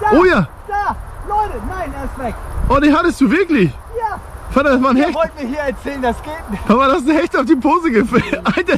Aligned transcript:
Da, 0.00 0.06
Oh 0.12 0.24
ja. 0.24 0.48
Da! 0.68 0.96
Leute, 1.28 1.54
nein, 1.68 1.92
er 1.96 2.04
ist 2.04 2.18
weg. 2.18 2.34
Oh, 2.68 2.78
den 2.80 2.96
hattest 2.96 3.20
du 3.20 3.30
wirklich? 3.30 3.70
Ja! 3.98 4.18
Vater, 4.50 4.70
das 4.70 4.82
war 4.82 4.90
ein 4.90 4.96
Ihr 4.96 5.04
Hecht. 5.06 5.14
wollt 5.14 5.34
mir 5.40 5.48
hier 5.48 5.58
erzählen, 5.58 6.02
das 6.02 6.20
geht 6.22 6.50
nicht. 6.50 6.62
Aber 6.68 6.86
das 6.88 7.02
ist 7.02 7.08
ein 7.10 7.16
Hecht 7.16 7.36
auf 7.36 7.44
die 7.44 7.56
Pose 7.56 7.90
gefallen. 7.90 8.40
Alter. 8.44 8.76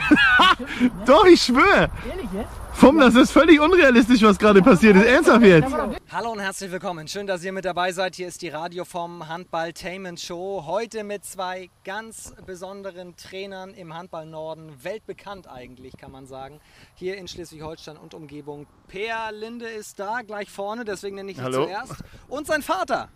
Doch, 1.07 1.25
ich 1.27 1.43
schwöre. 1.43 1.89
Ehrlich 2.09 2.29
jetzt? 2.33 2.49
Vom, 2.73 2.99
das 2.99 3.15
ist 3.15 3.31
völlig 3.31 3.61
unrealistisch, 3.61 4.23
was 4.23 4.39
gerade 4.39 4.61
passiert 4.61 4.97
ist. 4.97 5.05
Ernsthaft 5.05 5.45
jetzt. 5.45 5.75
Hallo 6.11 6.33
und 6.33 6.41
herzlich 6.41 6.71
willkommen. 6.73 7.07
Schön, 7.07 7.27
dass 7.27 7.45
ihr 7.45 7.53
mit 7.53 7.65
dabei 7.65 7.93
seid. 7.93 8.17
Hier 8.17 8.27
ist 8.27 8.43
die 8.43 8.49
Radio 8.49 8.85
vom 8.85 9.29
Handball-Tainment 9.29 10.19
Show. 10.19 10.65
Heute 10.67 11.05
mit 11.05 11.25
zwei 11.25 11.71
ganz 11.85 12.35
besonderen 12.45 13.15
Trainern 13.17 13.75
im 13.75 13.95
Handball 13.95 14.27
Norden. 14.27 14.73
Weltbekannt 14.83 15.49
eigentlich, 15.49 15.97
kann 15.97 16.11
man 16.11 16.27
sagen. 16.27 16.61
Hier 16.95 17.17
in 17.19 17.29
Schleswig-Holstein 17.29 17.97
und 17.97 18.15
Umgebung. 18.15 18.67
Peer 18.89 19.31
Linde 19.33 19.69
ist 19.69 20.01
da, 20.01 20.23
gleich 20.23 20.51
vorne, 20.51 20.85
deswegen 20.85 21.15
nenne 21.17 21.31
ich 21.31 21.39
ihn 21.39 21.45
Hallo. 21.45 21.67
zuerst. 21.67 22.03
Und 22.29 22.47
sein 22.47 22.63
Vater. 22.63 23.11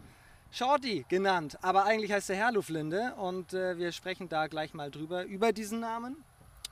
Shorty 0.53 1.05
genannt, 1.09 1.59
aber 1.61 1.85
eigentlich 1.85 2.13
heißt 2.13 2.31
er 2.31 2.37
Herluf 2.37 2.69
Linde 2.69 3.15
und 3.19 3.53
äh, 3.53 3.77
wir 3.77 3.91
sprechen 3.93 4.29
da 4.29 4.47
gleich 4.47 4.75
mal 4.75 4.91
drüber, 4.91 5.25
über 5.25 5.53
diesen 5.53 5.81
Namen. 5.81 6.25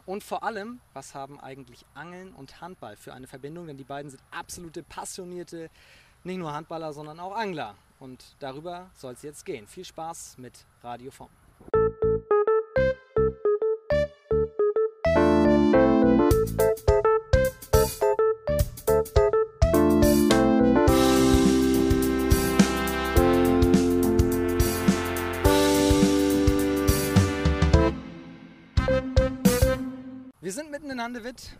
Und 0.06 0.22
vor 0.22 0.42
allem, 0.42 0.80
was 0.92 1.14
haben 1.14 1.40
eigentlich 1.40 1.84
Angeln 1.94 2.34
und 2.34 2.60
Handball 2.60 2.96
für 2.96 3.14
eine 3.14 3.26
Verbindung? 3.26 3.66
Denn 3.66 3.78
die 3.78 3.84
beiden 3.84 4.10
sind 4.10 4.22
absolute 4.30 4.82
passionierte, 4.82 5.70
nicht 6.24 6.38
nur 6.38 6.52
Handballer, 6.52 6.92
sondern 6.92 7.20
auch 7.20 7.34
Angler. 7.34 7.74
Und 8.00 8.36
darüber 8.38 8.90
soll 8.94 9.14
es 9.14 9.22
jetzt 9.22 9.46
gehen. 9.46 9.66
Viel 9.66 9.84
Spaß 9.84 10.36
mit 10.38 10.66
Radio 10.82 11.10
vom. 11.10 11.43
Sind 30.54 30.70
mitten 30.70 30.90
in 30.90 31.00
Handewitt. 31.00 31.58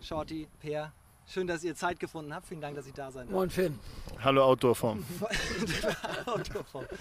Shorty, 0.00 0.48
Peer, 0.60 0.92
schön, 1.26 1.46
dass 1.46 1.64
ihr 1.64 1.74
Zeit 1.74 1.98
gefunden 1.98 2.34
habt. 2.34 2.46
Vielen 2.46 2.60
Dank, 2.60 2.76
dass 2.76 2.86
ich 2.86 2.92
da 2.92 3.10
sein 3.10 3.26
darf. 3.26 3.34
Moin 3.34 3.50
Finn. 3.50 3.78
Hallo 4.22 4.44
Outdoor-Form. 4.44 5.04
Autoform. 6.26 6.86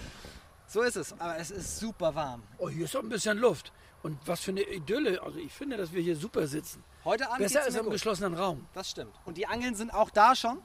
So 0.68 0.82
ist 0.82 0.96
es, 0.96 1.14
aber 1.20 1.38
es 1.38 1.52
ist 1.52 1.78
super 1.80 2.16
warm. 2.16 2.42
Oh, 2.58 2.68
hier 2.68 2.86
ist 2.86 2.96
doch 2.96 3.04
ein 3.04 3.08
bisschen 3.08 3.38
Luft. 3.38 3.72
Und 4.02 4.18
was 4.26 4.42
für 4.42 4.50
eine 4.50 4.62
Idylle. 4.64 5.22
Also 5.22 5.38
ich 5.38 5.54
finde, 5.54 5.78
dass 5.78 5.94
wir 5.94 6.02
hier 6.02 6.16
super 6.16 6.48
sitzen. 6.48 6.84
Heute 7.06 7.28
Abend 7.28 7.40
Besser 7.44 7.62
als 7.62 7.74
mir 7.76 7.82
im 7.82 7.86
gut. 7.86 7.94
geschlossenen 7.94 8.34
Raum. 8.34 8.66
Das 8.74 8.90
stimmt. 8.90 9.14
Und 9.26 9.38
die 9.38 9.46
Angeln 9.46 9.76
sind 9.76 9.94
auch 9.94 10.10
da 10.10 10.36
schon. 10.36 10.58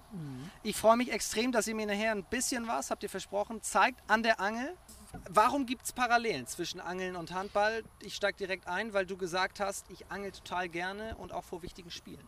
Ich 0.62 0.74
freue 0.74 0.96
mich 0.96 1.12
extrem, 1.12 1.52
dass 1.52 1.66
ihr 1.66 1.74
mir 1.74 1.86
nachher 1.86 2.12
ein 2.12 2.24
bisschen 2.24 2.66
was, 2.66 2.90
habt 2.90 3.02
ihr 3.02 3.10
versprochen, 3.10 3.60
zeigt 3.60 4.00
an 4.10 4.22
der 4.22 4.40
Angel. 4.40 4.74
Warum 5.28 5.66
gibt 5.66 5.84
es 5.84 5.92
Parallelen 5.92 6.46
zwischen 6.46 6.80
Angeln 6.80 7.16
und 7.16 7.32
Handball? 7.32 7.82
Ich 8.00 8.14
steige 8.14 8.38
direkt 8.38 8.68
ein, 8.68 8.92
weil 8.92 9.06
du 9.06 9.16
gesagt 9.16 9.58
hast, 9.58 9.90
ich 9.90 10.06
angel 10.08 10.30
total 10.30 10.68
gerne 10.68 11.16
und 11.16 11.32
auch 11.32 11.44
vor 11.44 11.62
wichtigen 11.62 11.90
Spielen. 11.90 12.26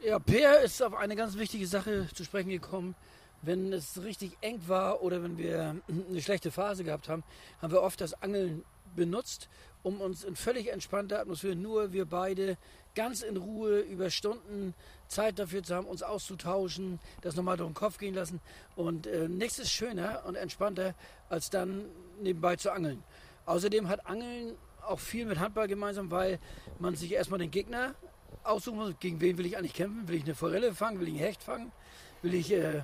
Ja, 0.00 0.18
Peer 0.18 0.60
ist 0.60 0.82
auf 0.82 0.94
eine 0.94 1.16
ganz 1.16 1.36
wichtige 1.36 1.66
Sache 1.66 2.08
zu 2.14 2.24
sprechen 2.24 2.48
gekommen. 2.48 2.94
Wenn 3.42 3.72
es 3.72 4.02
richtig 4.02 4.36
eng 4.40 4.60
war 4.66 5.02
oder 5.02 5.22
wenn 5.22 5.36
wir 5.36 5.76
eine 6.08 6.22
schlechte 6.22 6.50
Phase 6.50 6.84
gehabt 6.84 7.08
haben, 7.08 7.22
haben 7.60 7.72
wir 7.72 7.82
oft 7.82 8.00
das 8.00 8.14
Angeln 8.22 8.64
benutzt, 9.00 9.48
um 9.82 10.02
uns 10.02 10.24
in 10.24 10.36
völlig 10.36 10.70
entspannter 10.70 11.20
Atmosphäre, 11.20 11.56
nur 11.56 11.92
wir 11.94 12.04
beide, 12.04 12.58
ganz 12.94 13.22
in 13.22 13.38
Ruhe 13.38 13.80
über 13.80 14.10
Stunden 14.10 14.74
Zeit 15.08 15.38
dafür 15.38 15.62
zu 15.62 15.74
haben, 15.74 15.86
uns 15.86 16.02
auszutauschen, 16.02 17.00
das 17.22 17.34
nochmal 17.34 17.56
durch 17.56 17.70
den 17.70 17.74
Kopf 17.74 17.96
gehen 17.96 18.14
lassen. 18.14 18.40
Und 18.76 19.06
äh, 19.06 19.26
nichts 19.26 19.58
ist 19.58 19.70
schöner 19.70 20.24
und 20.26 20.34
entspannter, 20.34 20.94
als 21.30 21.48
dann 21.48 21.86
nebenbei 22.20 22.56
zu 22.56 22.70
angeln. 22.72 23.02
Außerdem 23.46 23.88
hat 23.88 24.06
Angeln 24.06 24.54
auch 24.82 25.00
viel 25.00 25.24
mit 25.24 25.38
Handball 25.38 25.66
gemeinsam, 25.66 26.10
weil 26.10 26.38
man 26.78 26.94
sich 26.94 27.12
erstmal 27.12 27.38
den 27.38 27.50
Gegner 27.50 27.94
aussuchen 28.42 28.76
muss, 28.76 28.94
gegen 29.00 29.22
wen 29.22 29.38
will 29.38 29.46
ich 29.46 29.56
eigentlich 29.56 29.74
kämpfen? 29.74 30.08
Will 30.08 30.16
ich 30.16 30.24
eine 30.24 30.34
Forelle 30.34 30.74
fangen? 30.74 31.00
Will 31.00 31.08
ich 31.08 31.14
einen 31.14 31.24
Hecht 31.24 31.42
fangen? 31.42 31.72
Will 32.20 32.34
ich 32.34 32.52
äh, 32.52 32.82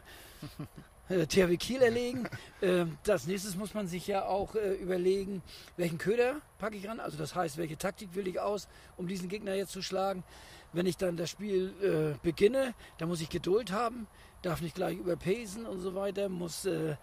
äh, 1.09 1.27
THW 1.27 1.57
Kiel 1.57 1.83
erlegen? 1.83 2.29
Ähm, 2.63 2.97
das 3.05 3.27
nächste 3.27 3.57
muss 3.59 3.75
man 3.75 3.87
sich 3.87 4.07
ja 4.07 4.25
auch 4.25 4.55
äh, 4.55 4.73
überlegen, 4.77 5.43
welchen 5.77 5.99
Köder 5.99 6.37
packe 6.59 6.75
ich 6.75 6.89
ran? 6.89 7.01
Also 7.01 7.19
das 7.19 7.35
heißt, 7.35 7.59
welche 7.59 7.77
Taktik 7.77 8.15
will 8.15 8.27
ich 8.27 8.41
aus, 8.41 8.67
um 8.97 9.07
diesen 9.07 9.29
Gegner 9.29 9.55
jetzt 9.55 9.73
zu 9.73 9.83
schlagen? 9.83 10.25
Wenn 10.73 10.87
ich 10.87 10.97
dann 10.97 11.19
das 11.19 11.29
Spiel 11.29 11.75
äh, 11.83 12.19
beginne, 12.25 12.73
dann 12.97 13.09
muss 13.09 13.21
ich 13.21 13.29
Geduld 13.29 13.73
haben, 13.73 14.07
darf 14.41 14.63
nicht 14.63 14.75
gleich 14.75 14.97
überpacen 14.97 15.67
und 15.67 15.81
so 15.81 15.95
weiter, 15.95 16.31
muss 16.31 16.65
äh, 16.65 16.97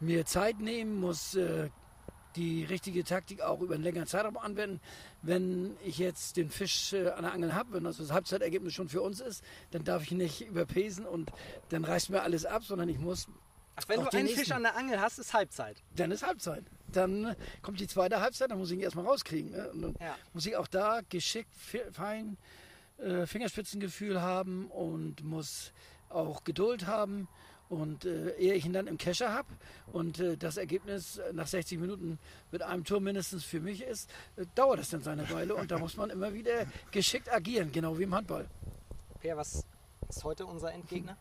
mir 0.00 0.24
Zeit 0.24 0.58
nehmen, 0.58 0.98
muss 0.98 1.34
äh, 1.34 1.68
die 2.38 2.64
richtige 2.64 3.02
Taktik 3.04 3.40
auch 3.42 3.60
über 3.60 3.74
einen 3.74 3.82
längeren 3.82 4.06
Zeitraum 4.06 4.36
anwenden. 4.38 4.80
Wenn 5.22 5.76
ich 5.84 5.98
jetzt 5.98 6.36
den 6.36 6.48
Fisch 6.50 6.92
äh, 6.92 7.08
an 7.10 7.24
der 7.24 7.32
Angel 7.32 7.54
habe, 7.54 7.72
wenn 7.74 7.84
also 7.86 8.02
das 8.02 8.12
Halbzeitergebnis 8.12 8.72
schon 8.74 8.88
für 8.88 9.02
uns 9.02 9.20
ist, 9.20 9.42
dann 9.72 9.84
darf 9.84 10.02
ich 10.04 10.12
nicht 10.12 10.40
überpesen 10.46 11.04
und 11.04 11.30
dann 11.70 11.84
reißt 11.84 12.10
mir 12.10 12.22
alles 12.22 12.46
ab, 12.46 12.62
sondern 12.64 12.88
ich 12.88 12.98
muss, 12.98 13.26
Ach, 13.76 13.84
wenn 13.88 14.00
Auch 14.00 14.08
du 14.08 14.16
einen 14.16 14.26
nächsten. 14.26 14.44
Fisch 14.44 14.52
an 14.52 14.62
der 14.62 14.76
Angel 14.76 15.00
hast, 15.00 15.18
ist 15.18 15.34
Halbzeit. 15.34 15.76
dann 15.94 16.10
ist 16.10 16.24
Halbzeit. 16.26 16.64
Dann 16.92 17.26
äh, 17.26 17.34
kommt 17.62 17.78
die 17.80 17.86
zweite 17.86 18.20
Halbzeit, 18.20 18.50
dann 18.50 18.58
muss 18.58 18.70
ich 18.70 18.76
ihn 18.78 18.82
erstmal 18.82 19.04
rauskriegen. 19.06 19.50
Ne? 19.52 19.70
Und 19.70 19.82
dann 19.82 19.94
Ja. 20.00 20.16
muss 20.32 20.46
ich 20.46 20.56
auch 20.56 20.66
da 20.68 21.00
geschickt, 21.08 21.50
fein 21.92 22.36
äh, 22.98 23.26
Fingerspitzengefühl 23.26 24.20
haben 24.20 24.66
und 24.68 25.22
muss 25.22 25.72
auch 26.08 26.42
Geduld 26.44 26.86
haben. 26.86 27.28
Und 27.68 28.06
äh, 28.06 28.30
ehe 28.38 28.54
ich 28.54 28.64
ihn 28.64 28.72
dann 28.72 28.86
im 28.86 28.96
Kescher 28.96 29.32
habe 29.32 29.48
und 29.92 30.20
äh, 30.20 30.38
das 30.38 30.56
Ergebnis 30.56 31.20
nach 31.32 31.46
60 31.46 31.78
Minuten 31.78 32.18
mit 32.50 32.62
einem 32.62 32.84
Tor 32.84 33.00
mindestens 33.00 33.44
für 33.44 33.60
mich 33.60 33.82
ist, 33.82 34.10
äh, 34.36 34.46
dauert 34.54 34.78
das 34.78 34.88
dann 34.88 35.02
seine 35.02 35.28
Weile 35.30 35.54
und 35.54 35.70
da 35.70 35.78
muss 35.78 35.96
man 35.96 36.08
immer 36.08 36.32
wieder 36.32 36.64
geschickt 36.92 37.30
agieren, 37.30 37.70
genau 37.70 37.98
wie 37.98 38.04
im 38.04 38.14
Handball. 38.14 38.46
Peer, 39.20 39.36
was 39.36 39.66
ist 40.08 40.24
heute 40.24 40.46
unser 40.46 40.72
Endgegner? 40.72 41.18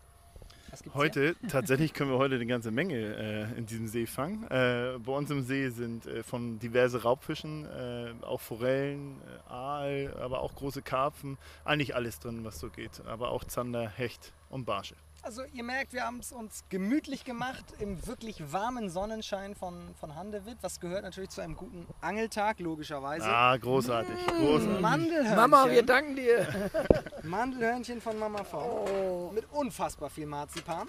Was 0.70 0.84
gibt's 0.84 0.94
hier? 0.96 1.02
Heute, 1.02 1.36
tatsächlich 1.50 1.94
können 1.94 2.12
wir 2.12 2.18
heute 2.18 2.36
eine 2.36 2.46
ganze 2.46 2.72
Menge 2.72 2.96
äh, 2.96 3.58
in 3.58 3.66
diesem 3.66 3.88
See 3.88 4.06
fangen. 4.06 4.44
Äh, 4.46 5.00
bei 5.00 5.12
uns 5.12 5.30
im 5.30 5.44
See 5.44 5.70
sind 5.70 6.06
äh, 6.06 6.24
von 6.24 6.60
diverse 6.60 7.04
Raubfischen, 7.04 7.66
äh, 7.66 8.14
auch 8.22 8.42
Forellen, 8.42 9.22
äh, 9.22 9.52
Aal, 9.52 10.14
aber 10.20 10.42
auch 10.42 10.56
große 10.56 10.82
Karpfen, 10.82 11.38
eigentlich 11.66 11.96
alles 11.96 12.20
drin, 12.20 12.44
was 12.44 12.60
so 12.60 12.70
geht. 12.70 13.02
Aber 13.06 13.32
auch 13.32 13.44
Zander, 13.44 13.90
Hecht 13.90 14.34
und 14.50 14.66
Barsche. 14.66 14.96
Also 15.28 15.44
ihr 15.52 15.64
merkt, 15.66 15.92
wir 15.92 16.06
haben 16.06 16.20
es 16.20 16.32
uns 16.32 16.64
gemütlich 16.70 17.26
gemacht 17.26 17.66
im 17.80 18.08
wirklich 18.08 18.54
warmen 18.54 18.90
Sonnenschein 18.90 19.56
von, 19.56 19.94
von 20.00 20.16
Handewitt. 20.16 20.60
Was 20.62 20.80
gehört 20.80 21.04
natürlich 21.04 21.32
zu 21.32 21.42
einem 21.42 21.58
guten 21.58 21.86
Angeltag, 22.00 22.62
logischerweise. 22.62 23.26
Ah, 23.26 23.58
großartig, 23.58 24.16
großartig. 24.26 24.80
Mandelhörnchen. 24.80 25.36
Mama, 25.36 25.70
wir 25.70 25.84
danken 25.84 26.16
dir. 26.16 26.48
Mandelhörnchen 27.24 28.00
von 28.00 28.18
Mama 28.18 28.46
V. 28.46 29.34
Mit 29.36 29.52
unfassbar 29.52 30.10
viel 30.10 30.28
Marzipan. 30.28 30.88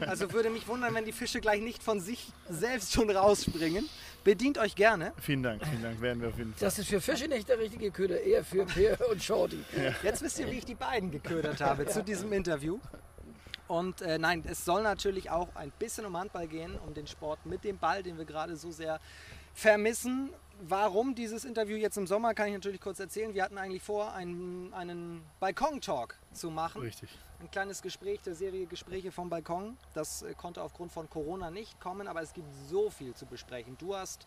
Also 0.00 0.30
würde 0.30 0.50
mich 0.50 0.68
wundern, 0.68 0.92
wenn 0.94 1.06
die 1.06 1.12
Fische 1.12 1.40
gleich 1.40 1.62
nicht 1.62 1.82
von 1.82 2.00
sich 2.00 2.34
selbst 2.50 2.92
schon 2.92 3.08
rausspringen. 3.08 3.88
Bedient 4.24 4.58
euch 4.58 4.74
gerne. 4.74 5.14
Vielen 5.22 5.42
Dank, 5.42 5.66
vielen 5.66 5.82
Dank, 5.82 6.02
werden 6.02 6.20
wir 6.20 6.28
auf 6.28 6.36
jeden 6.36 6.52
Fall. 6.52 6.66
Das 6.66 6.78
ist 6.78 6.88
für 6.88 7.00
Fische 7.00 7.28
nicht 7.28 7.48
der 7.48 7.58
richtige 7.58 7.90
Köder, 7.90 8.20
eher 8.20 8.44
für 8.44 8.66
Peer 8.66 8.98
und 9.10 9.22
Shorty. 9.22 9.64
Jetzt 10.02 10.20
wisst 10.20 10.38
ihr, 10.38 10.50
wie 10.50 10.58
ich 10.58 10.66
die 10.66 10.74
beiden 10.74 11.10
geködert 11.10 11.62
habe 11.62 11.86
zu 11.86 12.02
diesem 12.04 12.30
Interview. 12.34 12.78
Und 13.66 14.02
äh, 14.02 14.18
nein, 14.18 14.44
es 14.46 14.64
soll 14.64 14.82
natürlich 14.82 15.30
auch 15.30 15.54
ein 15.54 15.70
bisschen 15.78 16.04
um 16.04 16.16
Handball 16.16 16.46
gehen, 16.46 16.78
um 16.86 16.94
den 16.94 17.06
Sport 17.06 17.46
mit 17.46 17.64
dem 17.64 17.78
Ball, 17.78 18.02
den 18.02 18.18
wir 18.18 18.24
gerade 18.24 18.56
so 18.56 18.70
sehr 18.70 19.00
vermissen. 19.54 20.30
Warum 20.60 21.14
dieses 21.14 21.44
Interview 21.44 21.76
jetzt 21.76 21.96
im 21.96 22.06
Sommer, 22.06 22.34
kann 22.34 22.48
ich 22.48 22.54
natürlich 22.54 22.80
kurz 22.80 23.00
erzählen. 23.00 23.34
Wir 23.34 23.42
hatten 23.42 23.58
eigentlich 23.58 23.82
vor, 23.82 24.12
einen, 24.12 24.72
einen 24.72 25.22
Balkon-Talk 25.40 26.16
zu 26.32 26.50
machen. 26.50 26.82
Richtig. 26.82 27.10
Ein 27.40 27.50
kleines 27.50 27.82
Gespräch 27.82 28.20
der 28.22 28.34
Serie 28.34 28.66
Gespräche 28.66 29.10
vom 29.10 29.28
Balkon. 29.28 29.76
Das 29.92 30.22
äh, 30.22 30.34
konnte 30.34 30.62
aufgrund 30.62 30.92
von 30.92 31.10
Corona 31.10 31.50
nicht 31.50 31.80
kommen, 31.80 32.06
aber 32.06 32.22
es 32.22 32.32
gibt 32.32 32.48
so 32.68 32.90
viel 32.90 33.14
zu 33.14 33.26
besprechen. 33.26 33.76
Du 33.78 33.94
hast 33.94 34.26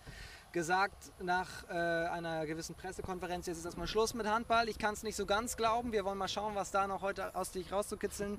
gesagt 0.51 1.11
nach 1.19 1.67
äh, 1.69 1.73
einer 1.73 2.45
gewissen 2.45 2.75
Pressekonferenz, 2.75 3.47
jetzt 3.47 3.59
ist 3.59 3.65
erstmal 3.65 3.87
Schluss 3.87 4.13
mit 4.13 4.27
Handball. 4.27 4.69
Ich 4.69 4.77
kann 4.77 4.93
es 4.93 5.03
nicht 5.03 5.15
so 5.15 5.25
ganz 5.25 5.57
glauben. 5.57 5.91
Wir 5.91 6.05
wollen 6.05 6.17
mal 6.17 6.27
schauen, 6.27 6.55
was 6.55 6.71
da 6.71 6.87
noch 6.87 7.01
heute 7.01 7.35
aus 7.35 7.51
dich 7.51 7.71
rauszukitzeln, 7.71 8.37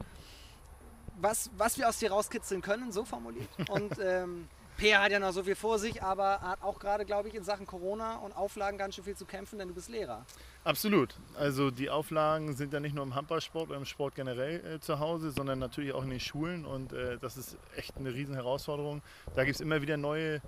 was, 1.20 1.50
was 1.56 1.78
wir 1.78 1.88
aus 1.88 1.98
dir 1.98 2.10
rauskitzeln 2.10 2.62
können, 2.62 2.92
so 2.92 3.04
formuliert. 3.04 3.48
Und 3.68 3.98
ähm, 4.00 4.48
Peer 4.78 5.02
hat 5.02 5.10
ja 5.10 5.18
noch 5.18 5.32
so 5.32 5.42
viel 5.42 5.56
vor 5.56 5.80
sich, 5.80 6.02
aber 6.04 6.40
hat 6.40 6.62
auch 6.62 6.78
gerade, 6.78 7.04
glaube 7.04 7.28
ich, 7.28 7.34
in 7.34 7.42
Sachen 7.42 7.66
Corona 7.66 8.18
und 8.18 8.36
Auflagen 8.36 8.78
ganz 8.78 8.94
schön 8.94 9.02
viel 9.02 9.16
zu 9.16 9.26
kämpfen, 9.26 9.58
denn 9.58 9.66
du 9.66 9.74
bist 9.74 9.88
Lehrer. 9.88 10.24
Absolut. 10.62 11.16
Also 11.36 11.72
die 11.72 11.90
Auflagen 11.90 12.54
sind 12.54 12.72
ja 12.72 12.78
nicht 12.78 12.94
nur 12.94 13.02
im 13.02 13.16
Handballsport 13.16 13.70
oder 13.70 13.76
im 13.76 13.84
Sport 13.84 14.14
generell 14.14 14.76
äh, 14.76 14.80
zu 14.80 15.00
Hause, 15.00 15.32
sondern 15.32 15.58
natürlich 15.58 15.92
auch 15.92 16.04
in 16.04 16.10
den 16.10 16.20
Schulen 16.20 16.64
und 16.64 16.92
äh, 16.92 17.18
das 17.18 17.36
ist 17.36 17.56
echt 17.74 17.96
eine 17.96 18.14
riesen 18.14 18.34
Herausforderung. 18.34 19.02
Da 19.34 19.42
gibt 19.42 19.56
es 19.56 19.60
immer 19.60 19.82
wieder 19.82 19.96
neue 19.96 20.40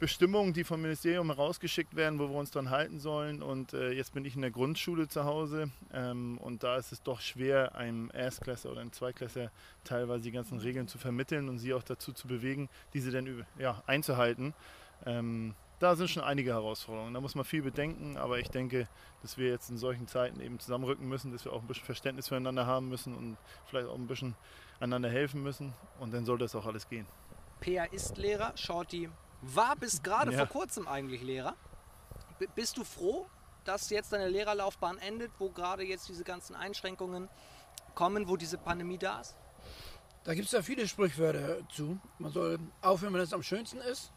Bestimmungen, 0.00 0.54
die 0.54 0.64
vom 0.64 0.80
Ministerium 0.80 1.26
herausgeschickt 1.28 1.94
werden, 1.94 2.18
wo 2.18 2.28
wir 2.28 2.36
uns 2.36 2.50
dann 2.50 2.70
halten 2.70 2.98
sollen. 2.98 3.42
Und 3.42 3.74
äh, 3.74 3.92
jetzt 3.92 4.14
bin 4.14 4.24
ich 4.24 4.34
in 4.34 4.40
der 4.40 4.50
Grundschule 4.50 5.08
zu 5.08 5.24
Hause 5.24 5.70
ähm, 5.92 6.38
und 6.38 6.62
da 6.62 6.78
ist 6.78 6.90
es 6.90 7.02
doch 7.02 7.20
schwer, 7.20 7.74
einem 7.74 8.10
Erstklässler 8.14 8.72
oder 8.72 8.80
einem 8.80 8.92
Zweitklässler 8.92 9.52
teilweise 9.84 10.22
die 10.22 10.32
ganzen 10.32 10.58
Regeln 10.58 10.88
zu 10.88 10.96
vermitteln 10.96 11.50
und 11.50 11.58
sie 11.58 11.74
auch 11.74 11.82
dazu 11.82 12.12
zu 12.12 12.26
bewegen, 12.26 12.70
diese 12.94 13.10
dann 13.10 13.44
ja, 13.58 13.82
einzuhalten. 13.86 14.54
Ähm, 15.04 15.54
da 15.80 15.96
sind 15.96 16.08
schon 16.08 16.22
einige 16.22 16.52
Herausforderungen. 16.52 17.12
Da 17.12 17.20
muss 17.20 17.34
man 17.34 17.44
viel 17.44 17.62
bedenken, 17.62 18.16
aber 18.16 18.38
ich 18.38 18.48
denke, 18.48 18.88
dass 19.22 19.36
wir 19.36 19.48
jetzt 19.48 19.68
in 19.68 19.76
solchen 19.76 20.08
Zeiten 20.08 20.40
eben 20.40 20.58
zusammenrücken 20.58 21.08
müssen, 21.08 21.30
dass 21.30 21.44
wir 21.44 21.52
auch 21.52 21.60
ein 21.60 21.66
bisschen 21.66 21.84
Verständnis 21.84 22.28
füreinander 22.28 22.66
haben 22.66 22.88
müssen 22.88 23.14
und 23.14 23.36
vielleicht 23.66 23.88
auch 23.88 23.96
ein 23.96 24.06
bisschen 24.06 24.34
einander 24.80 25.10
helfen 25.10 25.42
müssen 25.42 25.74
und 25.98 26.14
dann 26.14 26.24
soll 26.24 26.38
das 26.38 26.54
auch 26.54 26.64
alles 26.64 26.88
gehen. 26.88 27.06
Peer 27.60 27.92
ist 27.92 28.16
Lehrer, 28.16 28.56
Shorty 28.56 29.10
war 29.42 29.76
bis 29.76 30.02
gerade 30.02 30.32
Ja. 30.32 30.38
vor 30.38 30.46
kurzem 30.46 30.86
eigentlich 30.88 31.22
Lehrer. 31.22 31.56
B 32.38 32.46
bist 32.54 32.76
du 32.76 32.84
froh, 32.84 33.26
dass 33.64 33.90
jetzt 33.90 34.12
deine 34.12 34.28
Lehrerlaufbahn 34.28 34.98
endet, 34.98 35.30
wo 35.38 35.50
gerade 35.50 35.82
jetzt 35.84 36.08
diese 36.08 36.24
ganzen 36.24 36.54
Einschränkungen 36.54 37.28
kommen, 37.94 38.28
wo 38.28 38.36
diese 38.36 38.58
Pandemie 38.58 38.98
da 38.98 39.20
ist? 39.20 39.36
Da 40.24 40.34
gibt 40.34 40.46
es 40.46 40.52
ja 40.52 40.62
viele 40.62 40.86
Sprichwörter 40.86 41.66
zu. 41.68 41.98
Man 42.18 42.32
soll 42.32 42.58
aufhören, 42.82 43.14
wenn 43.14 43.20
es 43.20 43.32
am 43.32 43.42
schönsten 43.42 43.78
ist. 43.78 44.12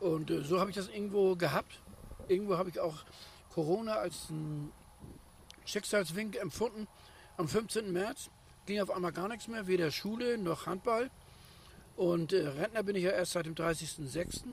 Und 0.00 0.30
äh, 0.30 0.42
so 0.42 0.60
habe 0.60 0.70
ich 0.70 0.76
das 0.76 0.88
irgendwo 0.88 1.36
gehabt. 1.36 1.80
Irgendwo 2.28 2.56
habe 2.56 2.70
ich 2.70 2.80
auch 2.80 3.04
Corona 3.50 3.94
als 3.96 4.30
einen 4.30 4.72
Schicksalswink 5.66 6.36
empfunden. 6.36 6.88
Am 7.36 7.48
15. 7.48 7.92
März 7.92 8.30
ging 8.66 8.80
auf 8.80 8.90
einmal 8.90 9.12
gar 9.12 9.28
nichts 9.28 9.48
mehr, 9.48 9.66
weder 9.66 9.90
Schule 9.90 10.38
noch 10.38 10.66
Handball. 10.66 11.10
Und 12.00 12.32
äh, 12.32 12.48
Rentner 12.48 12.82
bin 12.82 12.96
ich 12.96 13.02
ja 13.02 13.10
erst 13.10 13.32
seit 13.32 13.44
dem 13.44 13.54
30.06. 13.54 14.44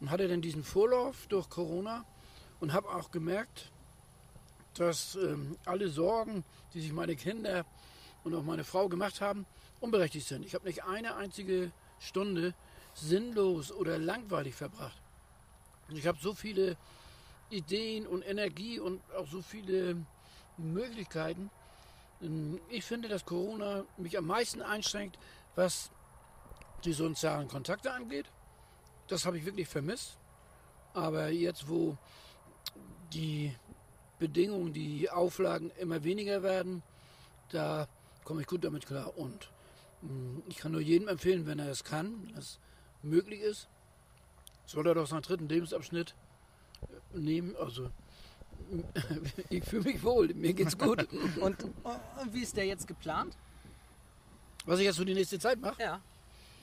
und 0.00 0.10
hatte 0.10 0.26
dann 0.28 0.40
diesen 0.40 0.64
Vorlauf 0.64 1.26
durch 1.26 1.50
Corona 1.50 2.06
und 2.58 2.72
habe 2.72 2.88
auch 2.88 3.10
gemerkt, 3.10 3.70
dass 4.72 5.14
ähm, 5.16 5.58
alle 5.66 5.90
Sorgen, 5.90 6.42
die 6.72 6.80
sich 6.80 6.90
meine 6.94 7.16
Kinder 7.16 7.66
und 8.24 8.34
auch 8.34 8.42
meine 8.42 8.64
Frau 8.64 8.88
gemacht 8.88 9.20
haben, 9.20 9.44
unberechtigt 9.80 10.26
sind. 10.26 10.42
Ich 10.46 10.54
habe 10.54 10.66
nicht 10.66 10.82
eine 10.84 11.16
einzige 11.16 11.70
Stunde 11.98 12.54
sinnlos 12.94 13.72
oder 13.72 13.98
langweilig 13.98 14.54
verbracht. 14.54 15.02
Und 15.90 15.98
ich 15.98 16.06
habe 16.06 16.16
so 16.18 16.32
viele 16.32 16.78
Ideen 17.50 18.06
und 18.06 18.22
Energie 18.22 18.78
und 18.78 19.02
auch 19.18 19.28
so 19.28 19.42
viele 19.42 19.96
Möglichkeiten. 20.56 21.50
Ähm, 22.22 22.58
Ich 22.70 22.86
finde, 22.86 23.08
dass 23.08 23.26
Corona 23.26 23.84
mich 23.98 24.16
am 24.16 24.24
meisten 24.24 24.62
einschränkt, 24.62 25.18
was 25.56 25.90
die 26.84 26.92
sozialen 26.92 27.48
Kontakte 27.48 27.92
angeht. 27.92 28.26
Das 29.08 29.26
habe 29.26 29.38
ich 29.38 29.44
wirklich 29.44 29.68
vermisst. 29.68 30.18
Aber 30.94 31.28
jetzt, 31.28 31.68
wo 31.68 31.96
die 33.12 33.54
Bedingungen, 34.18 34.72
die 34.72 35.10
Auflagen 35.10 35.70
immer 35.78 36.04
weniger 36.04 36.42
werden, 36.42 36.82
da 37.50 37.88
komme 38.24 38.42
ich 38.42 38.46
gut 38.46 38.64
damit 38.64 38.86
klar. 38.86 39.16
Und 39.16 39.50
mh, 40.02 40.42
ich 40.48 40.58
kann 40.58 40.72
nur 40.72 40.80
jedem 40.80 41.08
empfehlen, 41.08 41.46
wenn 41.46 41.58
er 41.58 41.70
es 41.70 41.84
kann, 41.84 42.26
wenn 42.26 42.36
es 42.36 42.58
möglich 43.02 43.40
ist, 43.40 43.68
soll 44.66 44.86
er 44.86 44.94
doch 44.94 45.06
seinen 45.06 45.22
dritten 45.22 45.48
Lebensabschnitt 45.48 46.14
nehmen. 47.12 47.56
Also 47.56 47.90
ich 49.50 49.64
fühle 49.64 49.84
mich 49.84 50.02
wohl, 50.02 50.32
mir 50.34 50.52
geht's 50.52 50.78
gut. 50.78 51.08
Und, 51.40 51.62
und 51.64 52.32
wie 52.32 52.42
ist 52.42 52.56
der 52.56 52.66
jetzt 52.66 52.86
geplant? 52.86 53.36
Was 54.66 54.78
ich 54.78 54.84
jetzt 54.84 54.98
für 54.98 55.04
die 55.04 55.14
nächste 55.14 55.38
Zeit 55.38 55.60
mache? 55.60 55.82
Ja. 55.82 56.00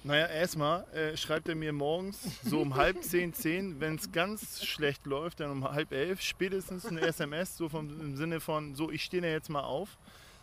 Naja, 0.07 0.27
erstmal 0.27 0.86
äh, 0.94 1.18
schreibt 1.18 1.50
er 1.50 1.56
mir 1.56 1.74
morgens 1.74 2.18
so 2.42 2.62
um 2.62 2.75
halb 2.75 3.04
zehn, 3.04 3.33
zehn, 3.33 3.81
wenn 3.81 3.95
es 3.95 4.13
ganz 4.13 4.63
schlecht 4.63 5.06
läuft, 5.06 5.42
dann 5.42 5.51
um 5.51 5.69
halb 5.69 5.92
elf 5.92 6.21
spätestens 6.21 6.86
eine 6.86 7.01
SMS, 7.01 7.57
so 7.57 7.68
vom, 7.68 7.89
im 8.00 8.15
Sinne 8.15 8.39
von, 8.39 8.74
so 8.74 8.89
ich 8.89 9.04
stehe 9.04 9.21
da 9.21 9.27
jetzt 9.27 9.50
mal 9.50 9.65
auf. 9.65 9.98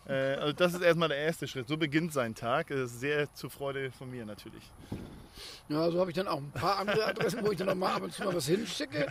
Äh, 0.07 0.35
also 0.35 0.53
das 0.53 0.75
ist 0.75 0.83
erstmal 0.83 1.09
der 1.09 1.17
erste 1.17 1.49
Schritt. 1.49 1.67
So 1.67 1.79
beginnt 1.79 2.13
sein 2.13 2.35
Tag. 2.35 2.67
Das 2.67 2.93
ist 2.93 3.01
sehr 3.01 3.33
zur 3.33 3.49
Freude 3.49 3.91
von 3.91 4.11
mir 4.11 4.27
natürlich. 4.27 4.71
Ja, 5.71 5.91
so 5.91 5.99
habe 5.99 6.11
ich 6.11 6.17
dann 6.17 6.29
auch 6.29 6.37
ein 6.37 6.51
paar 6.51 6.81
andere 6.81 7.07
Adressen, 7.07 7.41
wo 7.43 7.51
ich 7.51 7.57
dann 7.57 7.69
noch 7.69 7.75
mal 7.75 7.95
ab 7.95 8.03
und 8.03 8.13
zu 8.13 8.23
mal 8.23 8.35
was 8.35 8.47
hinschicke, 8.47 9.11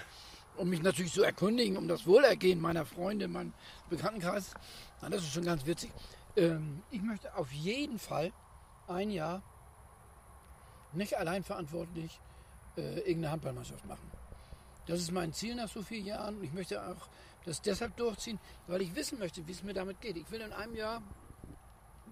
um 0.57 0.69
mich 0.69 0.83
natürlich 0.83 1.13
zu 1.13 1.23
erkundigen, 1.23 1.77
um 1.77 1.87
das 1.87 2.05
Wohlergehen 2.05 2.61
meiner 2.61 2.85
Freunde, 2.85 3.27
meinem 3.27 3.53
Bekanntenkreis. 3.89 4.53
Na, 5.01 5.09
das 5.09 5.23
ist 5.23 5.33
schon 5.33 5.45
ganz 5.45 5.65
witzig. 5.65 5.89
Ähm, 6.35 6.83
ich 6.91 7.01
möchte 7.01 7.35
auf 7.35 7.51
jeden 7.51 7.97
Fall 7.97 8.31
ein 8.87 9.09
Jahr 9.09 9.41
nicht 10.95 11.17
allein 11.17 11.43
verantwortlich 11.43 12.19
äh, 12.77 12.99
irgendeine 12.99 13.31
Handballmannschaft 13.31 13.85
machen. 13.85 14.11
Das 14.85 14.99
ist 14.99 15.11
mein 15.11 15.33
Ziel 15.33 15.55
nach 15.55 15.69
so 15.69 15.81
vielen 15.81 16.05
Jahren 16.05 16.37
und 16.37 16.43
ich 16.43 16.53
möchte 16.53 16.85
auch 16.85 17.07
das 17.45 17.61
deshalb 17.61 17.95
durchziehen, 17.97 18.39
weil 18.67 18.81
ich 18.81 18.95
wissen 18.95 19.19
möchte, 19.19 19.45
wie 19.47 19.51
es 19.51 19.63
mir 19.63 19.73
damit 19.73 20.01
geht. 20.01 20.17
Ich 20.17 20.29
will 20.31 20.41
in 20.41 20.53
einem 20.53 20.75
Jahr 20.75 21.01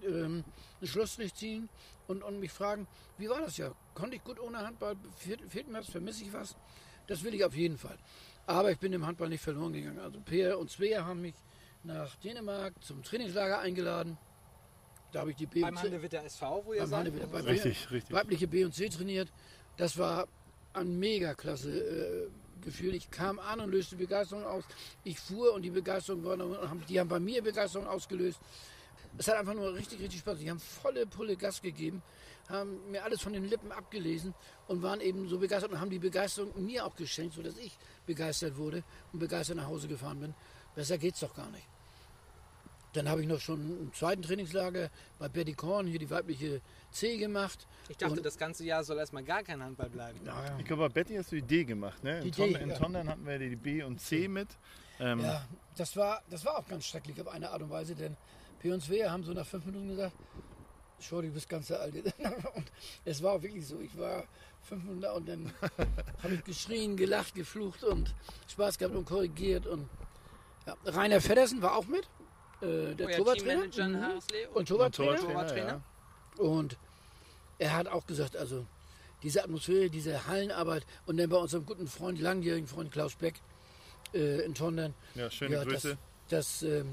ähm, 0.02 0.44
einen 0.80 0.88
Schlussstrich 0.88 1.34
ziehen 1.34 1.68
und, 2.06 2.22
und 2.22 2.40
mich 2.40 2.50
fragen, 2.50 2.86
wie 3.18 3.28
war 3.28 3.40
das 3.40 3.56
ja? 3.56 3.72
Konnte 3.94 4.16
ich 4.16 4.24
gut 4.24 4.40
ohne 4.40 4.58
Handball? 4.58 4.96
Fehlt, 5.16 5.40
fehlt 5.50 5.68
mir 5.68 5.78
was? 5.78 5.90
Vermisse 5.90 6.24
ich 6.24 6.32
was? 6.32 6.56
Das 7.06 7.22
will 7.24 7.34
ich 7.34 7.44
auf 7.44 7.54
jeden 7.54 7.78
Fall. 7.78 7.98
Aber 8.46 8.70
ich 8.70 8.78
bin 8.78 8.92
dem 8.92 9.06
Handball 9.06 9.28
nicht 9.28 9.42
verloren 9.42 9.72
gegangen. 9.72 10.00
Also 10.00 10.20
Peer 10.20 10.58
und 10.58 10.70
Svea 10.70 11.04
haben 11.04 11.20
mich 11.20 11.34
nach 11.84 12.14
Dänemark 12.16 12.74
zum 12.82 13.02
Trainingslager 13.02 13.58
eingeladen. 13.58 14.18
Da 15.12 15.20
habe 15.20 15.30
ich 15.30 15.36
die 15.36 15.46
B 15.46 15.60
Beim 15.60 15.74
und 15.74 15.80
C, 15.80 15.84
Handewitter 15.84 16.24
SV, 16.24 16.62
wo 16.64 16.72
ihr 16.72 16.80
beim 16.80 16.88
seid? 16.90 16.98
Handewitter, 17.06 17.26
bei 17.28 17.40
Richtig, 17.42 17.90
richtig. 17.90 18.14
weibliche 18.16 18.48
B 18.48 18.64
und 18.64 18.74
C 18.74 18.88
trainiert. 18.88 19.28
Das 19.76 19.96
war 19.98 20.26
ein 20.72 20.98
mega 20.98 21.34
klasse 21.34 21.70
äh, 21.70 22.28
Gefühl. 22.64 22.94
Ich 22.94 23.10
kam 23.10 23.38
an 23.38 23.60
und 23.60 23.70
löste 23.70 23.96
Begeisterung 23.96 24.44
aus. 24.44 24.64
Ich 25.04 25.18
fuhr 25.20 25.52
und 25.52 25.62
die 25.62 25.70
Begeisterung 25.70 26.24
war, 26.24 26.36
noch- 26.36 26.56
haben- 26.68 26.82
die 26.88 26.98
haben 26.98 27.08
bei 27.08 27.20
mir 27.20 27.42
Begeisterung 27.42 27.86
ausgelöst. 27.86 28.40
Es 29.18 29.28
hat 29.28 29.36
einfach 29.36 29.52
nur 29.54 29.74
richtig, 29.74 30.00
richtig 30.00 30.20
Spaß. 30.20 30.38
Die 30.38 30.48
haben 30.48 30.58
volle 30.60 31.04
Pulle 31.06 31.36
Gas 31.36 31.60
gegeben, 31.60 32.02
haben 32.48 32.90
mir 32.90 33.04
alles 33.04 33.20
von 33.20 33.34
den 33.34 33.44
Lippen 33.44 33.70
abgelesen 33.70 34.32
und 34.68 34.82
waren 34.82 35.02
eben 35.02 35.28
so 35.28 35.38
begeistert 35.38 35.70
und 35.72 35.80
haben 35.80 35.90
die 35.90 35.98
Begeisterung 35.98 36.64
mir 36.64 36.86
auch 36.86 36.96
geschenkt, 36.96 37.34
sodass 37.34 37.58
ich 37.58 37.76
begeistert 38.06 38.56
wurde 38.56 38.82
und 39.12 39.18
begeistert 39.18 39.56
nach 39.58 39.66
Hause 39.66 39.88
gefahren 39.88 40.20
bin. 40.20 40.34
Besser 40.74 40.96
geht's 40.96 41.20
doch 41.20 41.34
gar 41.34 41.50
nicht. 41.50 41.66
Dann 42.92 43.08
habe 43.08 43.22
ich 43.22 43.26
noch 43.26 43.40
schon 43.40 43.60
im 43.80 43.94
zweiten 43.94 44.20
Trainingslager 44.22 44.90
bei 45.18 45.28
Betty 45.28 45.54
Korn 45.54 45.86
hier 45.86 45.98
die 45.98 46.10
weibliche 46.10 46.60
C 46.90 47.16
gemacht. 47.16 47.66
Ich 47.88 47.96
dachte, 47.96 48.14
Und- 48.14 48.26
das 48.26 48.36
ganze 48.36 48.64
Jahr 48.64 48.84
soll 48.84 48.98
erstmal 48.98 49.22
gar 49.24 49.42
kein 49.42 49.62
Handball 49.62 49.88
bleiben. 49.88 50.20
Ja, 50.26 50.58
Ich 50.58 50.64
glaube, 50.66 50.82
bei 50.88 50.88
Betty 50.90 51.14
hast 51.16 51.32
du 51.32 51.36
die 51.36 51.42
D 51.42 51.64
gemacht. 51.64 52.04
Ne? 52.04 52.20
Die 52.20 52.28
In, 52.28 52.34
Ton 52.34 52.52
D, 52.52 52.60
in 52.60 52.68
ja. 52.70 52.76
Tondern 52.78 53.08
hatten 53.08 53.26
wir 53.26 53.38
die 53.38 53.56
B 53.56 53.82
und 53.82 53.98
C 54.00 54.28
mit. 54.28 54.48
Ähm, 55.00 55.20
Ja, 55.20 55.46
das 55.76 55.96
war, 55.96 56.22
das 56.28 56.44
war 56.44 56.58
auch 56.58 56.66
ganz 56.68 56.84
schrecklich 56.86 57.18
auf 57.20 57.28
eine 57.28 57.50
Art 57.50 57.62
und 57.62 57.70
Weise, 57.70 57.94
denn 57.94 58.14
P 58.60 58.70
und 58.70 58.82
Svea 58.82 59.10
haben 59.10 59.24
so 59.24 59.32
nach 59.32 59.46
fünf 59.46 59.64
Minuten 59.64 59.88
gesagt, 59.88 60.12
Schau, 61.00 61.20
du 61.20 61.30
bist 61.30 61.48
ganz 61.48 61.66
der 61.66 61.80
Alte. 61.80 61.98
Und 62.54 62.70
es 63.04 63.20
war 63.24 63.32
auch 63.32 63.42
wirklich 63.42 63.66
so. 63.66 63.80
Ich 63.80 63.98
war 63.98 64.22
fünf 64.62 64.84
Minuten 64.84 65.00
da 65.00 65.10
und 65.14 65.28
dann 65.28 65.52
habe 66.22 66.34
ich 66.34 66.44
geschrien, 66.44 66.96
gelacht, 66.96 67.34
geflucht 67.34 67.82
und 67.82 68.14
Spaß 68.46 68.78
gehabt 68.78 68.94
und 68.94 69.04
korrigiert. 69.04 69.66
Und 69.66 69.88
ja. 70.64 70.76
Rainer 70.86 71.20
Feddersen 71.20 71.60
war 71.60 71.74
auch 71.74 71.86
mit, 71.88 72.08
äh, 72.62 72.94
der 72.94 73.06
Euer 73.08 73.16
Torwarttrainer 73.16 73.64
in 73.64 73.92
Mhm. 73.92 74.54
Und 74.54 74.68
Torwarttrainer. 74.68 75.16
Torwarttrainer. 75.18 75.80
Und 76.38 76.78
er 77.58 77.76
hat 77.76 77.88
auch 77.88 78.06
gesagt, 78.06 78.36
also 78.36 78.64
diese 79.22 79.42
Atmosphäre, 79.44 79.90
diese 79.90 80.26
Hallenarbeit 80.26 80.84
und 81.06 81.16
dann 81.16 81.28
bei 81.28 81.36
unserem 81.36 81.66
guten 81.66 81.86
Freund, 81.86 82.20
langjährigen 82.20 82.66
Freund 82.66 82.90
Klaus 82.90 83.14
Beck 83.14 83.34
äh, 84.14 84.44
in 84.44 84.54
Tondern, 84.54 84.94
Ja, 85.14 85.30
schöne 85.30 85.56
Ja, 85.56 85.64
Grüße. 85.64 85.96
das 86.28 86.62
ähm, 86.62 86.88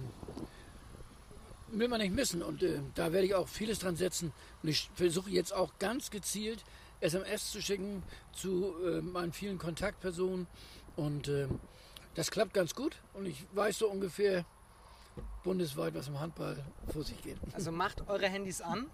will 1.70 1.88
man 1.88 2.02
nicht 2.02 2.14
missen. 2.14 2.42
Und 2.44 2.62
äh, 2.64 2.80
da 2.96 3.12
werde 3.14 3.26
ich 3.26 3.36
auch 3.36 3.48
vieles 3.48 3.80
dran 3.80 3.96
setzen. 3.96 4.34
Und 4.62 4.70
ich 4.70 4.90
versuche 4.96 5.30
jetzt 5.30 5.54
auch 5.54 5.72
ganz 5.80 6.12
gezielt 6.12 6.64
SMS 7.02 7.52
zu 7.52 7.62
schicken 7.62 8.04
zu 8.34 8.76
äh, 8.86 9.02
meinen 9.02 9.32
vielen 9.34 9.58
Kontaktpersonen. 9.58 10.48
Und 10.96 11.28
ähm, 11.30 11.60
das 12.16 12.30
klappt 12.32 12.54
ganz 12.54 12.76
gut. 12.76 12.98
Und 13.14 13.26
ich 13.26 13.46
weiß 13.54 13.80
so 13.80 13.90
ungefähr 13.90 14.46
bundesweit, 15.44 15.94
was 15.94 16.08
im 16.08 16.20
Handball 16.20 16.64
vor 16.92 17.04
sich 17.04 17.22
geht. 17.22 17.38
Also 17.54 17.72
macht 17.72 18.08
eure 18.10 18.28
Handys 18.28 18.62
an 18.62 18.88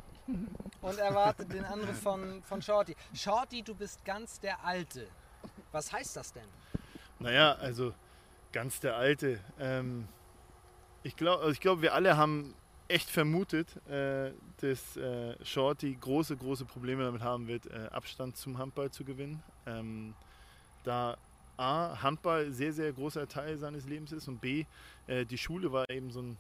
und 0.82 0.98
erwartet 0.98 1.52
den 1.54 1.66
Anruf 1.66 2.00
von, 2.00 2.42
von 2.44 2.62
Shorty. 2.62 2.96
Shorty, 3.14 3.62
du 3.62 3.76
bist 3.76 4.04
ganz 4.06 4.40
der 4.40 4.64
Alte. 4.64 5.08
Was 5.72 5.92
heißt 5.92 6.16
das 6.16 6.34
denn? 6.34 6.48
Naja, 7.20 7.54
also 7.54 7.94
ganz 8.52 8.80
der 8.80 8.96
Alte. 8.96 9.40
Ähm, 9.60 10.08
ich 11.04 11.16
glaube, 11.16 11.42
also 11.42 11.52
ich 11.52 11.60
glaub, 11.60 11.82
wir 11.82 11.94
alle 11.94 12.18
haben 12.18 12.56
echt 12.88 13.10
vermutet, 13.10 13.76
äh, 13.88 14.32
dass 14.62 14.98
äh, 14.98 15.36
Shorty 15.44 15.96
große, 16.00 16.38
große 16.38 16.66
Probleme 16.66 17.04
damit 17.04 17.22
haben 17.22 17.48
wird, 17.48 17.68
äh, 17.68 17.88
Abstand 17.92 18.38
zum 18.38 18.58
Handball 18.58 18.92
zu 18.92 19.04
gewinnen. 19.04 19.42
Ähm, 19.66 20.14
da 20.84 21.18
A, 21.58 22.02
Handball 22.02 22.52
sehr, 22.52 22.74
sehr 22.74 22.92
großer 22.92 23.28
Teil 23.28 23.58
seines 23.58 23.88
Lebens 23.88 24.12
ist 24.12 24.28
und 24.28 24.42
B, 24.42 24.66
äh, 25.08 25.26
die 25.26 25.38
Schule 25.38 25.72
war 25.72 25.90
eben 25.90 26.12
so 26.12 26.22
ein 26.22 26.38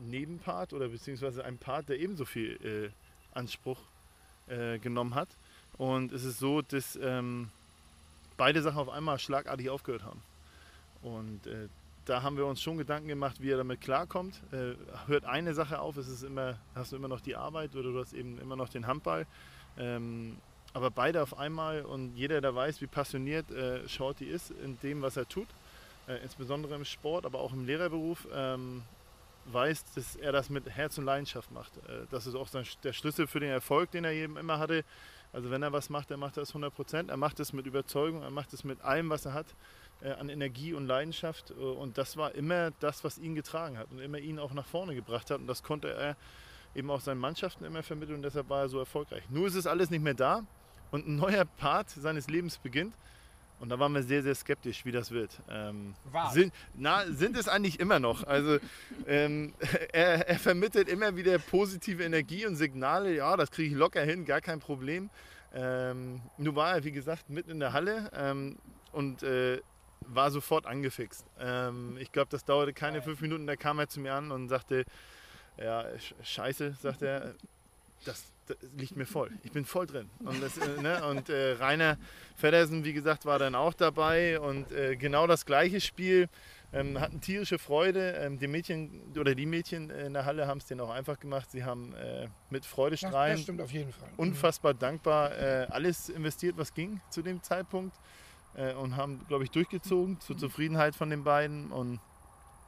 Nebenpart 0.00 0.72
oder 0.72 0.88
beziehungsweise 0.88 1.44
ein 1.44 1.58
Part, 1.58 1.88
der 1.88 1.98
ebenso 1.98 2.24
viel 2.24 2.92
äh, 3.34 3.36
Anspruch 3.36 3.78
äh, 4.48 4.78
genommen 4.78 5.14
hat. 5.14 5.28
Und 5.76 6.12
es 6.12 6.24
ist 6.24 6.38
so, 6.38 6.62
dass 6.62 6.98
ähm, 7.00 7.50
beide 8.36 8.62
Sachen 8.62 8.78
auf 8.78 8.88
einmal 8.88 9.18
schlagartig 9.18 9.70
aufgehört 9.70 10.04
haben. 10.04 10.22
Und 11.02 11.46
äh, 11.46 11.68
da 12.04 12.22
haben 12.22 12.36
wir 12.36 12.46
uns 12.46 12.62
schon 12.62 12.78
Gedanken 12.78 13.08
gemacht, 13.08 13.40
wie 13.40 13.50
er 13.50 13.58
damit 13.58 13.80
klarkommt. 13.80 14.40
Äh, 14.52 14.74
hört 15.06 15.24
eine 15.24 15.54
Sache 15.54 15.78
auf, 15.80 15.96
es 15.96 16.22
immer, 16.22 16.58
hast 16.74 16.92
du 16.92 16.96
immer 16.96 17.08
noch 17.08 17.20
die 17.20 17.36
Arbeit 17.36 17.76
oder 17.76 17.92
du 17.92 18.00
hast 18.00 18.14
eben 18.14 18.38
immer 18.40 18.56
noch 18.56 18.68
den 18.68 18.86
Handball. 18.86 19.26
Ähm, 19.76 20.38
aber 20.78 20.92
beide 20.92 21.20
auf 21.24 21.36
einmal 21.36 21.82
und 21.82 22.14
jeder, 22.14 22.40
der 22.40 22.54
weiß, 22.54 22.80
wie 22.80 22.86
passioniert 22.86 23.50
äh, 23.50 23.88
Shorty 23.88 24.26
ist 24.26 24.52
in 24.62 24.78
dem, 24.80 25.02
was 25.02 25.16
er 25.16 25.28
tut, 25.28 25.48
äh, 26.06 26.22
insbesondere 26.22 26.76
im 26.76 26.84
Sport, 26.84 27.26
aber 27.26 27.40
auch 27.40 27.52
im 27.52 27.66
Lehrerberuf, 27.66 28.28
ähm, 28.32 28.82
weiß, 29.46 29.92
dass 29.94 30.14
er 30.14 30.30
das 30.30 30.50
mit 30.50 30.70
Herz 30.70 30.96
und 30.96 31.04
Leidenschaft 31.04 31.50
macht. 31.50 31.76
Äh, 31.78 32.06
das 32.12 32.28
ist 32.28 32.36
auch 32.36 32.46
sein, 32.46 32.64
der 32.84 32.92
Schlüssel 32.92 33.26
für 33.26 33.40
den 33.40 33.50
Erfolg, 33.50 33.90
den 33.90 34.04
er 34.04 34.12
eben 34.12 34.36
immer 34.36 34.60
hatte. 34.60 34.84
Also 35.32 35.50
wenn 35.50 35.64
er 35.64 35.72
was 35.72 35.90
macht, 35.90 36.12
er 36.12 36.16
macht 36.16 36.36
das 36.36 36.50
100 36.50 36.72
Prozent. 36.72 37.10
Er 37.10 37.16
macht 37.16 37.40
es 37.40 37.52
mit 37.52 37.66
Überzeugung, 37.66 38.22
er 38.22 38.30
macht 38.30 38.52
es 38.52 38.62
mit 38.62 38.80
allem, 38.82 39.10
was 39.10 39.26
er 39.26 39.34
hat 39.34 39.46
äh, 40.00 40.12
an 40.12 40.28
Energie 40.28 40.74
und 40.74 40.86
Leidenschaft. 40.86 41.50
Äh, 41.50 41.54
und 41.54 41.98
das 41.98 42.16
war 42.16 42.36
immer 42.36 42.70
das, 42.78 43.02
was 43.02 43.18
ihn 43.18 43.34
getragen 43.34 43.78
hat 43.78 43.90
und 43.90 43.98
immer 43.98 44.18
ihn 44.18 44.38
auch 44.38 44.52
nach 44.52 44.66
vorne 44.66 44.94
gebracht 44.94 45.28
hat. 45.32 45.40
Und 45.40 45.48
das 45.48 45.64
konnte 45.64 45.92
er 45.92 46.16
eben 46.76 46.88
auch 46.88 47.00
seinen 47.00 47.18
Mannschaften 47.18 47.64
immer 47.64 47.82
vermitteln 47.82 48.14
und 48.14 48.22
deshalb 48.22 48.48
war 48.48 48.60
er 48.60 48.68
so 48.68 48.78
erfolgreich. 48.78 49.24
Nur 49.28 49.48
ist 49.48 49.56
es 49.56 49.66
alles 49.66 49.90
nicht 49.90 50.02
mehr 50.02 50.14
da 50.14 50.46
und 50.90 51.06
ein 51.06 51.16
neuer 51.16 51.44
Part 51.44 51.90
seines 51.90 52.28
Lebens 52.28 52.58
beginnt. 52.58 52.94
Und 53.60 53.70
da 53.70 53.78
waren 53.78 53.92
wir 53.92 54.04
sehr, 54.04 54.22
sehr 54.22 54.34
skeptisch, 54.34 54.84
wie 54.84 54.92
das 54.92 55.10
wird. 55.10 55.40
Ähm, 55.50 55.94
sind, 56.32 56.54
na, 56.74 57.04
sind 57.06 57.36
es 57.36 57.48
eigentlich 57.48 57.80
immer 57.80 57.98
noch. 57.98 58.24
Also 58.24 58.58
ähm, 59.06 59.52
er, 59.92 60.28
er, 60.28 60.38
vermittelt 60.38 60.88
immer 60.88 61.16
wieder 61.16 61.38
positive 61.38 62.04
Energie 62.04 62.46
und 62.46 62.54
Signale. 62.54 63.16
Ja, 63.16 63.36
das 63.36 63.50
kriege 63.50 63.70
ich 63.70 63.74
locker 63.74 64.02
hin, 64.02 64.24
gar 64.24 64.40
kein 64.40 64.60
Problem. 64.60 65.10
Ähm, 65.52 66.20
nur 66.36 66.54
war 66.54 66.74
er, 66.74 66.84
wie 66.84 66.92
gesagt, 66.92 67.30
mitten 67.30 67.50
in 67.50 67.58
der 67.58 67.72
Halle 67.72 68.10
ähm, 68.14 68.58
und 68.92 69.24
äh, 69.24 69.60
war 70.00 70.30
sofort 70.30 70.66
angefixt. 70.66 71.24
Ähm, 71.40 71.96
ich 71.98 72.12
glaube, 72.12 72.28
das 72.30 72.44
dauerte 72.44 72.72
keine 72.72 73.02
fünf 73.02 73.20
Minuten. 73.20 73.46
Da 73.46 73.56
kam 73.56 73.78
er 73.80 73.88
zu 73.88 73.98
mir 74.00 74.14
an 74.14 74.30
und 74.30 74.48
sagte, 74.48 74.84
ja, 75.56 75.84
scheiße, 76.22 76.76
sagt 76.80 77.02
er, 77.02 77.34
das, 78.04 78.04
das, 78.04 78.32
liegt 78.76 78.96
mir 78.96 79.06
voll. 79.06 79.30
Ich 79.42 79.52
bin 79.52 79.64
voll 79.64 79.86
drin. 79.86 80.10
Und, 80.20 80.42
das, 80.42 80.58
äh, 80.58 80.82
ne? 80.82 81.04
und 81.06 81.28
äh, 81.28 81.52
Rainer 81.52 81.96
Feddersen, 82.36 82.84
wie 82.84 82.92
gesagt, 82.92 83.26
war 83.26 83.38
dann 83.38 83.54
auch 83.54 83.74
dabei 83.74 84.40
und 84.40 84.70
äh, 84.72 84.96
genau 84.96 85.26
das 85.26 85.46
gleiche 85.46 85.80
Spiel. 85.80 86.28
Ähm, 86.70 87.00
hatten 87.00 87.20
tierische 87.22 87.58
Freude. 87.58 88.12
Ähm, 88.20 88.38
die 88.38 88.46
Mädchen 88.46 89.14
oder 89.18 89.34
die 89.34 89.46
Mädchen 89.46 89.88
in 89.88 90.12
der 90.12 90.26
Halle 90.26 90.46
haben 90.46 90.58
es 90.58 90.66
denen 90.66 90.82
auch 90.82 90.90
einfach 90.90 91.18
gemacht. 91.18 91.50
Sie 91.50 91.64
haben 91.64 91.94
äh, 91.94 92.28
mit 92.50 92.66
Freude 92.66 92.96
strahlen. 92.98 93.36
Das 93.36 93.42
stimmt 93.42 93.62
auf 93.62 93.72
jeden 93.72 93.92
Fall. 93.92 94.10
Unfassbar 94.18 94.74
dankbar 94.74 95.32
äh, 95.38 95.66
alles 95.70 96.10
investiert, 96.10 96.58
was 96.58 96.74
ging 96.74 97.00
zu 97.08 97.22
dem 97.22 97.42
Zeitpunkt 97.42 97.96
äh, 98.54 98.74
und 98.74 98.96
haben, 98.96 99.24
glaube 99.28 99.44
ich, 99.44 99.50
durchgezogen 99.50 100.20
zur 100.20 100.36
Zufriedenheit 100.36 100.94
von 100.94 101.08
den 101.08 101.24
beiden 101.24 101.70
und 101.72 102.00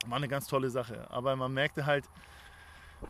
war 0.07 0.17
eine 0.17 0.29
ganz 0.29 0.47
tolle 0.47 0.71
Sache. 0.71 1.07
Aber 1.11 1.37
man 1.37 1.53
merkte 1.53 1.85
halt, 1.85 2.05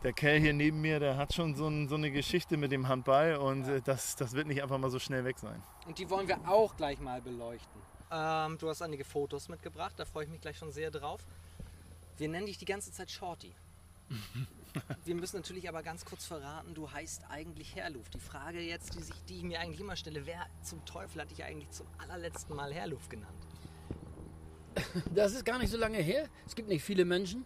der 0.03 0.13
Kerl 0.13 0.39
hier 0.39 0.53
neben 0.53 0.81
mir, 0.81 0.99
der 0.99 1.17
hat 1.17 1.33
schon 1.33 1.55
so, 1.55 1.67
ein, 1.67 1.87
so 1.87 1.95
eine 1.95 2.11
Geschichte 2.11 2.57
mit 2.57 2.71
dem 2.71 2.87
Handball 2.87 3.35
und 3.35 3.67
ja. 3.67 3.75
Äh, 3.75 3.81
das, 3.81 4.15
das 4.15 4.33
wird 4.33 4.47
nicht 4.47 4.61
einfach 4.61 4.77
mal 4.77 4.89
so 4.89 4.99
schnell 4.99 5.23
weg 5.25 5.37
sein. 5.39 5.61
Und 5.85 5.97
die 5.99 6.09
wollen 6.09 6.27
wir 6.27 6.37
auch 6.47 6.75
gleich 6.75 6.99
mal 6.99 7.21
beleuchten. 7.21 7.81
Ähm, 8.11 8.57
du 8.57 8.69
hast 8.69 8.81
einige 8.81 9.03
Fotos 9.03 9.49
mitgebracht, 9.49 9.93
da 9.97 10.05
freue 10.05 10.25
ich 10.25 10.29
mich 10.29 10.41
gleich 10.41 10.57
schon 10.57 10.71
sehr 10.71 10.91
drauf. 10.91 11.21
Wir 12.17 12.29
nennen 12.29 12.45
dich 12.45 12.57
die 12.57 12.65
ganze 12.65 12.91
Zeit 12.91 13.09
Shorty. 13.09 13.53
wir 15.05 15.15
müssen 15.15 15.37
natürlich 15.37 15.69
aber 15.69 15.83
ganz 15.83 16.03
kurz 16.03 16.25
verraten, 16.25 16.73
du 16.73 16.91
heißt 16.91 17.23
eigentlich 17.29 17.75
Herluf. 17.75 18.09
Die 18.09 18.19
Frage 18.19 18.59
jetzt, 18.59 18.95
die, 18.95 19.03
sich, 19.03 19.15
die 19.29 19.37
ich 19.37 19.43
mir 19.43 19.59
eigentlich 19.59 19.79
immer 19.79 19.95
stelle, 19.95 20.25
wer 20.25 20.45
zum 20.61 20.83
Teufel 20.85 21.21
hat 21.21 21.31
dich 21.31 21.43
eigentlich 21.43 21.69
zum 21.71 21.87
allerletzten 21.97 22.55
Mal 22.55 22.73
Herluf 22.73 23.07
genannt? 23.09 23.47
Das 25.13 25.33
ist 25.33 25.45
gar 25.45 25.59
nicht 25.59 25.69
so 25.69 25.77
lange 25.77 25.97
her. 25.97 26.29
Es 26.45 26.55
gibt 26.55 26.69
nicht 26.69 26.83
viele 26.83 27.05
Menschen, 27.05 27.45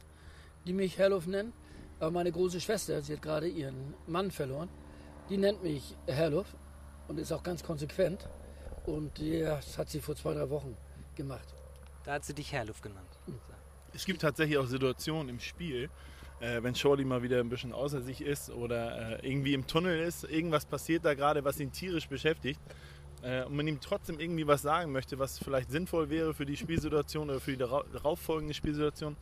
die 0.65 0.73
mich 0.73 0.97
Herluf 0.97 1.25
nennen. 1.25 1.53
Aber 1.99 2.11
meine 2.11 2.31
große 2.31 2.59
Schwester, 2.59 3.01
sie 3.01 3.13
hat 3.13 3.21
gerade 3.21 3.47
ihren 3.47 3.93
Mann 4.07 4.31
verloren, 4.31 4.69
die 5.29 5.37
nennt 5.37 5.63
mich 5.63 5.95
Herluf 6.07 6.47
und 7.07 7.19
ist 7.19 7.31
auch 7.31 7.43
ganz 7.43 7.63
konsequent. 7.63 8.27
Und 8.85 9.19
das 9.19 9.77
hat 9.77 9.89
sie 9.89 9.99
vor 9.99 10.15
zwei, 10.15 10.33
drei 10.33 10.49
Wochen 10.49 10.77
gemacht. 11.15 11.55
Da 12.03 12.13
hat 12.13 12.25
sie 12.25 12.33
dich 12.33 12.51
Herluf 12.51 12.81
genannt. 12.81 13.09
Mhm. 13.25 13.39
Es 13.93 14.05
gibt 14.05 14.21
tatsächlich 14.21 14.57
auch 14.57 14.65
Situationen 14.65 15.29
im 15.29 15.39
Spiel, 15.39 15.89
äh, 16.41 16.61
wenn 16.61 16.75
Shorty 16.75 17.05
mal 17.05 17.23
wieder 17.23 17.39
ein 17.39 17.47
bisschen 17.47 17.71
außer 17.71 18.01
sich 18.01 18.21
ist 18.21 18.49
oder 18.49 19.21
äh, 19.23 19.27
irgendwie 19.27 19.53
im 19.53 19.65
Tunnel 19.65 19.99
ist, 20.01 20.25
irgendwas 20.25 20.65
passiert 20.65 21.05
da 21.05 21.13
gerade, 21.13 21.45
was 21.45 21.59
ihn 21.61 21.71
tierisch 21.71 22.09
beschäftigt 22.09 22.59
äh, 23.21 23.43
und 23.45 23.55
man 23.55 23.65
ihm 23.67 23.79
trotzdem 23.79 24.19
irgendwie 24.19 24.45
was 24.45 24.61
sagen 24.61 24.91
möchte, 24.91 25.17
was 25.17 25.39
vielleicht 25.39 25.71
sinnvoll 25.71 26.09
wäre 26.09 26.33
für 26.33 26.45
die 26.45 26.57
Spielsituation 26.57 27.29
oder 27.29 27.39
für 27.39 27.51
die 27.51 27.57
darauffolgende 27.57 28.53
Spielsituation, 28.53 29.15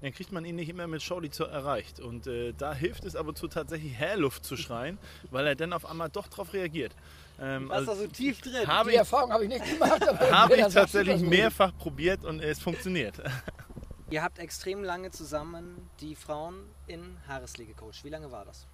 dann 0.00 0.12
kriegt 0.12 0.32
man 0.32 0.44
ihn 0.44 0.56
nicht 0.56 0.68
immer 0.68 0.86
mit 0.86 1.02
Shorty 1.02 1.30
zu 1.30 1.44
erreicht. 1.44 2.00
Und 2.00 2.26
äh, 2.26 2.52
da 2.52 2.74
hilft 2.74 3.04
es 3.04 3.16
aber 3.16 3.34
zu 3.34 3.48
tatsächlich 3.48 3.94
Herluft 3.94 4.44
zu 4.44 4.56
schreien, 4.56 4.98
weil 5.30 5.46
er 5.46 5.54
dann 5.54 5.72
auf 5.72 5.86
einmal 5.86 6.08
doch 6.08 6.28
darauf 6.28 6.52
reagiert. 6.52 6.94
Ähm, 7.38 7.68
Was 7.68 7.88
also 7.88 7.92
da 7.92 7.98
so 7.98 8.06
tief 8.08 8.40
drin? 8.40 8.66
Habe 8.66 8.90
die 8.90 8.94
ich, 8.94 8.98
Erfahrung 8.98 9.32
habe 9.32 9.44
ich 9.44 9.50
nicht 9.50 9.64
gemacht. 9.64 10.00
habe 10.30 10.56
ich 10.56 10.66
tatsächlich 10.66 11.20
mehrfach 11.20 11.76
probiert 11.76 12.24
und 12.24 12.40
es 12.40 12.58
funktioniert. 12.58 13.20
Ihr 14.10 14.22
habt 14.22 14.38
extrem 14.38 14.84
lange 14.84 15.10
zusammen 15.10 15.90
die 16.00 16.14
Frauen 16.14 16.62
in 16.86 17.16
Haaresli 17.26 17.66
gecoacht. 17.66 18.04
Wie 18.04 18.08
lange 18.08 18.30
war 18.30 18.44
das? 18.44 18.66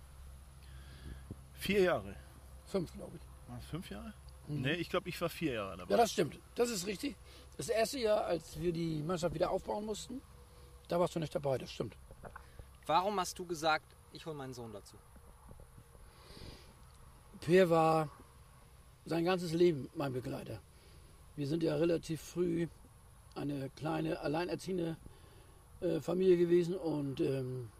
Vier 1.55 1.81
Jahre. 1.81 2.15
Fünf, 2.67 2.93
glaube 2.93 3.17
ich. 3.17 3.49
War 3.49 3.59
es 3.59 3.65
fünf 3.67 3.89
Jahre? 3.89 4.13
Mhm. 4.49 4.61
Nee, 4.61 4.75
ich 4.75 4.91
glaube, 4.91 5.09
ich 5.09 5.21
war 5.21 5.29
vier 5.29 5.55
Jahre 5.55 5.77
dabei. 5.79 5.91
Ja, 5.91 5.97
das 5.97 6.13
stimmt. 6.13 6.39
Das 6.55 6.69
ist 6.69 6.87
richtig. 6.87 7.17
Das 7.57 7.69
erste 7.69 7.99
Jahr, 7.99 8.25
als 8.25 8.61
wir 8.61 8.73
die 8.73 9.03
Mannschaft 9.03 9.35
wieder 9.35 9.51
aufbauen 9.51 9.87
mussten, 9.87 10.21
da 10.93 11.01
warst 11.01 11.15
du 11.15 11.21
nicht 11.21 11.35
dabei, 11.35 11.57
das 11.57 11.71
stimmt. 11.71 11.97
Warum 12.85 13.19
hast 13.19 13.39
du 13.39 13.47
gesagt, 13.47 13.97
ich 14.13 14.27
hole 14.27 14.37
meinen 14.37 14.53
Sohn 14.53 14.75
dazu? 14.75 14.95
Per 17.41 17.71
war 17.71 18.11
sein 19.07 19.25
ganzes 19.25 19.55
Leben 19.55 19.89
mein 19.95 20.13
Begleiter. 20.13 20.61
Wir 21.35 21.47
sind 21.47 21.63
ja 21.63 21.77
relativ 21.77 22.21
früh 22.21 22.69
eine 23.35 23.71
kleine, 23.71 24.21
alleinerziehende 24.21 24.99
äh, 25.81 25.99
Familie 26.01 26.37
gewesen 26.37 26.77
und 26.77 27.21
ähm, 27.21 27.71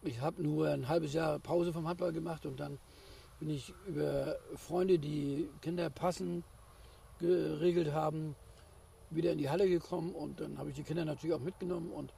ich 0.00 0.22
habe 0.22 0.42
nur 0.42 0.70
ein 0.70 0.88
halbes 0.88 1.12
Jahr 1.12 1.38
Pause 1.38 1.70
vom 1.70 1.86
Handball 1.86 2.14
gemacht 2.14 2.46
und 2.46 2.58
dann 2.58 2.78
bin 3.40 3.50
ich 3.50 3.74
über 3.86 4.38
Freunde, 4.54 4.98
die 4.98 5.50
Kinder 5.60 5.90
passen, 5.90 6.44
geregelt 7.18 7.92
haben, 7.92 8.34
wieder 9.10 9.32
in 9.32 9.38
die 9.38 9.50
Halle 9.50 9.68
gekommen 9.68 10.14
und 10.14 10.40
dann 10.40 10.56
habe 10.56 10.70
ich 10.70 10.76
die 10.76 10.82
Kinder 10.82 11.04
natürlich 11.04 11.36
auch 11.36 11.40
mitgenommen 11.40 11.92
und 11.92 12.14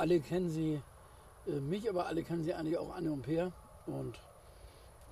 alle 0.00 0.18
kennen 0.20 0.48
sie 0.48 0.80
äh, 1.46 1.60
mich, 1.60 1.88
aber 1.88 2.06
alle 2.06 2.22
kennen 2.22 2.42
sie 2.42 2.54
eigentlich 2.54 2.78
auch 2.78 2.94
Anne 2.94 3.12
und 3.12 3.22
Peer. 3.22 3.52
Und 3.86 4.18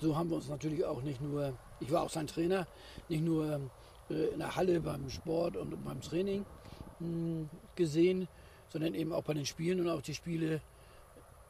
so 0.00 0.16
haben 0.16 0.30
wir 0.30 0.37
uns 0.37 0.49
natürlich 0.49 0.85
auch 0.85 1.02
nicht 1.02 1.21
nur, 1.21 1.52
ich 1.78 1.92
war 1.92 2.02
auch 2.02 2.11
sein 2.11 2.26
Trainer, 2.26 2.66
nicht 3.09 3.23
nur 3.23 3.61
äh, 4.09 4.14
in 4.33 4.38
der 4.38 4.57
Halle 4.57 4.80
beim 4.80 5.11
Sport 5.11 5.57
und 5.57 5.85
beim 5.85 6.00
Training 6.00 6.47
mh, 7.00 7.07
hm, 7.07 7.50
gesehen, 7.76 8.28
sondern 8.71 8.95
eben 8.95 9.12
auch 9.12 9.23
bei 9.23 9.35
den 9.35 9.45
Spielen 9.45 9.80
und 9.80 9.90
auch 9.90 10.02
die 10.02 10.14
Spiele 10.14 10.62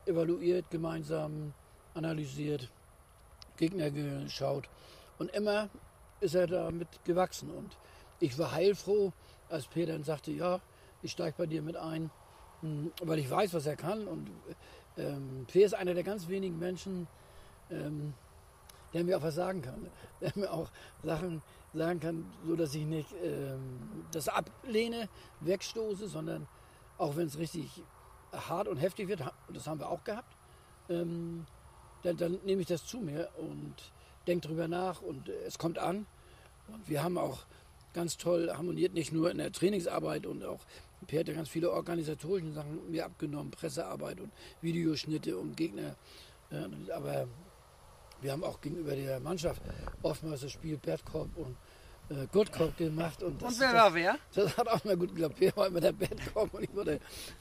evaluiert, 0.04 0.68
gemeinsam 0.70 1.52
analysiert, 1.94 2.68
Gegner 3.56 3.90
geschaut. 3.90 4.68
Und 5.18 5.30
immer 5.30 5.68
ist 6.20 6.34
er 6.34 6.48
damit 6.48 6.88
gewachsen. 7.04 7.50
Und 7.50 7.76
ich 8.18 8.36
war 8.36 8.50
heilfroh, 8.52 9.12
als 9.48 9.66
Peter 9.66 9.92
dann 9.92 10.04
sagte, 10.04 10.32
ja, 10.32 10.60
ich 11.02 11.12
steige 11.12 11.36
bei 11.38 11.46
dir 11.46 11.62
mit 11.62 11.76
ein, 11.76 12.10
weil 13.02 13.18
ich 13.18 13.30
weiß, 13.30 13.54
was 13.54 13.66
er 13.66 13.76
kann. 13.76 14.06
Und 14.06 14.30
ähm, 14.96 15.46
Peter 15.46 15.66
ist 15.66 15.74
einer 15.74 15.94
der 15.94 16.04
ganz 16.04 16.28
wenigen 16.28 16.58
Menschen, 16.58 17.06
ähm, 17.70 18.14
der 18.92 19.04
mir 19.04 19.18
auch 19.18 19.22
was 19.22 19.34
sagen 19.34 19.62
kann. 19.62 19.86
Der 20.20 20.32
mir 20.34 20.52
auch 20.52 20.70
Sachen 21.02 21.42
sagen 21.74 22.00
kann, 22.00 22.24
so 22.46 22.56
dass 22.56 22.74
ich 22.74 22.84
nicht 22.84 23.14
ähm, 23.22 24.06
das 24.10 24.28
ablehne, 24.28 25.08
wegstoße, 25.40 26.08
sondern 26.08 26.48
auch 26.96 27.16
wenn 27.16 27.26
es 27.26 27.38
richtig 27.38 27.82
hart 28.32 28.66
und 28.66 28.78
heftig 28.78 29.08
wird, 29.08 29.22
das 29.52 29.66
haben 29.66 29.78
wir 29.78 29.88
auch 29.88 30.02
gehabt, 30.04 30.34
ähm, 30.88 31.46
dann, 32.02 32.16
dann 32.16 32.38
nehme 32.44 32.62
ich 32.62 32.66
das 32.66 32.86
zu 32.86 32.98
mir 32.98 33.28
und 33.36 33.74
denke 34.26 34.48
drüber 34.48 34.68
nach 34.68 35.02
und 35.02 35.28
es 35.28 35.58
kommt 35.58 35.78
an. 35.78 36.06
Und 36.68 36.88
wir 36.88 37.02
haben 37.02 37.18
auch 37.18 37.44
ganz 37.94 38.16
toll 38.16 38.50
harmoniert, 38.52 38.94
nicht 38.94 39.12
nur 39.12 39.30
in 39.30 39.38
der 39.38 39.52
Trainingsarbeit 39.52 40.26
und 40.26 40.44
auch 40.44 40.60
Per 41.06 41.20
hat 41.20 41.28
ja 41.28 41.34
ganz 41.34 41.48
viele 41.48 41.70
organisatorische 41.70 42.52
Sachen 42.52 42.90
mir 42.90 43.04
abgenommen, 43.04 43.50
Pressearbeit 43.50 44.20
und 44.20 44.32
Videoschnitte 44.60 45.36
und 45.36 45.56
Gegner. 45.56 45.96
aber 46.90 47.28
wir 48.20 48.32
haben 48.32 48.44
auch 48.44 48.60
gegenüber 48.60 48.96
der 48.96 49.20
Mannschaft 49.20 49.62
oftmals 50.02 50.40
das 50.40 50.52
Spiel 50.52 50.78
Cop 51.04 51.28
und 51.36 51.56
äh, 52.10 52.26
gemacht. 52.76 53.22
Und, 53.22 53.40
das, 53.40 53.54
und 53.54 53.60
wer 53.60 53.72
war 53.74 53.94
wer? 53.94 54.18
Das 54.34 54.56
hat 54.56 54.66
auch 54.68 54.82
mal 54.84 54.96
gut 54.96 55.10
geklappt. 55.10 55.36
Per 55.36 55.56
war 55.56 55.66
immer 55.68 55.80
der 55.80 55.92
Cop 56.32 56.52
und 56.54 56.64
ich 56.64 56.74
war 56.74 56.84
der 56.84 56.98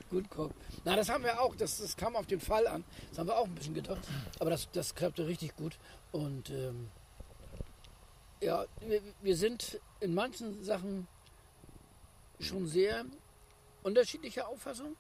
Good 0.10 0.30
Cop. 0.30 0.54
Na, 0.84 0.96
das 0.96 1.10
haben 1.10 1.24
wir 1.24 1.42
auch, 1.42 1.56
das, 1.56 1.78
das 1.80 1.96
kam 1.96 2.16
auf 2.16 2.28
den 2.28 2.40
Fall 2.40 2.68
an. 2.68 2.84
Das 3.10 3.20
haben 3.20 3.28
wir 3.28 3.38
auch 3.38 3.46
ein 3.46 3.56
bisschen 3.56 3.74
gedacht. 3.74 4.02
Aber 4.40 4.50
das, 4.50 4.70
das 4.72 4.94
klappte 4.94 5.26
richtig 5.26 5.56
gut. 5.56 5.78
Und 6.12 6.50
ähm, 6.50 6.90
Ja, 8.42 8.66
wir, 8.82 9.02
wir 9.22 9.36
sind 9.36 9.80
in 10.00 10.14
manchen 10.14 10.64
Sachen 10.64 11.08
schon 12.40 12.68
sehr 12.68 13.06
unterschiedlicher 13.88 14.48
Auffassung, 14.48 14.96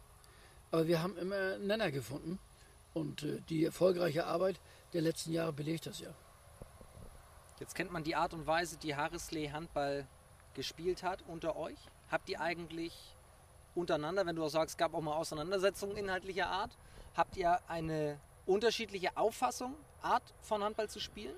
aber 0.71 0.87
wir 0.87 1.01
haben 1.01 1.17
immer 1.17 1.35
einen 1.35 1.67
Nenner 1.67 1.91
gefunden. 1.91 2.39
Und 2.93 3.23
äh, 3.23 3.41
die 3.49 3.65
erfolgreiche 3.65 4.25
Arbeit 4.25 4.59
der 4.93 5.01
letzten 5.01 5.31
Jahre 5.31 5.53
belegt 5.53 5.85
das 5.85 5.99
ja. 5.99 6.09
Jetzt 7.59 7.75
kennt 7.75 7.91
man 7.91 8.03
die 8.03 8.15
Art 8.15 8.33
und 8.33 8.47
Weise, 8.47 8.77
die 8.77 8.95
Harrisley 8.95 9.47
Handball 9.47 10.07
gespielt 10.53 11.03
hat 11.03 11.23
unter 11.27 11.55
euch. 11.57 11.77
Habt 12.09 12.29
ihr 12.29 12.39
eigentlich 12.41 13.15
untereinander, 13.75 14.25
wenn 14.25 14.35
du 14.35 14.43
auch 14.43 14.49
sagst, 14.49 14.75
es 14.75 14.77
gab 14.77 14.93
auch 14.93 15.01
mal 15.01 15.15
Auseinandersetzungen 15.15 15.97
inhaltlicher 15.97 16.47
Art, 16.47 16.77
habt 17.15 17.37
ihr 17.37 17.59
eine 17.69 18.19
unterschiedliche 18.45 19.15
Auffassung, 19.17 19.75
Art 20.01 20.33
von 20.41 20.63
Handball 20.63 20.89
zu 20.89 20.99
spielen? 20.99 21.35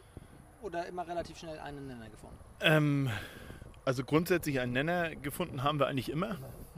Oder 0.62 0.86
immer 0.88 1.08
relativ 1.08 1.38
schnell 1.38 1.58
einen 1.60 1.88
Nenner 1.88 2.10
gefunden? 2.10 2.38
Ähm, 2.60 3.10
also 3.90 4.04
grundsätzlich 4.04 4.60
einen 4.60 4.74
Nenner 4.74 5.16
gefunden 5.16 5.64
haben 5.64 5.80
wir 5.80 5.88
eigentlich 5.88 6.10
immer. 6.10 6.38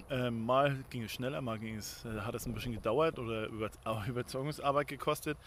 Ähm, 0.10 0.46
mal 0.46 0.82
ging 0.90 1.04
es 1.04 1.12
schneller, 1.12 1.42
mal 1.42 1.60
ging 1.60 1.76
es, 1.76 2.06
äh, 2.06 2.22
hat 2.22 2.36
es 2.36 2.46
ein 2.46 2.54
bisschen 2.54 2.72
gedauert 2.72 3.20
oder 3.20 3.48
über, 3.48 3.70
auch 3.84 4.08
Überzeugungsarbeit 4.08 4.88
gekostet. 4.88 5.38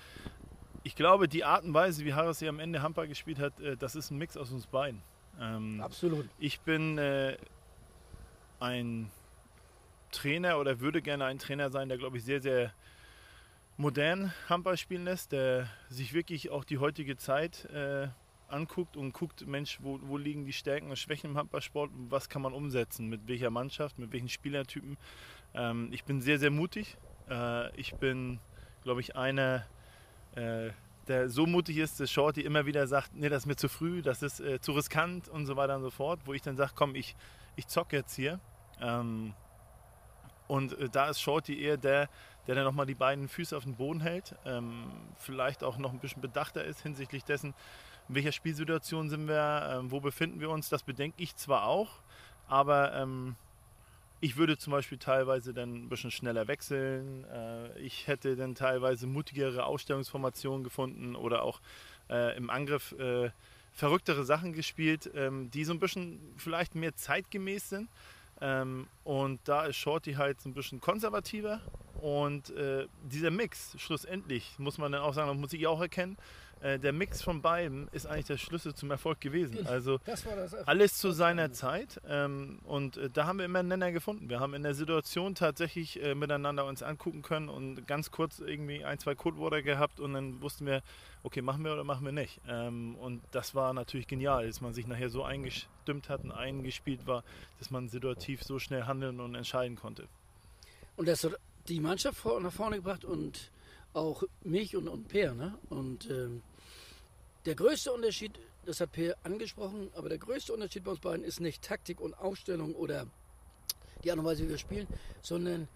Ich 0.83 0.95
glaube, 0.95 1.27
die 1.27 1.43
Art 1.43 1.65
und 1.65 1.73
Weise, 1.73 2.05
wie 2.05 2.13
Harris 2.13 2.41
hier 2.41 2.51
am 2.51 2.61
Ende 2.61 2.83
Handball 2.83 3.09
gespielt 3.09 3.39
hat, 3.39 3.59
äh, 3.61 3.79
das 3.79 3.97
ist 3.97 4.11
ein 4.11 4.19
Mix 4.19 4.37
aus 4.37 4.53
uns 4.53 4.67
beiden. 4.67 5.01
Ähm, 5.41 5.81
Absolut. 5.81 6.29
ich 6.39 6.61
bin 6.61 6.99
äh, 6.99 7.39
ein 8.61 9.11
Trainer 10.13 10.59
oder 10.59 10.81
würde 10.81 11.01
gerne 11.01 11.25
ein 11.25 11.39
Trainer 11.39 11.71
sein, 11.71 11.89
der, 11.89 11.97
glaube 11.97 12.19
ich, 12.19 12.25
sehr, 12.25 12.43
sehr 12.43 12.75
modern 13.79 14.35
Handball 14.51 14.77
spielen 14.77 15.05
lässt, 15.05 15.33
der 15.33 15.71
sich 15.89 16.13
wirklich 16.13 16.51
auch 16.51 16.65
die 16.65 16.77
heutige 16.77 17.17
Zeit 17.17 17.65
äh, 17.71 18.09
anguckt 18.49 18.97
und 18.97 19.13
guckt, 19.13 19.47
Mensch, 19.47 19.79
wo, 19.83 19.99
wo 20.03 20.17
liegen 20.17 20.45
die 20.45 20.53
Stärken 20.53 20.91
und 20.91 20.99
Schwächen 20.99 21.31
im 21.31 21.37
Handballsport 21.37 21.91
was 22.09 22.29
kann 22.29 22.43
man 22.43 22.53
umsetzen, 22.53 23.09
mit 23.09 23.27
welcher 23.27 23.51
Mannschaft, 23.51 23.99
mit 23.99 24.13
welchen 24.13 24.29
Spielertypen. 24.29 24.97
Ähm, 25.55 25.89
ich 25.93 26.05
bin 26.05 26.21
sehr, 26.21 26.39
sehr 26.39 26.51
mutig. 26.51 26.97
Äh, 27.29 27.75
ich 27.79 27.95
bin, 27.95 28.41
glaube 28.83 29.01
ich, 29.01 29.17
einer, 29.17 29.67
äh, 30.35 30.71
der 31.09 31.29
so 31.29 31.47
mutig 31.47 31.79
ist, 31.79 32.01
dass 32.01 32.11
Shorty 32.11 32.41
immer 32.41 32.67
wieder 32.67 32.87
sagt, 32.87 33.15
nee, 33.15 33.29
das 33.29 33.43
ist 33.43 33.47
mir 33.47 33.57
zu 33.57 33.69
früh, 33.69 34.03
das 34.03 34.23
ist 34.23 34.41
äh, 34.41 34.61
zu 34.61 34.73
riskant 34.73 35.29
und 35.29 35.47
so 35.47 35.57
weiter 35.57 35.77
und 35.77 35.83
so 35.83 35.91
fort, 35.91 36.21
wo 36.25 36.33
ich 36.33 36.43
dann 36.43 36.57
sage, 36.57 36.73
komm, 36.75 36.95
ich, 36.95 37.15
ich 37.57 37.67
zocke 37.67 37.97
jetzt 37.97 38.15
hier. 38.15 38.41
Ähm, 38.81 39.35
und 40.47 40.79
äh, 40.79 40.89
da 40.89 41.09
ist 41.09 41.21
Shorty 41.21 41.61
eher 41.61 41.77
der, 41.77 42.09
der 42.47 42.55
dann 42.55 42.65
nochmal 42.65 42.87
die 42.87 42.95
beiden 42.95 43.29
Füße 43.29 43.57
auf 43.57 43.65
den 43.65 43.77
Boden 43.77 44.01
hält, 44.01 44.35
ähm, 44.45 44.91
vielleicht 45.17 45.65
auch 45.65 45.79
noch 45.79 45.93
ein 45.93 45.99
bisschen 45.99 46.21
bedachter 46.21 46.65
ist 46.65 46.83
hinsichtlich 46.83 47.25
dessen, 47.25 47.55
in 48.09 48.15
welcher 48.15 48.33
Spielsituation 48.33 49.09
sind 49.09 49.29
wir, 49.29 49.79
ähm, 49.79 49.91
wo 49.91 50.01
befinden 50.01 50.41
wir 50.41 50.51
uns. 50.51 50.69
Das 50.69 50.83
bedenke 50.83 51.23
ich 51.23 51.37
zwar 51.37 51.65
auch, 51.65 52.01
aber 52.49 52.95
ähm, 52.95 53.37
ich 54.21 54.37
würde 54.37 54.57
zum 54.57 54.71
Beispiel 54.71 54.99
teilweise 54.99 55.53
dann 55.53 55.75
ein 55.75 55.89
bisschen 55.89 56.11
schneller 56.11 56.49
wechseln. 56.49 57.25
Äh, 57.25 57.79
ich 57.79 58.07
hätte 58.07 58.37
dann 58.37 58.55
teilweise 58.55 59.07
mutigere 59.07 59.65
Ausstellungsformationen 59.65 60.65
gefunden 60.65 61.15
oder 61.17 61.43
auch 61.43 61.61
äh, 62.09 62.37
im 62.37 62.51
Angriff 62.51 62.93
äh, 62.93 63.31
verrücktere 63.73 64.25
Sachen 64.25 64.53
gespielt, 64.53 65.11
ähm, 65.15 65.51
die 65.51 65.65
so 65.65 65.73
ein 65.73 65.81
bisschen 65.81 66.21
vielleicht 66.37 66.75
mehr 66.75 66.95
zeitgemäß 66.95 67.69
sind. 67.71 67.89
Ähm, 68.41 68.87
und 69.05 69.41
da 69.45 69.67
ist 69.67 69.77
Shorty 69.77 70.15
halt 70.15 70.41
so 70.41 70.49
ein 70.49 70.55
bisschen 70.55 70.81
konservativer. 70.81 71.61
Und 72.01 72.51
äh, 72.51 72.87
dieser 73.05 73.31
Mix, 73.31 73.75
schlussendlich, 73.79 74.59
muss 74.59 74.79
man 74.79 74.93
dann 74.93 75.03
auch 75.03 75.15
sagen, 75.15 75.29
das 75.29 75.39
muss 75.39 75.53
ich 75.53 75.67
auch 75.67 75.81
erkennen, 75.81 76.17
äh, 76.65 76.79
der 76.79 76.95
Mix 76.95 77.21
von 77.21 77.43
beiden 77.43 77.89
ist 77.93 78.07
eigentlich 78.07 78.25
der 78.25 78.39
Schlüssel 78.39 78.75
zum 78.75 78.91
Erfolg 78.91 79.21
gewesen. 79.21 79.67
Also 79.67 79.99
Das 80.07 80.25
war 80.25 80.35
das 80.35 80.55
alles 80.67 80.97
zu 80.97 81.11
seiner 81.11 81.53
Zeit. 81.53 82.01
Ähm, 82.09 82.59
und 82.65 82.97
äh, 82.97 83.11
da 83.11 83.27
haben 83.27 83.39
wir 83.39 83.45
immer 83.45 83.59
einen 83.59 83.69
Nenner 83.69 83.93
gefunden. 83.93 84.31
Wir 84.31 84.41
haben 84.41 84.55
in 84.55 84.63
der 84.63 84.75
Situation 84.75 85.35
tatsächlich 85.35 86.03
äh, 86.03 86.15
miteinander 86.15 86.65
uns 86.65 86.83
angucken 86.83 87.21
können 87.21 87.51
und 87.51 87.87
ganz 87.87 88.11
kurz 88.11 88.39
irgendwie 88.39 88.83
ein, 88.83 88.99
zwei 88.99 89.15
Codeworte 89.15 89.63
gehabt 89.63 90.01
und 90.01 90.15
dann 90.15 90.41
wussten 90.41 90.65
wir, 90.65 90.83
okay, 91.23 91.43
machen 91.43 91.63
wir 91.65 91.75
oder 91.75 91.85
machen 91.85 92.07
wir 92.07 92.13
nicht. 92.13 92.41
Ähm, 92.49 92.95
und 92.97 93.21
das 93.33 93.55
war 93.55 93.75
natürlich 93.75 94.07
genial, 94.07 94.47
dass 94.47 94.63
man 94.63 94.73
sich 94.73 94.87
nachher 94.87 95.11
so 95.11 95.23
eingestimmt 95.23 96.09
hat 96.09 96.25
und 96.25 96.33
eingespielt 96.33 97.07
war, 97.07 97.25
dass 97.59 97.71
man 97.71 97.91
situativ 97.91 98.43
so 98.43 98.59
schnell 98.59 98.85
handeln 98.85 99.21
und 99.21 99.35
entscheiden 99.35 99.77
konnte. 99.77 100.09
Und 100.97 101.09
das 101.09 101.25
hat 101.25 101.39
die 101.69 101.81
Mannschaft 101.81 102.25
nach 102.25 102.53
vorne 102.53 102.77
gebracht 102.77 103.05
und 103.05 103.51
auch 103.93 104.23
mich 104.43 104.75
und, 104.77 104.89
und 104.89 105.09
Per. 105.09 105.35
Ne? 105.35 105.59
Und 105.69 106.09
ähm, 106.11 106.41
der 107.47 107.55
größte 107.55 107.93
Unterschied, 107.93 108.39
das 108.65 108.81
hat 108.81 108.93
Per 108.93 109.17
angesprochen, 109.23 109.91
aber 109.95 110.09
der 110.09 110.19
größte 110.19 110.53
Unterschied 110.53 110.85
bei 110.85 110.91
uns 110.93 111.01
beiden 111.01 111.25
ist 111.25 111.41
nicht 111.41 111.63
Taktik 111.63 112.01
und 112.01 112.15
Aufstellung 112.15 112.75
oder 112.75 113.07
die 114.03 114.11
Art 114.11 114.19
und 114.19 114.25
Weise, 114.25 114.45
wie 114.45 114.49
wir 114.51 114.59
spielen, 114.59 114.87
sondern 115.23 115.69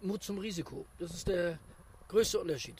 Mut 0.00 0.22
zum 0.22 0.38
Risiko. 0.38 0.86
Das 0.98 1.12
ist 1.14 1.28
der 1.28 1.58
größte 2.08 2.38
Unterschied. 2.40 2.76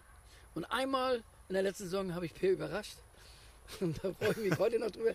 Und 0.55 0.65
einmal 0.67 1.23
in 1.49 1.55
der 1.55 1.63
letzten 1.63 1.85
Saison 1.85 2.15
habe 2.15 2.27
ich 2.27 2.35
Per 2.35 2.51
überrascht. 2.53 2.97
Und 3.81 3.99
da 4.05 4.13
freue 4.13 4.31
ich 4.31 4.37
mich 4.51 4.59
heute 4.59 4.79
noch 4.79 4.91
drüber. 4.91 5.15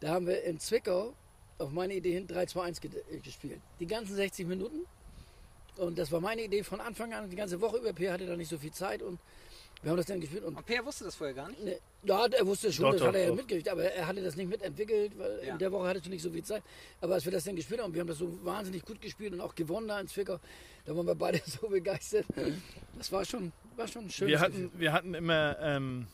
Da 0.00 0.08
haben 0.10 0.26
wir 0.26 0.42
in 0.44 0.60
Zwickau 0.60 1.14
auf 1.58 1.70
meine 1.70 1.94
Idee 1.94 2.12
hin 2.12 2.28
3-2-1 2.28 2.80
ge- 2.80 2.90
äh, 3.10 3.18
gespielt. 3.18 3.60
Die 3.80 3.86
ganzen 3.86 4.14
60 4.14 4.46
Minuten. 4.46 4.84
Und 5.76 5.98
das 5.98 6.12
war 6.12 6.20
meine 6.20 6.42
Idee 6.42 6.62
von 6.62 6.80
Anfang 6.80 7.14
an. 7.14 7.30
Die 7.30 7.36
ganze 7.36 7.60
Woche 7.60 7.78
über. 7.78 7.92
Per 7.94 8.12
hatte 8.12 8.26
da 8.26 8.36
nicht 8.36 8.48
so 8.50 8.58
viel 8.58 8.72
Zeit 8.72 9.02
und 9.02 9.18
wir 9.82 9.90
haben 9.90 9.96
das 9.98 10.06
dann 10.06 10.20
gespielt. 10.20 10.44
Und 10.44 10.56
Und 10.56 10.66
Per 10.66 10.84
wusste 10.84 11.04
das 11.04 11.14
vorher 11.14 11.34
gar 11.34 11.48
nicht. 11.48 11.62
Ne, 11.64 11.78
ja, 12.02 12.26
er 12.26 12.46
wusste 12.46 12.72
schon, 12.72 12.84
Doch, 12.86 12.92
das 12.92 13.00
doch, 13.00 13.08
hat 13.08 13.14
er 13.16 13.22
ja 13.22 13.28
doch. 13.28 13.36
mitgekriegt, 13.36 13.68
aber 13.68 13.84
er 13.84 14.06
hatte 14.06 14.22
das 14.22 14.36
nicht 14.36 14.48
mitentwickelt, 14.48 15.18
weil 15.18 15.40
Ja. 15.44 15.52
in 15.52 15.58
der 15.58 15.70
Woche 15.72 15.88
hattest 15.88 16.06
du 16.06 16.10
nicht 16.10 16.22
so 16.22 16.30
viel 16.30 16.42
Zeit. 16.44 16.62
Aber 17.00 17.14
als 17.14 17.24
wir 17.24 17.32
das 17.32 17.44
dann 17.44 17.56
gespielt 17.56 17.80
haben, 17.82 17.92
wir 17.94 18.00
haben 18.00 18.08
das 18.08 18.18
so 18.18 18.44
wahnsinnig 18.44 18.84
gut 18.84 19.00
gespielt 19.00 19.32
und 19.32 19.40
auch 19.40 19.54
gewonnen 19.54 19.88
da 19.88 20.00
in 20.00 20.08
Zwickau, 20.08 20.38
da 20.84 20.96
waren 20.96 21.06
wir 21.06 21.14
beide 21.14 21.40
so 21.46 21.68
begeistert. 21.68 22.26
Das 22.96 23.10
war 23.12 23.24
schon, 23.24 23.52
war 23.76 23.86
schon 23.88 24.08
schön. 24.10 24.28
Wir 24.28 24.40
hatten, 24.40 24.70
wir 24.76 24.92
hatten 24.92 25.14
immer, 25.14 25.58
ähm, 25.60 26.06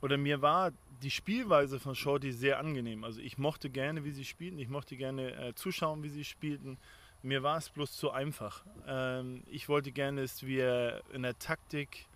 oder 0.00 0.16
mir 0.16 0.42
war 0.42 0.72
die 1.02 1.10
Spielweise 1.10 1.80
von 1.80 1.94
Shorty 1.94 2.32
sehr 2.32 2.58
angenehm. 2.58 3.02
Also 3.04 3.20
ich 3.20 3.38
mochte 3.38 3.70
gerne, 3.70 4.04
wie 4.04 4.10
sie 4.12 4.24
spielten. 4.24 4.58
Ich 4.58 4.68
mochte 4.68 4.96
gerne 4.96 5.32
äh, 5.48 5.54
zuschauen, 5.54 6.02
wie 6.02 6.08
sie 6.08 6.24
spielten. 6.24 6.78
Mir 7.22 7.42
war 7.44 7.56
es 7.58 7.70
bloß 7.70 7.92
zu 7.96 8.10
einfach. 8.10 8.64
Ähm, 8.86 9.42
ich 9.46 9.68
wollte 9.68 9.92
gerne, 9.92 10.22
dass 10.22 10.44
wir 10.44 11.02
in 11.12 11.22
der 11.22 11.38
Taktik 11.38 12.06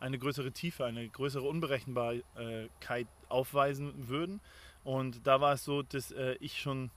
eine 0.00 0.18
größere 0.18 0.52
Tiefe, 0.52 0.84
eine 0.84 1.08
größere 1.08 1.46
Unberechenbarkeit 1.46 3.06
aufweisen 3.28 4.08
würden. 4.08 4.40
Und 4.84 5.26
da 5.26 5.40
war 5.40 5.54
es 5.54 5.64
so, 5.64 5.82
dass 5.82 6.12
äh, 6.12 6.36
ich 6.40 6.60
schon 6.60 6.90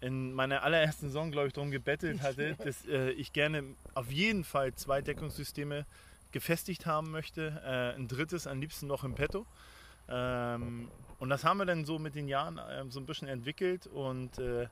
in 0.00 0.32
meiner 0.32 0.62
allerersten 0.62 1.06
Saison, 1.08 1.30
glaube 1.30 1.48
ich, 1.48 1.52
darum 1.52 1.70
gebettelt 1.70 2.22
hatte, 2.22 2.54
dass 2.64 2.86
äh, 2.86 3.10
ich 3.10 3.32
gerne 3.32 3.64
auf 3.94 4.10
jeden 4.10 4.44
Fall 4.44 4.74
zwei 4.74 5.02
Deckungssysteme 5.02 5.86
gefestigt 6.32 6.86
haben 6.86 7.10
möchte. 7.10 7.60
Äh, 7.64 7.98
ein 7.98 8.08
drittes 8.08 8.46
am 8.46 8.60
liebsten 8.60 8.86
noch 8.86 9.04
im 9.04 9.14
Petto. 9.14 9.46
Ähm, 10.08 10.88
und 11.18 11.28
das 11.30 11.44
haben 11.44 11.58
wir 11.58 11.66
dann 11.66 11.84
so 11.84 11.98
mit 11.98 12.14
den 12.14 12.28
Jahren 12.28 12.60
ähm, 12.70 12.90
so 12.90 13.00
ein 13.00 13.06
bisschen 13.06 13.28
entwickelt. 13.28 13.86
Und 13.88 14.38
äh, 14.38 14.68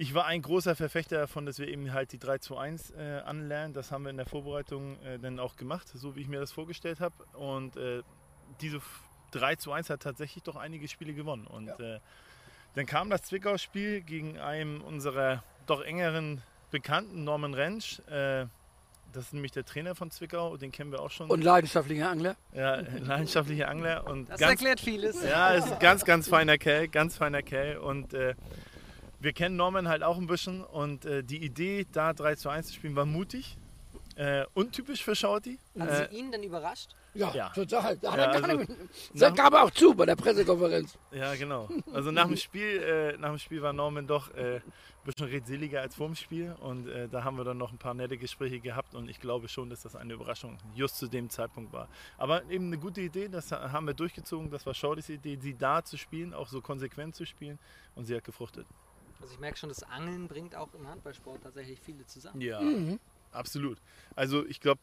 ich 0.00 0.14
war 0.14 0.26
ein 0.26 0.42
großer 0.42 0.76
Verfechter 0.76 1.18
davon, 1.18 1.44
dass 1.44 1.58
wir 1.58 1.66
eben 1.66 1.92
halt 1.92 2.12
die 2.12 2.18
3-2-1 2.18 2.94
äh, 2.94 3.20
anlernen. 3.22 3.74
Das 3.74 3.90
haben 3.90 4.04
wir 4.04 4.10
in 4.10 4.16
der 4.16 4.26
Vorbereitung 4.26 4.96
äh, 5.02 5.18
dann 5.18 5.40
auch 5.40 5.56
gemacht, 5.56 5.88
so 5.92 6.14
wie 6.14 6.20
ich 6.20 6.28
mir 6.28 6.38
das 6.38 6.52
vorgestellt 6.52 7.00
habe. 7.00 7.24
Und 7.36 7.76
äh, 7.76 8.02
diese 8.60 8.80
3-2-1 9.34 9.90
hat 9.90 10.02
tatsächlich 10.02 10.44
doch 10.44 10.54
einige 10.54 10.86
Spiele 10.86 11.14
gewonnen. 11.14 11.48
Und 11.48 11.68
äh, 11.80 11.98
dann 12.76 12.86
kam 12.86 13.10
das 13.10 13.22
Zwickau-Spiel 13.22 14.02
gegen 14.02 14.38
einen 14.38 14.80
unserer 14.80 15.42
doch 15.66 15.82
engeren 15.82 16.42
Bekannten, 16.70 17.24
Norman 17.24 17.54
Rentsch. 17.54 17.98
Äh, 18.08 18.46
das 19.12 19.24
ist 19.24 19.32
nämlich 19.34 19.50
der 19.50 19.64
Trainer 19.64 19.96
von 19.96 20.12
Zwickau, 20.12 20.56
den 20.58 20.70
kennen 20.70 20.92
wir 20.92 21.00
auch 21.00 21.10
schon. 21.10 21.28
und 21.28 21.42
leidenschaftlicher 21.42 22.08
Angler. 22.08 22.36
ja, 22.52 22.74
ein 22.74 23.04
leidenschaftlicher 23.04 23.68
Angler 23.68 24.06
und 24.06 24.28
Das 24.28 24.38
ganz, 24.38 24.52
erklärt 24.52 24.80
vieles. 24.80 25.24
ja, 25.24 25.50
ist 25.54 25.72
ein 25.72 25.78
ganz, 25.80 26.04
ganz 26.04 26.28
feiner 26.28 26.56
Kerl, 26.56 26.86
ganz 26.86 27.16
feiner 27.16 27.42
Kerl. 27.42 27.78
Und 27.78 28.14
äh, 28.14 28.36
wir 29.20 29.32
kennen 29.32 29.56
Norman 29.56 29.88
halt 29.88 30.02
auch 30.02 30.16
ein 30.18 30.26
bisschen. 30.26 30.62
Und 30.64 31.04
äh, 31.04 31.22
die 31.24 31.42
Idee, 31.44 31.86
da 31.92 32.12
3 32.12 32.34
zu 32.36 32.48
1 32.48 32.68
zu 32.68 32.74
spielen, 32.74 32.96
war 32.96 33.06
mutig. 33.06 33.56
Äh, 34.16 34.46
untypisch 34.54 35.04
für 35.04 35.14
Shorty. 35.14 35.58
Hat 35.78 35.88
Äh, 35.90 36.08
sie 36.10 36.18
ihn 36.18 36.32
denn 36.32 36.42
überrascht? 36.42 36.90
Ja, 37.14 37.32
Ja. 37.34 37.48
total. 37.50 37.96
Da 37.98 38.12
hat 38.12 38.18
Ja, 38.18 38.26
also, 38.30 38.56
nicht, 38.56 38.70
das 39.14 39.32
gab 39.34 39.52
er 39.54 39.62
auch 39.62 39.70
zu 39.70 39.94
bei 39.94 40.06
der 40.06 40.16
Pressekonferenz. 40.16 40.98
ja, 41.12 41.34
genau. 41.36 41.68
Also 41.92 42.10
nach 42.10 42.26
dem 42.26 42.36
Spiel, 42.36 42.82
äh, 42.82 43.16
nach 43.16 43.28
dem 43.30 43.38
Spiel 43.38 43.62
war 43.62 43.72
Norman 43.72 44.08
doch 44.08 44.34
äh, 44.34 44.56
ein 44.56 44.62
bisschen 45.04 45.28
redseliger 45.28 45.82
als 45.82 45.94
vor 45.94 46.06
dem 46.08 46.16
Spiel. 46.16 46.52
Und 46.60 46.88
äh, 46.88 47.08
da 47.08 47.22
haben 47.22 47.36
wir 47.36 47.44
dann 47.44 47.58
noch 47.58 47.70
ein 47.70 47.78
paar 47.78 47.94
nette 47.94 48.18
Gespräche 48.18 48.58
gehabt. 48.58 48.96
Und 48.96 49.08
ich 49.08 49.20
glaube 49.20 49.48
schon, 49.48 49.70
dass 49.70 49.82
das 49.82 49.94
eine 49.94 50.14
Überraschung 50.14 50.58
just 50.74 50.96
zu 50.98 51.06
dem 51.06 51.30
Zeitpunkt 51.30 51.72
war. 51.72 51.88
Aber 52.18 52.42
eben 52.50 52.66
eine 52.66 52.78
gute 52.78 53.00
Idee, 53.00 53.28
das 53.28 53.52
ha- 53.52 53.70
haben 53.70 53.86
wir 53.86 53.94
durchgezogen. 53.94 54.50
Das 54.50 54.66
war 54.66 54.74
Shortys 54.74 55.08
Idee, 55.10 55.38
sie 55.40 55.54
da 55.54 55.84
zu 55.84 55.96
spielen, 55.96 56.34
auch 56.34 56.48
so 56.48 56.60
konsequent 56.60 57.14
zu 57.14 57.24
spielen. 57.24 57.60
Und 57.94 58.04
sie 58.04 58.16
hat 58.16 58.24
gefruchtet. 58.24 58.66
Also 59.20 59.34
ich 59.34 59.40
merke 59.40 59.58
schon, 59.58 59.68
das 59.68 59.82
Angeln 59.82 60.28
bringt 60.28 60.54
auch 60.54 60.72
im 60.74 60.86
Handballsport 60.86 61.42
tatsächlich 61.42 61.80
viele 61.80 62.06
zusammen. 62.06 62.40
Ja, 62.40 62.60
absolut. 63.32 63.78
Also 64.14 64.46
ich 64.46 64.60
glaube, 64.60 64.80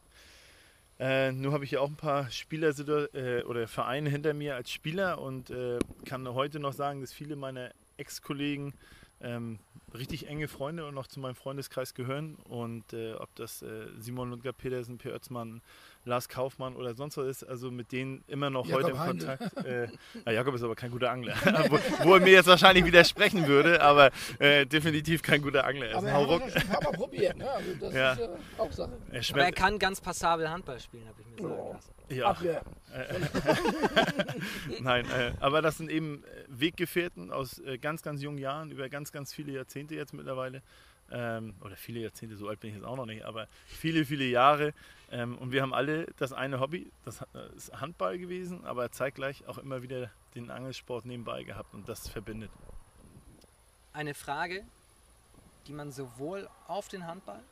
Äh, 0.98 1.32
nur 1.32 1.52
habe 1.52 1.64
ich 1.64 1.72
ja 1.72 1.80
auch 1.80 1.90
ein 1.90 1.96
paar 1.96 2.30
Spieler 2.30 2.72
äh, 3.12 3.42
oder 3.42 3.68
Vereine 3.68 4.08
hinter 4.08 4.32
mir 4.32 4.54
als 4.54 4.70
Spieler 4.70 5.20
und 5.20 5.50
äh, 5.50 5.78
kann 6.06 6.26
heute 6.26 6.58
noch 6.58 6.72
sagen, 6.72 7.02
dass 7.02 7.12
viele 7.12 7.36
meiner 7.36 7.70
Ex-Kollegen 7.98 8.72
ähm, 9.20 9.58
richtig 9.94 10.28
enge 10.28 10.46
Freunde 10.48 10.84
und 10.86 10.94
noch 10.94 11.06
zu 11.06 11.20
meinem 11.20 11.34
Freundeskreis 11.36 11.94
gehören. 11.94 12.36
Und 12.48 12.92
äh, 12.92 13.14
ob 13.14 13.34
das 13.36 13.62
äh, 13.62 13.86
Simon 13.98 14.30
Lundger 14.30 14.52
Petersen, 14.52 14.98
Per 14.98 15.12
Oetzmann, 15.12 15.62
Lars 16.04 16.28
Kaufmann 16.28 16.76
oder 16.76 16.94
sonst 16.94 17.16
was 17.16 17.26
ist, 17.26 17.44
also 17.44 17.70
mit 17.70 17.92
denen 17.92 18.22
immer 18.28 18.50
noch 18.50 18.66
Jakob 18.66 18.84
heute 18.84 18.90
im 18.92 19.00
Heindl. 19.00 19.26
Kontakt. 19.38 19.56
Äh, 19.66 19.88
na, 20.24 20.32
Jakob 20.32 20.54
ist 20.54 20.62
aber 20.62 20.76
kein 20.76 20.90
guter 20.90 21.10
Angler, 21.10 21.34
wo, 21.70 21.78
wo 22.04 22.14
er 22.14 22.20
mir 22.20 22.32
jetzt 22.32 22.46
wahrscheinlich 22.46 22.84
widersprechen 22.84 23.46
würde, 23.48 23.80
aber 23.80 24.10
äh, 24.38 24.64
definitiv 24.66 25.22
kein 25.22 25.42
guter 25.42 25.64
Angler. 25.66 25.86
Er 25.86 25.90
ist 25.92 25.96
Aber 25.98 26.06
ein 26.06 26.40
er 26.40 26.46
hat 26.46 26.54
das 26.54 26.68
Mal 26.82 26.92
probiert. 26.92 27.36
Ne? 27.36 27.50
Also 27.50 27.70
das 27.80 27.94
Ja. 27.94 28.12
ist 28.12 28.20
ja 28.20 28.28
auch 28.58 28.72
Sache. 28.72 28.98
Er 29.10 29.22
Aber 29.30 29.44
er 29.44 29.52
kann 29.52 29.78
ganz 29.78 30.00
passabel 30.00 30.48
Handball 30.48 30.78
spielen, 30.78 31.08
habe 31.08 31.20
ich 31.20 31.26
mir 31.42 31.48
sagen 31.48 31.72
lassen. 31.72 31.95
Ja. 32.08 32.30
Abwehr. 32.30 32.62
Nein, 34.80 35.08
äh, 35.10 35.32
aber 35.40 35.62
das 35.62 35.78
sind 35.78 35.90
eben 35.90 36.24
äh, 36.24 36.44
Weggefährten 36.48 37.32
aus 37.32 37.58
äh, 37.58 37.78
ganz, 37.78 38.02
ganz 38.02 38.22
jungen 38.22 38.38
Jahren, 38.38 38.70
über 38.70 38.88
ganz, 38.88 39.12
ganz 39.12 39.32
viele 39.32 39.52
Jahrzehnte 39.52 39.94
jetzt 39.94 40.14
mittlerweile. 40.14 40.62
Ähm, 41.10 41.54
oder 41.60 41.76
viele 41.76 42.00
Jahrzehnte, 42.00 42.36
so 42.36 42.48
alt 42.48 42.58
bin 42.58 42.70
ich 42.70 42.76
jetzt 42.76 42.84
auch 42.84 42.96
noch 42.96 43.06
nicht, 43.06 43.24
aber 43.24 43.46
viele, 43.66 44.04
viele 44.04 44.24
Jahre. 44.24 44.72
Ähm, 45.10 45.38
und 45.38 45.52
wir 45.52 45.62
haben 45.62 45.72
alle 45.72 46.06
das 46.16 46.32
eine 46.32 46.58
Hobby, 46.58 46.90
das 47.04 47.22
äh, 47.34 47.54
ist 47.54 47.72
Handball 47.80 48.18
gewesen, 48.18 48.64
aber 48.64 48.90
zeitgleich 48.90 49.46
auch 49.46 49.58
immer 49.58 49.82
wieder 49.82 50.10
den 50.34 50.50
Angelsport 50.50 51.04
nebenbei 51.04 51.44
gehabt 51.44 51.74
und 51.74 51.88
das 51.88 52.08
verbindet. 52.08 52.50
Eine 53.92 54.14
Frage, 54.14 54.64
die 55.68 55.72
man 55.72 55.92
sowohl 55.92 56.48
auf 56.66 56.88
den 56.88 57.06
Handball 57.06 57.42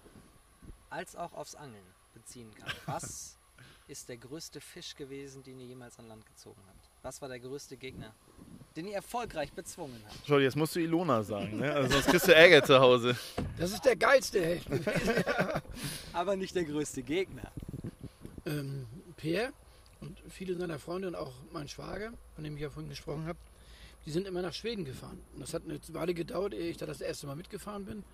als 0.90 1.14
auch 1.14 1.32
aufs 1.32 1.54
Angeln 1.54 1.86
beziehen 2.12 2.52
kann. 2.54 2.72
Was 2.86 3.38
ist 3.86 4.08
der 4.08 4.16
größte 4.16 4.60
Fisch 4.60 4.94
gewesen, 4.94 5.42
den 5.42 5.60
ihr 5.60 5.66
jemals 5.66 5.98
an 5.98 6.08
Land 6.08 6.24
gezogen 6.26 6.60
habt? 6.66 6.90
Was 7.02 7.20
war 7.20 7.28
der 7.28 7.38
größte 7.38 7.76
Gegner, 7.76 8.14
den 8.76 8.86
ihr 8.88 8.94
erfolgreich 8.94 9.52
bezwungen 9.52 10.02
habt? 10.06 10.18
Schau, 10.26 10.38
jetzt 10.38 10.56
musst 10.56 10.74
du 10.74 10.80
Ilona 10.80 11.22
sagen, 11.22 11.58
ne? 11.58 11.72
also 11.72 11.92
sonst 11.92 12.06
kriegst 12.06 12.28
du 12.28 12.34
Ärger 12.34 12.64
zu 12.64 12.78
Hause. 12.80 13.16
Das 13.58 13.72
ist 13.72 13.84
der 13.84 13.96
geilste 13.96 14.44
Hecht 14.44 14.70
gewesen. 14.70 15.24
Aber 16.12 16.36
nicht 16.36 16.54
der 16.54 16.64
größte 16.64 17.02
Gegner. 17.02 17.52
ähm, 18.46 18.86
Pierre 19.16 19.52
und 20.00 20.18
viele 20.28 20.54
seiner 20.56 20.78
Freunde 20.78 21.08
und 21.08 21.14
auch 21.14 21.32
mein 21.52 21.68
Schwager, 21.68 22.12
von 22.34 22.44
dem 22.44 22.56
ich 22.56 22.62
ja 22.62 22.70
vorhin 22.70 22.90
gesprochen 22.90 23.26
habe, 23.26 23.38
die 24.06 24.10
sind 24.10 24.26
immer 24.26 24.42
nach 24.42 24.52
Schweden 24.52 24.84
gefahren. 24.84 25.22
Und 25.34 25.40
das 25.40 25.54
hat 25.54 25.62
eine 25.64 25.80
Weile 25.88 26.14
gedauert, 26.14 26.52
ehe 26.52 26.68
ich 26.68 26.76
da 26.76 26.84
das 26.86 27.00
erste 27.00 27.26
Mal 27.26 27.36
mitgefahren 27.36 27.84
bin. 27.84 28.04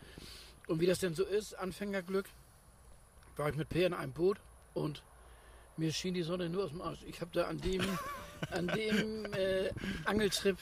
Und 0.68 0.80
wie 0.80 0.87
das 0.87 0.98
denn 0.98 1.14
so 1.14 1.24
ist, 1.24 1.54
Anfängerglück, 1.54 2.26
war 3.37 3.48
ich 3.48 3.56
mit 3.56 3.68
Pierre 3.68 3.87
in 3.87 3.94
einem 3.94 4.12
Boot 4.12 4.40
und 4.74 5.02
mir 5.81 5.93
schien 5.93 6.12
die 6.12 6.23
Sonne 6.23 6.51
nur 6.51 6.64
aus 6.64 6.71
dem 6.71 6.83
Arsch. 6.83 7.03
Ich 7.07 7.21
habe 7.23 7.31
da 7.33 7.45
an 7.47 7.59
dem, 7.59 7.83
an 8.51 8.69
dem 8.69 9.25
äh, 9.33 9.71
Angeltrip, 10.05 10.59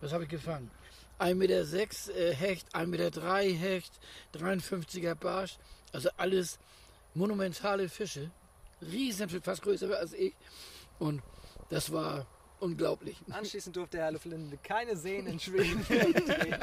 was 0.00 0.12
habe 0.12 0.24
ich 0.24 0.28
gefangen? 0.28 0.70
1,6 1.18 1.34
Meter 1.34 1.64
sechs, 1.64 2.08
äh, 2.08 2.34
Hecht, 2.34 2.74
1,3 2.74 2.86
Meter 2.86 3.38
Hecht, 3.38 3.92
53er 4.34 5.14
Barsch, 5.14 5.56
also 5.92 6.10
alles 6.18 6.58
monumentale 7.14 7.88
Fische. 7.88 8.30
Riesenfisch, 8.82 9.42
fast 9.42 9.62
größer 9.62 9.96
als 9.96 10.12
ich. 10.12 10.34
Und 10.98 11.22
das 11.70 11.90
war 11.90 12.26
unglaublich. 12.62 13.16
Anschließend 13.30 13.76
durfte 13.76 13.98
Herr 13.98 14.12
Luflinde 14.12 14.56
keine 14.62 14.96
Seen 14.96 15.26
in 15.26 15.38
Schweden. 15.40 15.84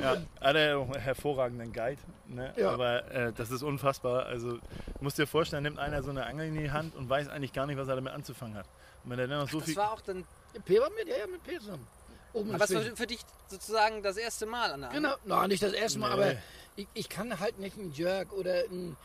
Ja, 0.00 0.16
hat 0.40 0.56
er 0.56 0.78
auch 0.78 0.90
einen 0.90 1.00
hervorragenden 1.00 1.72
Guide. 1.72 2.00
Ne? 2.26 2.52
Ja. 2.56 2.70
Aber 2.70 3.10
äh, 3.12 3.32
das 3.32 3.50
ist 3.50 3.62
unfassbar. 3.62 4.26
Also 4.26 4.58
musst 5.00 5.18
dir 5.18 5.26
vorstellen, 5.26 5.62
nimmt 5.62 5.78
einer 5.78 6.02
so 6.02 6.10
eine 6.10 6.26
Angel 6.26 6.48
in 6.48 6.54
die 6.58 6.70
Hand 6.70 6.94
und 6.96 7.08
weiß 7.08 7.28
eigentlich 7.28 7.52
gar 7.52 7.66
nicht, 7.66 7.76
was 7.76 7.88
er 7.88 7.96
damit 7.96 8.12
anzufangen 8.12 8.56
hat. 8.56 8.66
Und 9.04 9.10
wenn 9.10 9.18
er 9.18 9.28
dann 9.28 9.40
noch 9.40 9.48
so 9.48 9.58
Das 9.58 9.66
viel. 9.68 9.76
war 9.76 9.92
auch 9.92 10.00
dann, 10.00 10.24
war 10.54 10.90
mit, 10.90 11.08
ja, 11.08 11.18
ja, 11.18 11.26
mit 11.26 11.42
Pierre 11.44 11.60
zusammen. 11.60 11.86
Oben 12.32 12.54
aber 12.54 12.64
es 12.64 12.74
war 12.74 12.82
für 12.96 13.06
dich 13.06 13.20
sozusagen 13.48 14.02
das 14.02 14.16
erste 14.16 14.46
Mal 14.46 14.72
an 14.72 14.80
der 14.80 14.90
Angel. 14.90 15.02
Genau, 15.02 15.40
no, 15.40 15.46
nicht 15.46 15.62
das 15.62 15.72
erste 15.72 15.98
Mal, 15.98 16.08
Nee. 16.16 16.22
aber 16.22 16.32
ich, 16.76 16.88
ich 16.94 17.08
kann 17.08 17.38
halt 17.38 17.58
nicht 17.58 17.78
einen 17.78 17.92
Jerk 17.92 18.32
oder 18.32 18.64
ein 18.70 18.96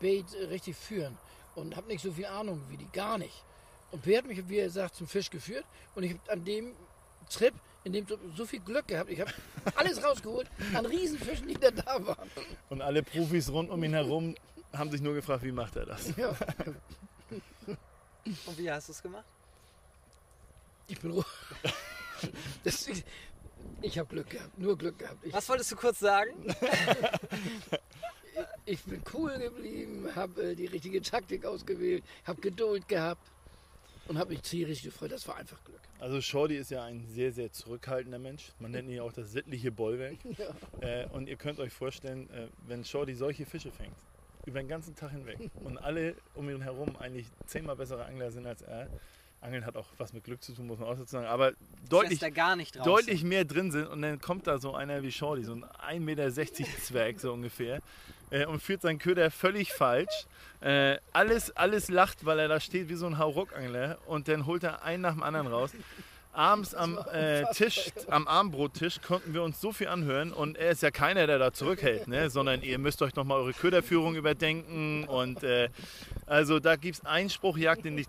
Bait 0.00 0.26
richtig 0.50 0.76
führen 0.76 1.18
und 1.56 1.76
habe 1.76 1.88
nicht 1.88 2.02
so 2.02 2.12
viel 2.12 2.26
Ahnung 2.26 2.62
wie 2.68 2.76
die, 2.76 2.88
gar 2.92 3.18
nicht. 3.18 3.44
Und 3.90 4.02
Pierre 4.02 4.18
hat 4.18 4.26
mich, 4.26 4.48
wie 4.48 4.58
er 4.58 4.70
sagt, 4.70 4.96
zum 4.96 5.06
Fisch 5.06 5.30
geführt 5.30 5.64
und 5.94 6.02
ich 6.02 6.12
habe 6.12 6.32
an 6.32 6.44
dem 6.44 6.74
Trip, 7.30 7.54
in 7.84 7.92
dem 7.92 8.06
so, 8.06 8.18
so 8.36 8.46
viel 8.46 8.60
Glück 8.60 8.86
gehabt, 8.88 9.10
ich 9.10 9.20
habe 9.20 9.32
alles 9.76 10.02
rausgeholt 10.02 10.48
an 10.74 10.84
Riesenfischen, 10.86 11.48
die 11.48 11.54
da 11.54 11.70
da 11.70 12.06
waren. 12.06 12.30
Und 12.68 12.82
alle 12.82 13.02
Profis 13.02 13.50
rund 13.50 13.70
um 13.70 13.82
ihn 13.82 13.94
herum 13.94 14.34
haben 14.72 14.90
sich 14.90 15.00
nur 15.00 15.14
gefragt, 15.14 15.42
wie 15.42 15.52
macht 15.52 15.76
er 15.76 15.86
das? 15.86 16.14
Ja, 16.16 16.36
Und 18.46 18.58
wie 18.58 18.70
hast 18.70 18.88
du 18.88 18.92
es 18.92 19.02
gemacht? 19.02 19.24
ich 20.88 20.98
bin 21.00 21.10
ruhig. 21.12 21.26
Das, 22.64 22.88
ich 22.88 23.04
ich 23.80 23.98
habe 23.98 24.08
Glück 24.08 24.30
gehabt, 24.30 24.58
nur 24.58 24.76
Glück 24.76 24.98
gehabt. 24.98 25.24
Ich, 25.24 25.32
Was 25.32 25.48
wolltest 25.48 25.70
du 25.70 25.76
kurz 25.76 26.00
sagen? 26.00 26.32
ich 28.64 28.82
bin 28.82 29.02
cool 29.14 29.38
geblieben, 29.38 30.08
habe 30.16 30.50
äh, 30.50 30.54
die 30.56 30.66
richtige 30.66 31.00
Taktik 31.00 31.44
ausgewählt, 31.44 32.02
habe 32.24 32.40
Geduld 32.40 32.88
gehabt 32.88 33.30
und 34.08 34.18
habe 34.18 34.30
mich 34.30 34.42
tierisch 34.42 34.82
gefreut. 34.82 35.12
Das 35.12 35.26
war 35.28 35.36
einfach 35.36 35.62
Glück. 35.64 35.80
Also 36.00 36.20
Shorty 36.20 36.56
ist 36.56 36.70
ja 36.70 36.84
ein 36.84 37.04
sehr, 37.08 37.32
sehr 37.32 37.52
zurückhaltender 37.52 38.18
Mensch. 38.18 38.52
Man 38.58 38.70
nennt 38.70 38.88
ihn 38.88 38.96
ja 38.96 39.02
auch 39.02 39.12
das 39.12 39.32
sittliche 39.32 39.70
Bollwerk. 39.70 40.16
Äh, 40.80 41.06
und 41.08 41.28
ihr 41.28 41.36
könnt 41.36 41.58
euch 41.58 41.72
vorstellen, 41.72 42.30
äh, 42.30 42.46
wenn 42.66 42.84
Shorty 42.84 43.14
solche 43.14 43.44
Fische 43.44 43.70
fängt, 43.72 43.96
über 44.46 44.60
den 44.60 44.68
ganzen 44.68 44.94
Tag 44.94 45.10
hinweg 45.10 45.38
und 45.64 45.76
alle 45.76 46.14
um 46.34 46.48
ihn 46.48 46.62
herum 46.62 46.94
eigentlich 46.98 47.26
zehnmal 47.46 47.74
bessere 47.74 48.04
Angler 48.04 48.30
sind 48.30 48.46
als 48.46 48.62
er. 48.62 48.88
Angeln 49.40 49.64
hat 49.64 49.76
auch 49.76 49.86
was 49.98 50.12
mit 50.12 50.24
Glück 50.24 50.42
zu 50.42 50.52
tun, 50.52 50.66
muss 50.66 50.78
man 50.78 50.88
auch 50.88 50.96
dazu 50.96 51.10
sagen. 51.10 51.26
Aber 51.26 51.52
deutlich, 51.88 52.20
deutlich 52.84 53.24
mehr 53.24 53.44
drin 53.44 53.70
sind 53.70 53.86
und 53.86 54.02
dann 54.02 54.20
kommt 54.20 54.46
da 54.46 54.58
so 54.58 54.74
einer 54.74 55.02
wie 55.02 55.12
Shorty, 55.12 55.44
so 55.44 55.54
ein 55.54 55.64
1,60 55.64 56.00
Meter 56.00 56.30
Zwerg 56.30 57.20
so 57.20 57.32
ungefähr 57.32 57.80
äh, 58.30 58.46
und 58.46 58.62
führt 58.62 58.82
seinen 58.82 58.98
Köder 58.98 59.30
völlig 59.30 59.72
falsch. 59.72 60.26
Äh, 60.60 60.98
alles, 61.12 61.56
alles 61.56 61.88
lacht, 61.88 62.24
weil 62.24 62.38
er 62.38 62.48
da 62.48 62.60
steht 62.60 62.88
wie 62.88 62.94
so 62.94 63.06
ein 63.06 63.18
Hauruckangler 63.18 63.98
und 64.06 64.28
dann 64.28 64.46
holt 64.46 64.64
er 64.64 64.82
einen 64.82 65.02
nach 65.02 65.12
dem 65.12 65.22
anderen 65.22 65.46
raus. 65.46 65.70
Abends 66.32 66.74
am 66.74 66.98
äh, 67.12 67.44
Tisch, 67.52 67.90
am 68.08 68.28
Armbrottisch 68.28 69.00
konnten 69.00 69.34
wir 69.34 69.42
uns 69.42 69.60
so 69.60 69.72
viel 69.72 69.88
anhören 69.88 70.32
und 70.32 70.56
er 70.56 70.70
ist 70.70 70.82
ja 70.82 70.92
keiner, 70.92 71.26
der 71.26 71.38
da 71.38 71.52
zurückhält, 71.52 72.06
ne? 72.06 72.30
sondern 72.30 72.62
ihr 72.62 72.78
müsst 72.78 73.02
euch 73.02 73.16
nochmal 73.16 73.40
eure 73.40 73.52
Köderführung 73.52 74.14
überdenken 74.14 75.04
und 75.08 75.42
äh, 75.42 75.68
also 76.26 76.60
da 76.60 76.76
gibt 76.76 76.98
es 76.98 77.04
Einspruchjagd 77.04 77.86
in 77.86 77.96
die 77.96 78.06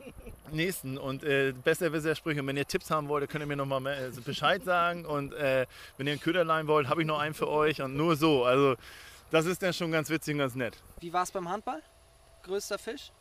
nächsten 0.51 0.97
und 0.97 1.23
äh, 1.23 1.53
besser 1.63 1.89
besser 1.89 2.13
Sprüche. 2.13 2.41
Und 2.41 2.47
wenn 2.47 2.58
ihr 2.58 2.67
Tipps 2.67 2.91
haben 2.91 3.08
wollt, 3.08 3.27
könnt 3.29 3.43
ihr 3.43 3.47
mir 3.47 3.55
nochmal 3.55 3.88
äh, 3.88 4.21
Bescheid 4.23 4.63
sagen 4.63 5.05
und 5.05 5.34
äh, 5.34 5.65
wenn 5.97 6.05
ihr 6.05 6.13
einen 6.13 6.21
Köder 6.21 6.43
leihen 6.43 6.67
wollt, 6.67 6.88
habe 6.88 7.01
ich 7.01 7.08
noch 7.08 7.19
einen 7.19 7.34
für 7.34 7.47
euch 7.47 7.82
und 7.82 7.95
nur 7.95 8.15
so. 8.15 8.43
Also 8.43 8.75
das 9.31 9.45
ist 9.45 9.61
dann 9.61 9.73
schon 9.73 9.91
ganz 9.91 10.09
witzig 10.09 10.33
und 10.33 10.39
ganz 10.39 10.55
nett. 10.55 10.77
Wie 10.99 11.13
war 11.13 11.23
es 11.23 11.31
beim 11.31 11.47
Handball? 11.49 11.81
Größter 12.43 12.77
Fisch? 12.77 13.11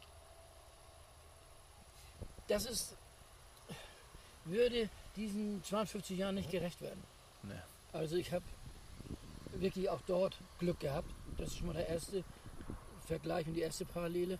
Das 2.48 2.64
ist, 2.64 2.96
würde 4.44 4.88
diesen 5.16 5.62
52 5.62 6.18
Jahren 6.18 6.36
nicht 6.36 6.50
gerecht 6.50 6.80
werden. 6.80 7.02
Nee. 7.42 7.52
Also 7.92 8.16
ich 8.16 8.32
habe 8.32 8.44
wirklich 9.52 9.90
auch 9.90 10.00
dort 10.06 10.38
Glück 10.58 10.80
gehabt. 10.80 11.10
Das 11.36 11.48
ist 11.48 11.58
schon 11.58 11.66
mal 11.66 11.74
der 11.74 11.88
erste 11.88 12.24
Vergleich 13.06 13.46
und 13.46 13.54
die 13.54 13.60
erste 13.60 13.84
Parallele. 13.84 14.38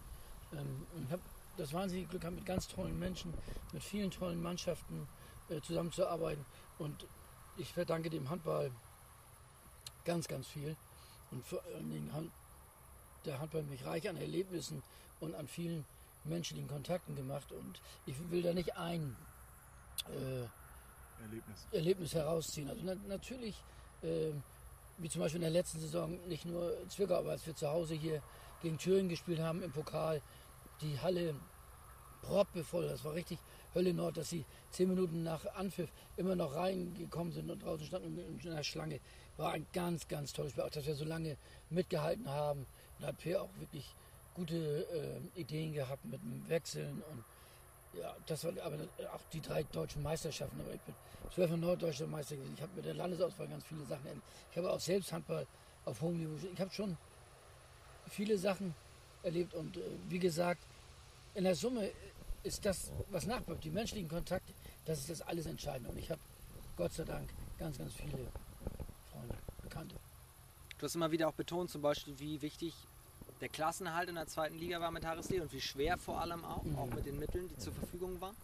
Ähm, 0.52 0.87
und 0.94 1.04
ich 1.04 1.12
habe 1.12 1.22
das 1.57 1.72
wahnsinnige 1.72 2.09
Glück 2.09 2.22
gehabt, 2.22 2.37
mit 2.37 2.46
ganz 2.46 2.68
tollen 2.68 2.98
Menschen, 2.98 3.35
mit 3.72 3.83
vielen 3.83 4.11
tollen 4.11 4.40
Mannschaften 4.40 5.09
äh, 5.50 5.61
zusammenzuarbeiten. 5.61 6.44
Und 6.78 7.07
ich 7.57 7.72
verdanke 7.72 8.09
dem 8.09 8.31
Handball 8.31 8.70
ganz, 10.04 10.28
ganz 10.28 10.46
viel. 10.46 10.76
Und 11.31 11.45
vor 11.45 11.62
allen 11.75 11.91
Dingen 11.91 12.12
hat 12.12 12.25
der 13.25 13.41
Handball 13.41 13.62
mich 13.64 13.85
reich 13.85 14.09
an 14.09 14.17
Erlebnissen 14.17 14.83
und 15.21 15.35
an 15.35 15.47
vielen 15.47 15.85
menschlichen 16.25 16.69
Kontakten 16.69 17.14
gemacht. 17.14 17.53
Und 17.53 17.81
ich 18.07 18.17
will 18.31 18.43
da 18.43 18.53
nicht 18.53 18.77
ein 18.77 19.17
äh, 20.09 21.23
Erlebnis. 21.23 21.67
Erlebnis 21.73 22.14
herausziehen. 22.14 22.69
Also 22.69 22.83
na, 22.85 22.95
natürlich, 23.09 23.62
ähm, 24.03 24.43
wie 24.99 25.09
zum 25.09 25.21
Beispiel 25.21 25.38
in 25.38 25.43
der 25.43 25.51
letzten 25.51 25.81
Saison, 25.81 26.19
nicht 26.29 26.45
nur 26.45 26.73
Zwickau, 26.88 27.17
aber 27.17 27.31
als 27.31 27.47
wir 27.47 27.55
zu 27.55 27.69
Hause 27.69 27.95
hier 27.95 28.23
gegen 28.62 28.79
Thüringen 28.79 29.09
gespielt 29.09 29.41
haben 29.41 29.62
im 29.62 29.73
Pokal, 29.73 30.23
die 30.81 30.99
Halle 31.01 31.35
proppevoll, 32.22 32.88
das 32.88 33.04
war 33.04 33.14
richtig 33.14 33.38
Hölle 33.74 33.92
Nord, 33.92 34.16
dass 34.16 34.31
sie 34.31 34.44
zehn 34.70 34.88
Minuten 34.88 35.22
nach 35.22 35.44
Anpfiff 35.54 35.90
immer 36.16 36.35
noch 36.35 36.54
reingekommen 36.54 37.33
sind 37.33 37.50
und 37.50 37.62
draußen 37.62 37.87
standen 37.87 38.18
in 38.18 38.50
einer 38.50 38.64
Schlange. 38.64 39.00
War 39.37 39.52
ein 39.52 39.66
ganz, 39.72 40.09
ganz 40.09 40.33
tolles 40.33 40.52
Spiel, 40.52 40.64
auch 40.64 40.70
dass 40.70 40.87
wir 40.87 40.94
so 40.94 41.04
lange 41.04 41.37
mitgehalten 41.70 42.28
haben. 42.28 42.66
Da 42.98 43.09
hat 43.09 43.18
Peer 43.18 43.42
auch 43.42 43.50
wirklich 43.59 43.94
gute 44.35 44.54
äh, 44.57 45.40
Ideen 45.40 45.72
gehabt 45.74 46.04
mit 46.04 46.20
dem 46.22 46.48
Wechseln 46.48 47.02
und 47.11 47.24
ja, 47.94 48.14
das 48.26 48.44
war 48.44 48.52
aber 48.62 48.76
auch 49.12 49.20
die 49.33 49.40
drei 49.40 49.62
deutschen 49.64 50.02
Meisterschaften. 50.02 50.61
Aber 50.61 50.74
ich 50.74 50.81
bin 50.83 50.94
zwölfmal 51.35 51.59
norddeutscher 51.59 52.07
Meister 52.07 52.37
gewesen. 52.37 52.54
Ich 52.54 52.62
habe 52.62 52.72
mit 52.76 52.85
der 52.85 52.94
Landesauswahl 52.94 53.48
ganz 53.48 53.64
viele 53.64 53.85
Sachen. 53.85 54.07
erlebt. 54.07 54.24
Ich 54.50 54.57
habe 54.59 54.70
auch 54.70 54.81
selbst 54.81 55.12
Handball 55.12 55.46
auf 55.85 56.00
hohem 56.00 56.18
Niveau. 56.18 56.48
Ich 56.52 56.61
habe 56.61 56.70
schon 56.70 56.96
viele 58.09 58.38
Sachen 58.38 58.74
erlebt 59.22 59.54
und 59.54 59.76
äh, 59.76 59.81
wie 60.09 60.18
gesagt, 60.18 60.62
in 61.35 61.44
der 61.44 61.54
Summe 61.54 61.90
ist 62.42 62.64
das, 62.64 62.90
was 63.11 63.27
nachbleibt, 63.27 63.64
die 63.64 63.70
menschlichen 63.70 64.09
Kontakte, 64.09 64.53
das 64.85 65.01
ist 65.01 65.11
das 65.11 65.22
alles 65.22 65.46
Entscheidende. 65.46 65.90
Und 65.90 65.98
ich 65.98 66.11
habe 66.11 66.20
Gott 66.77 66.92
sei 66.92 67.05
Dank 67.05 67.29
ganz, 67.59 67.79
ganz 67.79 67.94
viele 67.94 68.27
Freunde, 69.12 69.37
Bekannte. 69.62 69.96
Du 70.79 70.85
hast 70.85 70.94
immer 70.94 71.11
wieder 71.11 71.29
auch 71.29 71.35
betont, 71.35 71.70
zum 71.70 71.83
Beispiel, 71.83 72.18
wie 72.18 72.40
wichtig 72.40 72.72
der 73.40 73.48
Klassenhalt 73.48 74.09
in 74.09 74.14
der 74.16 74.27
zweiten 74.27 74.57
Liga 74.57 74.81
war 74.81 74.90
mit 74.90 75.05
Harris 75.05 75.29
Lee 75.29 75.40
und 75.40 75.53
wie 75.53 75.61
schwer 75.61 75.98
vor 75.98 76.20
allem 76.20 76.44
auch, 76.44 76.62
Mhm. 76.64 76.79
auch 76.79 76.87
mit 76.87 77.07
den 77.07 77.18
Mitteln, 77.18 77.48
die 77.48 77.57
zur 77.59 77.72
Verfügung 77.72 78.20
waren. 78.20 78.37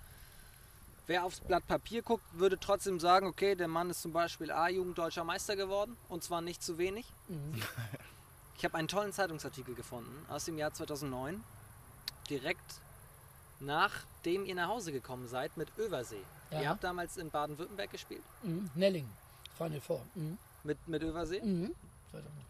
Wer 1.06 1.24
aufs 1.24 1.40
Blatt 1.40 1.66
Papier 1.66 2.02
guckt, 2.02 2.24
würde 2.32 2.58
trotzdem 2.58 2.98
sagen, 2.98 3.26
okay, 3.26 3.54
der 3.54 3.68
Mann 3.68 3.90
ist 3.90 4.00
zum 4.02 4.12
Beispiel 4.12 4.50
A-Jugend 4.50 4.96
deutscher 4.96 5.22
Meister 5.24 5.54
geworden 5.54 5.96
und 6.08 6.24
zwar 6.24 6.40
nicht 6.40 6.62
zu 6.62 6.78
wenig. 6.78 7.06
Mhm. 7.28 7.62
Ich 8.56 8.64
habe 8.64 8.76
einen 8.78 8.88
tollen 8.88 9.12
Zeitungsartikel 9.12 9.74
gefunden 9.74 10.24
aus 10.30 10.44
dem 10.46 10.56
Jahr 10.56 10.72
2009, 10.72 11.42
direkt 12.30 12.80
nachdem 13.60 14.44
ihr 14.44 14.54
nach 14.54 14.68
Hause 14.68 14.92
gekommen 14.92 15.26
seid 15.28 15.56
mit 15.56 15.68
Översee. 15.78 16.22
Ja. 16.50 16.60
Ihr 16.62 16.68
habt 16.68 16.84
damals 16.84 17.16
in 17.16 17.30
Baden-Württemberg 17.30 17.90
gespielt 17.90 18.22
Mhm. 18.42 18.70
Nelling, 18.74 19.08
Final 19.56 19.80
Four. 19.80 20.02
Mhm. 20.14 20.38
mit, 20.62 20.86
mit 20.88 21.02
Översee 21.02 21.40
Mhm. 21.40 21.74
2009. 22.10 22.44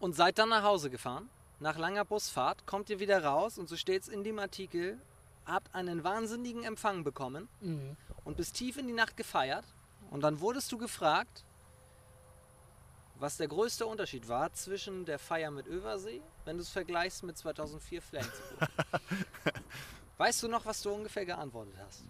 und 0.00 0.14
seid 0.14 0.38
dann 0.38 0.50
nach 0.50 0.62
Hause 0.62 0.90
gefahren. 0.90 1.28
Nach 1.58 1.78
langer 1.78 2.04
Busfahrt 2.04 2.66
kommt 2.66 2.90
ihr 2.90 3.00
wieder 3.00 3.24
raus 3.24 3.56
und 3.58 3.68
so 3.68 3.76
steht 3.76 4.02
es 4.02 4.08
in 4.08 4.24
dem 4.24 4.38
Artikel, 4.38 4.98
habt 5.46 5.74
einen 5.74 6.04
wahnsinnigen 6.04 6.64
Empfang 6.64 7.02
bekommen 7.02 7.48
Mhm. 7.60 7.96
und 8.24 8.36
bis 8.36 8.52
tief 8.52 8.76
in 8.76 8.86
die 8.86 8.92
Nacht 8.92 9.16
gefeiert. 9.16 9.64
Und 10.10 10.20
dann 10.22 10.40
wurdest 10.40 10.70
du 10.70 10.78
gefragt, 10.78 11.44
was 13.18 13.36
der 13.36 13.48
größte 13.48 13.86
Unterschied 13.86 14.28
war 14.28 14.52
zwischen 14.52 15.04
der 15.04 15.18
Feier 15.18 15.50
mit 15.50 15.66
Översee, 15.66 16.20
wenn 16.44 16.56
du 16.56 16.62
es 16.62 16.68
vergleichst 16.70 17.22
mit 17.22 17.36
2004 17.36 18.02
Flensburg. 18.02 18.68
weißt 20.18 20.42
du 20.42 20.48
noch, 20.48 20.64
was 20.64 20.82
du 20.82 20.90
ungefähr 20.90 21.24
geantwortet 21.24 21.74
hast? 21.86 22.04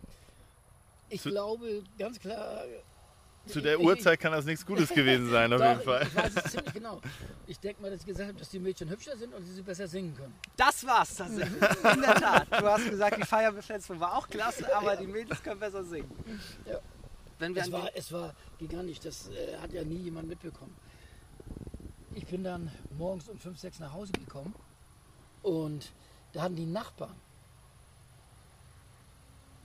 Ich 1.09 1.21
Zu- 1.23 1.31
glaube 1.31 1.83
ganz 1.99 2.19
klar. 2.19 2.65
Zu 3.47 3.61
der 3.61 3.79
ich- 3.79 3.85
Uhrzeit 3.85 4.19
kann 4.19 4.33
das 4.33 4.45
nichts 4.45 4.67
Gutes 4.67 4.89
gewesen 4.89 5.31
sein, 5.31 5.53
auf 5.53 5.61
Doch, 5.61 5.69
jeden 5.69 5.83
Fall. 5.83 6.03
Ich, 6.03 6.09
ich 6.09 6.17
weiß 6.17 6.33
es 6.45 6.51
ziemlich 6.51 6.75
genau. 6.75 7.01
Ich 7.47 7.61
denke 7.61 7.81
mal, 7.81 7.91
dass 7.93 8.01
ich 8.01 8.07
gesagt 8.07 8.29
habe, 8.29 8.39
dass 8.41 8.49
die 8.49 8.59
Mädchen 8.59 8.89
hübscher 8.91 9.17
sind 9.17 9.33
und 9.33 9.45
sie 9.45 9.63
besser 9.63 9.87
singen 9.87 10.17
können. 10.17 10.35
Das 10.57 10.85
war's 10.85 11.15
tatsächlich. 11.15 11.63
In 11.95 12.01
der 12.01 12.15
Tat. 12.17 12.49
Du 12.51 12.67
hast 12.67 12.91
gesagt, 12.91 13.19
die 13.19 13.23
Feier 13.25 13.53
mit 13.53 13.65
Flensburg 13.65 14.01
war 14.01 14.17
auch 14.17 14.29
klasse, 14.29 14.75
aber 14.75 14.97
die 14.97 15.07
Mädels 15.07 15.41
können 15.41 15.61
besser 15.61 15.85
singen. 15.85 16.11
Ja. 16.65 16.81
Wenn 17.39 17.55
wir 17.55 17.63
Es 17.63 17.71
war, 17.71 17.91
es 17.95 18.11
war 18.13 18.35
gigantisch, 18.59 18.99
das 18.99 19.29
äh, 19.29 19.57
hat 19.59 19.71
ja 19.73 19.85
nie 19.85 19.99
jemand 19.99 20.27
mitbekommen. 20.27 20.75
Ich 22.17 22.27
bin 22.27 22.43
dann 22.43 22.73
morgens 22.97 23.29
um 23.29 23.39
5, 23.39 23.59
6 23.59 23.79
nach 23.81 23.93
Hause 23.93 24.13
gekommen 24.13 24.55
und 25.43 25.93
da 26.33 26.41
hatten 26.41 26.57
die 26.57 26.65
Nachbarn 26.65 27.15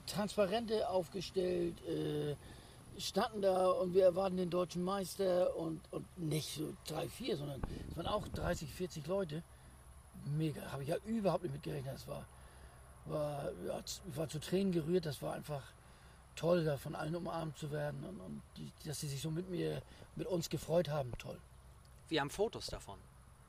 Transparente 0.05 0.89
aufgestellt, 0.89 1.81
äh, 1.87 2.35
standen 2.99 3.41
da 3.41 3.67
und 3.67 3.93
wir 3.93 4.03
erwarten 4.03 4.35
den 4.35 4.49
deutschen 4.49 4.83
Meister 4.83 5.55
und, 5.55 5.79
und 5.93 6.05
nicht 6.17 6.53
so 6.53 6.73
drei, 6.85 7.07
vier, 7.07 7.37
sondern 7.37 7.61
es 7.89 7.95
waren 7.95 8.07
auch 8.07 8.27
30, 8.27 8.69
40 8.69 9.07
Leute. 9.07 9.43
Mega, 10.35 10.73
habe 10.73 10.83
ich 10.83 10.89
ja 10.89 10.97
überhaupt 11.05 11.43
nicht 11.43 11.53
mitgerechnet. 11.53 11.93
Das 11.93 12.05
war, 12.05 12.25
war, 13.05 13.49
ja, 13.65 13.81
war 14.07 14.27
zu 14.27 14.41
Tränen 14.41 14.73
gerührt, 14.73 15.05
das 15.05 15.21
war 15.21 15.35
einfach 15.35 15.63
toll, 16.35 16.65
da 16.65 16.75
von 16.75 16.95
allen 16.95 17.15
umarmt 17.15 17.57
zu 17.57 17.71
werden 17.71 18.03
und, 18.03 18.19
und 18.19 18.41
die, 18.57 18.69
dass 18.85 18.99
sie 18.99 19.07
sich 19.07 19.21
so 19.21 19.31
mit 19.31 19.49
mir, 19.49 19.81
mit 20.17 20.27
uns 20.27 20.49
gefreut 20.49 20.89
haben, 20.89 21.13
toll. 21.17 21.39
Wir 22.11 22.19
haben 22.19 22.29
Fotos 22.29 22.65
davon. 22.67 22.99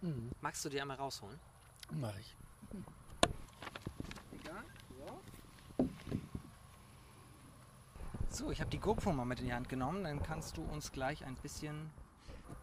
Mhm. 0.02 0.30
Magst 0.40 0.64
du 0.64 0.68
die 0.68 0.80
einmal 0.80 0.96
rausholen? 0.96 1.36
Mache 1.90 2.20
ich. 2.20 2.36
So, 8.30 8.52
ich 8.52 8.60
habe 8.60 8.70
die 8.70 8.78
GoPro 8.78 9.12
mal 9.12 9.24
mit 9.24 9.40
in 9.40 9.46
die 9.46 9.52
Hand 9.52 9.68
genommen. 9.68 10.04
Dann 10.04 10.22
kannst 10.22 10.56
du 10.56 10.62
uns 10.62 10.92
gleich 10.92 11.24
ein 11.24 11.34
bisschen. 11.34 11.90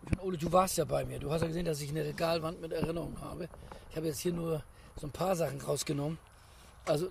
Meine, 0.04 0.22
Ole, 0.22 0.38
du 0.38 0.50
warst 0.54 0.78
ja 0.78 0.86
bei 0.86 1.04
mir. 1.04 1.20
Du 1.20 1.32
hast 1.32 1.42
ja 1.42 1.48
gesehen, 1.48 1.66
dass 1.66 1.82
ich 1.82 1.90
eine 1.90 2.06
Regalwand 2.06 2.62
mit 2.62 2.72
Erinnerungen 2.72 3.20
habe. 3.20 3.50
Ich 3.90 3.98
habe 3.98 4.08
jetzt 4.08 4.20
hier 4.20 4.32
nur 4.32 4.64
so 4.96 5.06
ein 5.06 5.12
paar 5.12 5.36
Sachen 5.36 5.60
rausgenommen. 5.60 6.18
Also, 6.86 7.10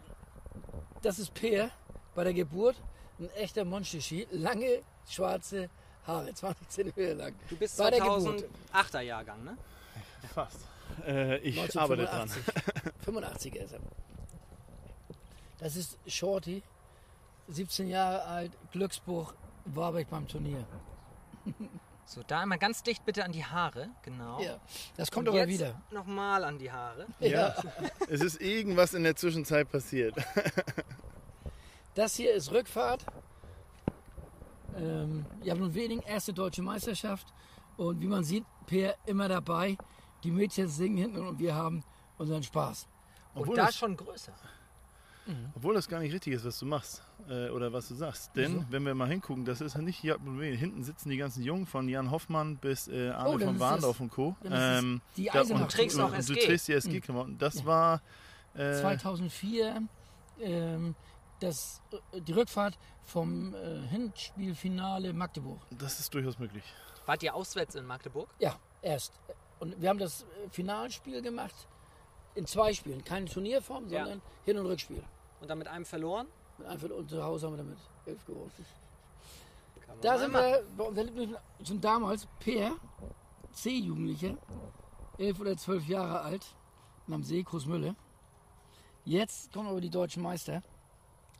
das 1.03 1.19
ist 1.19 1.35
Peer 1.35 1.71
bei 2.15 2.25
der 2.25 2.33
Geburt. 2.33 2.83
Ein 3.19 3.29
echter 3.33 3.67
Monchichi. 3.67 4.27
Lange, 4.31 4.83
schwarze 5.07 5.69
Haare, 6.09 6.33
20 6.35 6.69
Zentimeter 6.71 7.15
lang. 7.15 7.35
Du 7.49 7.57
bist 7.57 7.77
Bei 7.77 7.91
der 7.91 8.01
Geburt. 8.01 8.45
2008er 8.73 9.01
Jahrgang, 9.01 9.45
ne? 9.45 9.57
Fast. 10.35 10.59
Äh, 11.07 11.37
ich 11.39 11.79
arbeite 11.79 12.07
dran. 12.07 12.29
85 13.05 13.55
ist 13.57 13.73
er. 13.73 13.81
Das 15.59 15.77
ist 15.77 15.99
Shorty, 16.07 16.63
17 17.49 17.89
Jahre 17.89 18.23
alt, 18.25 18.53
Glücksburg, 18.73 19.35
Warbeck 19.67 20.09
beim 20.09 20.27
Turnier. 20.27 20.65
So, 22.07 22.23
da 22.27 22.41
einmal 22.41 22.59
ganz 22.59 22.83
dicht 22.83 23.05
bitte 23.05 23.23
an 23.25 23.33
die 23.33 23.45
Haare. 23.45 23.91
Genau. 24.03 24.41
Ja, 24.41 24.59
das 24.97 25.11
kommt 25.11 25.29
Und 25.29 25.35
aber 25.35 25.47
jetzt 25.47 25.61
wieder. 25.61 25.81
Nochmal 25.91 26.43
an 26.45 26.59
die 26.59 26.73
Haare. 26.73 27.07
Ja. 27.21 27.55
es 28.09 28.23
ist 28.23 28.41
irgendwas 28.41 28.95
in 28.95 29.03
der 29.03 29.15
Zwischenzeit 29.15 29.71
passiert. 29.71 30.15
Das 31.95 32.15
hier 32.15 32.33
ist 32.33 32.53
Rückfahrt. 32.53 33.05
Ähm, 34.81 35.27
ja, 35.43 35.55
nun 35.55 35.75
wenigen 35.75 36.03
erste 36.03 36.33
deutsche 36.33 36.63
Meisterschaft. 36.63 37.33
Und 37.77 38.01
wie 38.01 38.07
man 38.07 38.25
sieht, 38.25 38.45
Per 38.67 38.95
immer 39.07 39.29
dabei. 39.29 39.77
Die 40.25 40.31
Mädchen 40.31 40.69
singen 40.69 40.97
hinten 40.99 41.27
und 41.27 41.39
wir 41.39 41.55
haben 41.55 41.83
unseren 42.19 42.43
Spaß. 42.43 42.87
Obwohl 43.35 43.51
Und 43.51 43.57
da 43.59 43.67
das- 43.67 43.77
schon 43.77 43.97
größer. 43.97 44.33
Obwohl 45.55 45.75
das 45.75 45.87
gar 45.89 46.01
nicht 46.01 46.15
richtig 46.15 46.33
ist, 46.33 46.47
was 46.47 46.59
du 46.59 46.65
machst 46.65 47.03
äh, 47.29 47.51
oder 47.51 47.71
was 47.71 47.87
du 47.89 47.95
sagst. 47.95 48.35
Denn 48.35 48.65
wenn 48.71 48.83
wir 48.87 48.95
mal 48.95 49.07
hingucken, 49.09 49.45
das 49.45 49.61
ist 49.61 49.75
ja 49.75 49.83
nicht 49.83 50.03
Jakob 50.03 50.25
Löwen. 50.25 50.57
Hinten 50.57 50.83
sitzen 50.83 51.11
die 51.11 51.19
ganzen 51.19 51.43
Jungen 51.43 51.67
von 51.67 51.87
Jan 51.87 52.11
Hoffmann 52.11 52.57
bis 52.57 52.89
äh, 52.89 53.11
Arne 53.11 53.35
Oh, 53.35 53.39
von 53.39 53.61
Warndorf 53.61 54.01
und 54.01 54.11
Co. 54.11 54.35
Ähm, 54.51 55.03
die 55.19 55.27
da- 55.27 55.43
und, 55.43 55.69
trägst 55.71 56.01
auch 56.01 56.07
und 56.07 56.13
du 56.15 56.33
SG. 56.33 56.47
trägst 56.47 56.69
die 56.69 56.73
SG-Klamotten. 56.73 57.37
Das 57.37 57.67
war 57.67 58.01
äh, 58.55 58.73
2004 58.81 59.83
ähm, 60.41 60.95
das, 61.41 61.81
äh, 62.13 62.21
die 62.21 62.33
Rückfahrt 62.33 62.79
vom 63.05 63.55
äh, 63.55 63.81
Hinspielfinale 63.89 65.13
Magdeburg. 65.13 65.61
das 65.71 66.01
ist 66.01 66.13
durchaus 66.15 66.39
möglich. 66.39 66.65
Wart 67.07 67.23
ihr 67.23 67.35
auswärts 67.35 67.75
in 67.75 67.87
Magdeburg? 67.87 68.29
Ja, 68.39 68.57
erst. 68.83 69.19
Und 69.61 69.81
wir 69.81 69.89
haben 69.89 69.99
das 69.99 70.23
äh, 70.23 70.27
Finalspiel 70.51 71.23
gemacht 71.23 71.55
in 72.35 72.47
zwei 72.47 72.73
Spielen. 72.73 73.03
Keine 73.05 73.27
Turnierform, 73.27 73.89
Ja. 73.89 74.01
sondern 74.05 74.23
Hin- 74.45 74.59
und 74.59 74.67
Rückspiel. 74.67 75.03
Und 75.41 75.49
dann 75.49 75.59
mit 75.59 75.69
einem 75.69 75.85
verloren? 75.85 76.27
Und 76.59 76.67
einfach 76.67 76.91
und 76.91 77.09
zu 77.09 77.23
Hause 77.23 77.47
haben 77.47 77.55
wir 77.55 77.59
damit 77.65 77.79
elf 78.07 78.25
gewonnen. 78.27 78.51
Da 80.03 80.19
sind 80.19 80.33
wir, 80.33 80.63
bei 80.77 80.85
unserer 80.85 81.05
Lieblings- 81.07 81.37
sind 81.65 81.83
damals 81.85 82.27
Peer, 82.41 82.73
C-Jugendliche, 83.53 84.37
elf 85.19 85.41
oder 85.41 85.57
zwölf 85.57 85.87
Jahre 85.89 86.21
alt, 86.21 86.45
und 87.07 87.15
am 87.15 87.23
See 87.25 87.43
Großmülle. 87.43 87.97
Jetzt 89.05 89.53
kommen 89.53 89.69
aber 89.69 89.81
die 89.81 89.91
deutschen 89.91 90.23
Meister. 90.23 90.63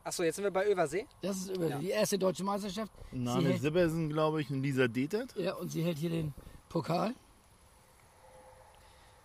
Achso, 0.09 0.23
jetzt 0.23 0.37
sind 0.37 0.45
wir 0.45 0.51
bei 0.51 0.67
Översee. 0.67 1.07
Das 1.21 1.37
ist 1.37 1.51
über 1.51 1.69
Ja. 1.69 1.79
die 1.79 1.91
erste 1.91 2.19
deutsche 2.19 2.43
Meisterschaft. 2.43 2.91
Name 3.13 3.59
Sibbersen, 3.59 4.09
glaube 4.09 4.41
ich, 4.41 4.49
und 4.51 4.63
Lisa 4.63 4.89
Detert. 4.89 5.37
ja, 5.37 5.53
und 5.55 5.69
sie 5.69 5.83
hält 5.83 5.99
hier 5.99 6.09
den 6.09 6.33
Pokal. 6.71 7.15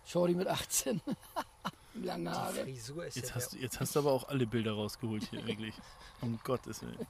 Shorty 0.04 0.34
mit 0.34 0.46
18. 0.46 1.00
Lange 1.94 2.24
Die 2.24 2.36
Haare. 2.36 2.52
Frisur 2.64 3.06
ist 3.06 3.16
Jetzt 3.16 3.30
ja 3.30 3.34
hast, 3.36 3.52
du, 3.52 3.56
der 3.56 3.64
jetzt 3.64 3.80
hast 3.80 3.94
du 3.96 4.00
aber 4.00 4.12
auch 4.12 4.28
alle 4.28 4.46
Bilder 4.46 4.72
rausgeholt 4.72 5.22
hier, 5.30 5.46
wirklich. 5.46 5.74
Um 6.20 6.38
Gottes 6.44 6.82
Willen. 6.82 7.06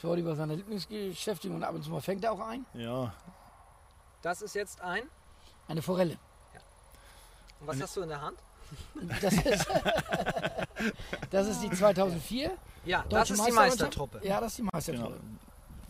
Shorty 0.00 0.24
war 0.24 0.34
seine 0.34 0.54
Lieblingsbeschäftigung 0.56 1.56
und 1.58 1.64
ab 1.64 1.74
und 1.74 1.82
zu 1.82 1.90
mal 1.90 2.00
fängt 2.00 2.24
er 2.24 2.32
auch 2.32 2.40
ein. 2.40 2.64
Ja, 2.72 3.12
Das 4.22 4.40
ist 4.40 4.54
jetzt 4.54 4.80
ein. 4.80 5.02
Eine 5.68 5.82
Forelle. 5.82 6.16
Und 7.60 7.66
was 7.66 7.74
Eine- 7.74 7.84
hast 7.84 7.96
du 7.96 8.00
in 8.00 8.08
der 8.08 8.20
Hand? 8.22 8.38
Das 9.20 9.34
ist, 9.34 9.66
das 11.30 11.48
ist 11.48 11.60
die 11.60 11.70
2004. 11.70 12.50
Ja, 12.84 13.04
das 13.08 13.28
Deutsche 13.28 13.34
ist 13.34 13.48
die. 13.48 13.52
Meistertruppe. 13.52 14.20
Ja, 14.22 14.40
das 14.40 14.52
ist 14.52 14.58
die 14.58 14.68
Meistertruppe. 14.72 15.14
genau. 15.14 15.42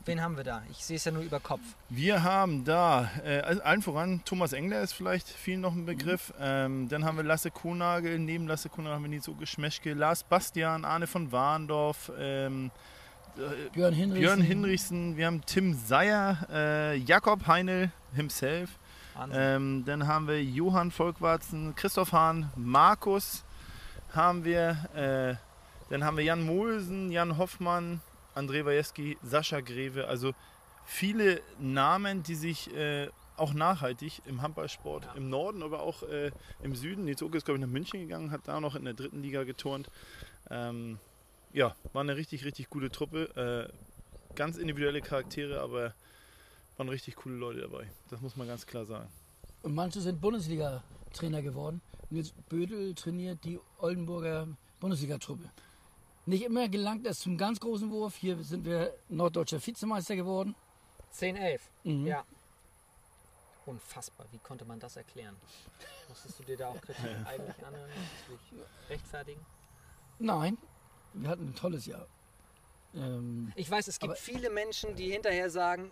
Wen 0.04 0.20
haben 0.20 0.36
wir 0.36 0.42
da? 0.42 0.62
Ich 0.70 0.84
sehe 0.84 0.96
es 0.96 1.04
ja 1.04 1.12
nur 1.12 1.22
über 1.22 1.38
Kopf. 1.38 1.60
Wir 1.88 2.24
haben 2.24 2.64
da, 2.64 3.08
äh, 3.24 3.38
also 3.40 3.62
allen 3.62 3.82
voran, 3.82 4.20
Thomas 4.24 4.52
Engler 4.52 4.80
ist 4.80 4.92
vielleicht 4.94 5.28
vielen 5.28 5.60
noch 5.60 5.74
ein 5.74 5.86
Begriff. 5.86 6.34
Ähm, 6.40 6.88
dann 6.88 7.04
haben 7.04 7.16
wir 7.16 7.24
Lasse 7.24 7.52
Kuhnagel, 7.52 8.18
neben 8.18 8.48
Lasse 8.48 8.68
Kuhnagel 8.68 8.96
haben 8.96 9.02
wir 9.04 9.10
Nils 9.10 9.30
Geschmeschke, 9.38 9.94
Lars 9.94 10.24
Bastian, 10.24 10.84
Arne 10.84 11.06
von 11.06 11.30
Warndorf, 11.30 12.10
ähm, 12.18 12.72
äh, 13.36 13.70
Björn 13.70 13.94
Hinrichsen. 13.94 14.20
Björn 14.20 14.40
Hinrichsen, 14.40 15.16
wir 15.16 15.26
haben 15.26 15.42
Tim 15.46 15.74
Seyer, 15.74 16.48
äh, 16.50 16.96
Jakob 16.96 17.46
Heinel 17.46 17.92
himself, 18.12 18.70
ähm, 19.32 19.84
dann 19.86 20.08
haben 20.08 20.26
wir 20.26 20.42
Johann 20.42 20.90
Volkwarzen, 20.90 21.76
Christoph 21.76 22.12
Hahn, 22.12 22.50
Markus 22.56 23.44
haben 24.14 24.44
wir, 24.44 24.88
äh, 24.94 25.90
dann 25.90 26.04
haben 26.04 26.16
wir 26.16 26.24
Jan 26.24 26.42
Mohlsen, 26.42 27.10
Jan 27.10 27.38
Hoffmann, 27.38 28.00
André 28.34 28.64
Wajewski, 28.64 29.18
Sascha 29.22 29.60
Greve, 29.60 30.06
also 30.06 30.32
viele 30.84 31.40
Namen, 31.58 32.22
die 32.22 32.34
sich 32.34 32.74
äh, 32.74 33.08
auch 33.36 33.54
nachhaltig 33.54 34.22
im 34.26 34.42
Handballsport 34.42 35.08
im 35.16 35.30
Norden, 35.30 35.62
aber 35.62 35.80
auch 35.80 36.02
äh, 36.04 36.30
im 36.62 36.74
Süden. 36.74 37.04
Nils 37.04 37.22
Oke 37.22 37.38
ist, 37.38 37.44
glaube 37.44 37.58
ich, 37.58 37.64
nach 37.64 37.72
München 37.72 38.00
gegangen, 38.00 38.30
hat 38.30 38.42
da 38.46 38.60
noch 38.60 38.74
in 38.74 38.84
der 38.84 38.94
dritten 38.94 39.22
Liga 39.22 39.44
geturnt. 39.44 39.90
Ähm, 40.50 40.98
ja, 41.52 41.74
war 41.92 42.02
eine 42.02 42.16
richtig, 42.16 42.44
richtig 42.44 42.70
gute 42.70 42.90
Truppe. 42.90 43.70
Äh, 43.70 44.34
ganz 44.34 44.56
individuelle 44.56 45.00
Charaktere, 45.00 45.60
aber 45.60 45.94
waren 46.76 46.88
richtig 46.88 47.16
coole 47.16 47.36
Leute 47.36 47.60
dabei. 47.62 47.90
Das 48.10 48.20
muss 48.20 48.36
man 48.36 48.46
ganz 48.46 48.66
klar 48.66 48.84
sagen. 48.84 49.08
Und 49.62 49.74
manche 49.74 50.00
sind 50.00 50.20
Bundesliga-Trainer 50.20 51.42
geworden. 51.42 51.80
Nils 52.12 52.32
Bödel 52.48 52.94
trainiert 52.94 53.42
die 53.44 53.58
Oldenburger 53.78 54.46
Bundesliga-Truppe. 54.80 55.50
Nicht 56.26 56.44
immer 56.44 56.68
gelangt 56.68 57.06
es 57.06 57.20
zum 57.20 57.38
ganz 57.38 57.58
großen 57.58 57.90
Wurf. 57.90 58.16
Hier 58.16 58.36
sind 58.44 58.64
wir 58.66 58.94
norddeutscher 59.08 59.64
Vizemeister 59.64 60.14
geworden. 60.14 60.54
10, 61.10 61.36
11. 61.36 61.70
Mhm. 61.84 62.06
Ja. 62.06 62.24
Unfassbar. 63.64 64.26
Wie 64.30 64.38
konnte 64.38 64.64
man 64.64 64.78
das 64.78 64.96
erklären? 64.96 65.36
Musstest 66.08 66.38
du 66.38 66.42
dir 66.44 66.56
da 66.56 66.68
auch 66.68 66.80
Kritik 66.80 67.04
eigentlich 67.26 67.64
anhören? 67.66 67.90
Rechtfertigen? 68.88 69.40
Nein, 70.18 70.58
wir 71.14 71.30
hatten 71.30 71.48
ein 71.48 71.54
tolles 71.54 71.86
Jahr. 71.86 72.06
Ähm, 72.94 73.52
Ich 73.56 73.70
weiß, 73.70 73.88
es 73.88 73.98
gibt 73.98 74.18
viele 74.18 74.50
Menschen, 74.50 74.94
die 74.96 75.10
hinterher 75.10 75.48
sagen, 75.50 75.90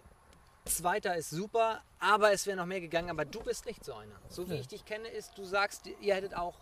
Zweiter 0.76 1.16
ist 1.16 1.30
super, 1.30 1.82
aber 1.98 2.32
es 2.32 2.46
wäre 2.46 2.56
noch 2.56 2.66
mehr 2.66 2.80
gegangen. 2.80 3.10
Aber 3.10 3.24
du 3.24 3.40
bist 3.40 3.66
nicht 3.66 3.84
so 3.84 3.94
einer. 3.94 4.20
So 4.28 4.48
wie 4.48 4.54
ich 4.54 4.68
dich 4.68 4.84
kenne, 4.84 5.08
ist, 5.08 5.36
du 5.36 5.44
sagst, 5.44 5.86
ihr 6.00 6.14
hättet 6.14 6.34
auch 6.34 6.54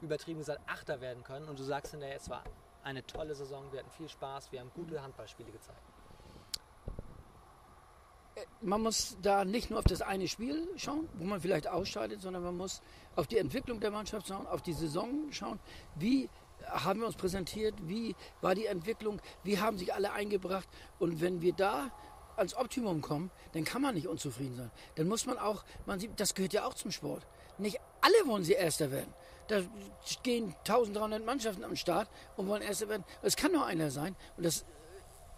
übertrieben 0.00 0.38
gesagt 0.38 0.60
Achter 0.66 1.00
werden 1.00 1.24
können. 1.24 1.48
Und 1.48 1.58
du 1.58 1.64
sagst 1.64 1.92
hinterher, 1.92 2.16
es 2.16 2.28
war 2.28 2.44
eine 2.82 3.04
tolle 3.06 3.34
Saison, 3.34 3.70
wir 3.72 3.80
hatten 3.80 3.90
viel 3.90 4.08
Spaß, 4.08 4.52
wir 4.52 4.60
haben 4.60 4.70
gute 4.74 5.02
Handballspiele 5.02 5.50
gezeigt. 5.50 5.82
man 8.60 8.82
muss 8.82 9.16
da 9.20 9.44
nicht 9.44 9.70
nur 9.70 9.80
auf 9.80 9.84
das 9.84 10.02
eine 10.02 10.28
Spiel 10.28 10.68
schauen, 10.76 11.08
wo 11.14 11.24
man 11.24 11.40
vielleicht 11.40 11.66
ausscheidet, 11.66 12.20
sondern 12.20 12.42
man 12.42 12.56
muss 12.56 12.82
auf 13.16 13.26
die 13.26 13.38
Entwicklung 13.38 13.80
der 13.80 13.90
Mannschaft 13.90 14.28
schauen, 14.28 14.46
auf 14.46 14.62
die 14.62 14.72
Saison 14.72 15.32
schauen. 15.32 15.58
Wie 15.96 16.28
haben 16.66 17.00
wir 17.00 17.06
uns 17.06 17.16
präsentiert? 17.16 17.74
Wie 17.82 18.14
war 18.40 18.54
die 18.54 18.66
Entwicklung? 18.66 19.20
Wie 19.42 19.58
haben 19.58 19.78
sich 19.78 19.94
alle 19.94 20.12
eingebracht? 20.12 20.68
Und 20.98 21.20
wenn 21.20 21.40
wir 21.40 21.52
da 21.52 21.90
ans 22.38 22.54
Optimum 22.54 23.02
kommen, 23.02 23.30
dann 23.52 23.64
kann 23.64 23.82
man 23.82 23.94
nicht 23.94 24.06
unzufrieden 24.06 24.56
sein. 24.56 24.70
Dann 24.94 25.08
muss 25.08 25.26
man 25.26 25.38
auch, 25.38 25.64
man 25.86 26.00
sieht, 26.00 26.18
das 26.18 26.34
gehört 26.34 26.52
ja 26.52 26.66
auch 26.66 26.74
zum 26.74 26.90
Sport. 26.90 27.26
Nicht 27.58 27.78
alle 28.00 28.26
wollen 28.26 28.44
sie 28.44 28.52
Erster 28.52 28.90
werden. 28.90 29.12
Da 29.48 29.62
gehen 30.22 30.54
1300 30.58 31.24
Mannschaften 31.24 31.64
am 31.64 31.74
Start 31.74 32.08
und 32.36 32.48
wollen 32.48 32.62
Erster 32.62 32.88
werden. 32.88 33.04
Es 33.22 33.36
kann 33.36 33.52
nur 33.52 33.66
einer 33.66 33.90
sein. 33.90 34.14
Und 34.36 34.44
das 34.44 34.64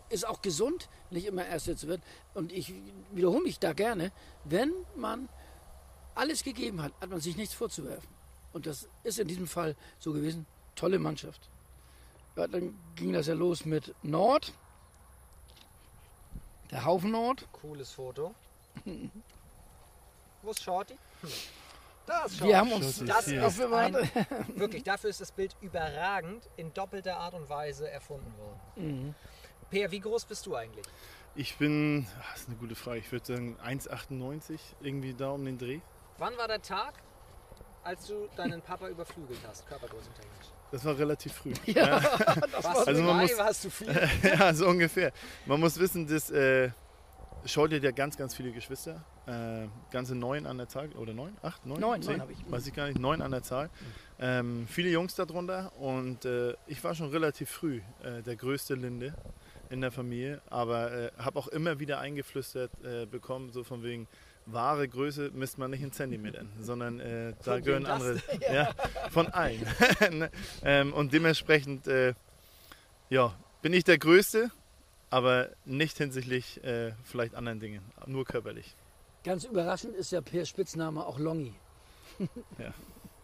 ist 0.09 0.27
auch 0.27 0.43
gesund, 0.43 0.89
nicht 1.11 1.27
immer 1.27 1.47
Erster 1.47 1.77
zu 1.77 1.89
werden. 1.89 2.03
Und 2.35 2.53
ich 2.53 2.75
wiederhole 3.13 3.43
mich 3.43 3.59
da 3.59 3.73
gerne, 3.73 4.13
wenn 4.45 4.73
man 4.97 5.29
alles 6.15 6.43
gegeben 6.43 6.83
hat, 6.83 6.93
hat 7.01 7.11
man 7.11 7.21
sich 7.21 7.37
nichts 7.37 7.55
vorzuwerfen. 7.55 8.09
Und 8.53 8.67
das 8.67 8.89
ist 9.05 9.19
in 9.19 9.29
diesem 9.29 9.47
Fall 9.47 9.77
so 9.99 10.13
gewesen. 10.13 10.47
Tolle 10.75 10.99
Mannschaft. 10.99 11.49
Ja, 12.37 12.47
dann 12.47 12.79
ging 12.97 13.13
das 13.13 13.27
ja 13.27 13.35
los 13.35 13.65
mit 13.65 13.95
Nord. 14.03 14.53
Der 16.71 16.85
Haufen 16.85 17.11
Nord. 17.11 17.49
Cooles 17.53 17.93
Foto. 17.93 18.35
Wo 20.43 20.51
ist 20.51 20.63
Shorty? 20.63 20.97
Da 22.07 22.25
ist 22.25 22.37
Shorty. 22.37 22.49
Wir 22.49 22.59
haben 22.59 22.73
uns 22.73 22.85
Schuss 22.85 23.01
ist 23.03 23.09
das 23.11 23.27
ist 23.27 23.73
ein, 23.73 23.95
wirklich, 24.55 24.85
dafür 24.85 25.11
ist 25.11 25.21
das 25.21 25.33
Bild 25.33 25.57
überragend 25.61 26.49
in 26.57 26.73
doppelter 26.73 27.17
Art 27.17 27.35
und 27.35 27.49
Weise 27.49 27.91
erfunden 27.91 28.33
worden. 28.39 28.61
Mhm. 28.77 29.15
Peer, 29.69 29.91
wie 29.91 30.01
groß 30.01 30.25
bist 30.25 30.47
du 30.47 30.55
eigentlich? 30.57 30.87
Ich 31.35 31.57
bin, 31.57 32.07
ach, 32.21 32.33
das 32.33 32.43
ist 32.43 32.49
eine 32.49 32.57
gute 32.57 32.75
Frage, 32.75 32.99
ich 32.99 33.13
würde 33.13 33.27
sagen 33.27 33.57
1,98, 33.65 34.59
irgendwie 34.81 35.15
da 35.15 35.31
um 35.31 35.45
den 35.45 35.59
Dreh. 35.59 35.81
Wann 36.19 36.37
war 36.37 36.49
der 36.49 36.63
Tag, 36.63 36.95
als 37.85 38.07
du 38.07 38.29
deinen 38.37 38.63
Papa 38.63 38.89
überflügelt 38.89 39.41
hast, 39.47 39.67
körpergrößentechnisch? 39.67 40.47
Das 40.73 40.85
war 40.85 40.97
relativ 40.99 41.33
früh. 41.33 41.53
Ja, 41.67 42.03
Warst 42.03 42.89
Also 42.89 43.01
du 43.01 43.07
man 43.07 43.21
muss- 43.23 43.37
warst 43.39 43.65
du 43.65 43.71
vier? 43.71 44.09
ja, 44.23 44.55
so 44.55 44.67
ungefähr. 44.69 45.13
Man 45.47 45.59
muss 45.61 45.79
wissen, 45.79 46.07
dass 46.07 46.31
äh, 46.31 46.71
Scholt 47.47 47.73
hat 47.73 47.83
ja 47.83 47.91
ganz, 47.91 48.17
ganz 48.17 48.35
viele 48.35 48.53
Geschwister. 48.53 49.03
Äh, 49.27 49.67
ganze 49.91 50.15
neun 50.15 50.47
an 50.47 50.59
der 50.59 50.69
Zahl. 50.69 50.91
Oder 50.93 51.13
neun? 51.15 51.37
Acht? 51.43 51.65
Neun? 51.65 51.81
Neun, 51.81 52.01
neun 52.01 52.21
habe 52.21 52.33
ich. 52.33 52.39
Weiß 52.51 52.67
ich 52.67 52.75
gar 52.75 52.87
nicht. 52.87 52.99
Neun 52.99 53.23
an 53.23 53.31
der 53.31 53.43
Zahl. 53.43 53.71
Ähm, 54.19 54.67
viele 54.69 54.91
Jungs 54.91 55.15
darunter. 55.15 55.73
Und 55.79 56.25
äh, 56.25 56.55
ich 56.67 56.83
war 56.85 56.95
schon 56.95 57.09
relativ 57.11 57.49
früh 57.51 57.81
äh, 58.03 58.23
der 58.23 58.37
größte 58.37 58.75
Linde 58.75 59.15
in 59.71 59.81
der 59.81 59.91
Familie. 59.91 60.43
Aber 60.51 60.93
äh, 60.93 61.11
habe 61.19 61.39
auch 61.39 61.49
immer 61.49 61.81
wieder 61.81 61.99
eingeflüstert 61.99 62.71
äh, 62.85 63.07
bekommen, 63.07 63.51
so 63.53 63.65
von 63.65 63.83
wegen, 63.83 64.07
wahre 64.47 64.89
Größe 64.89 65.31
misst 65.33 65.59
man 65.59 65.71
nicht 65.71 65.83
in 65.83 65.93
Zentimetern, 65.93 66.51
sondern 66.61 67.01
äh, 67.01 67.35
da 67.45 67.53
Von 67.55 67.63
gehören 67.63 67.87
andere. 67.87 68.21
Ja, 68.53 68.75
von 69.11 69.29
allen. 69.29 69.67
Ne? 70.11 70.31
ähm, 70.65 70.93
und 70.93 71.13
dementsprechend, 71.13 71.87
äh, 71.87 72.15
ja, 73.09 73.35
bin 73.63 73.73
ich 73.73 73.85
der 73.85 73.99
Größte, 73.99 74.51
aber 75.11 75.51
nicht 75.65 75.99
hinsichtlich 75.99 76.63
äh, 76.65 76.93
vielleicht 77.05 77.35
anderen 77.35 77.61
Dingen, 77.61 77.83
nur 78.07 78.25
körperlich. 78.25 78.75
Ganz 79.25 79.45
überraschend 79.45 79.95
ist 79.97 80.13
ja 80.13 80.21
per 80.21 80.45
Spitzname 80.47 81.05
auch 81.05 81.19
Longi. 81.19 81.55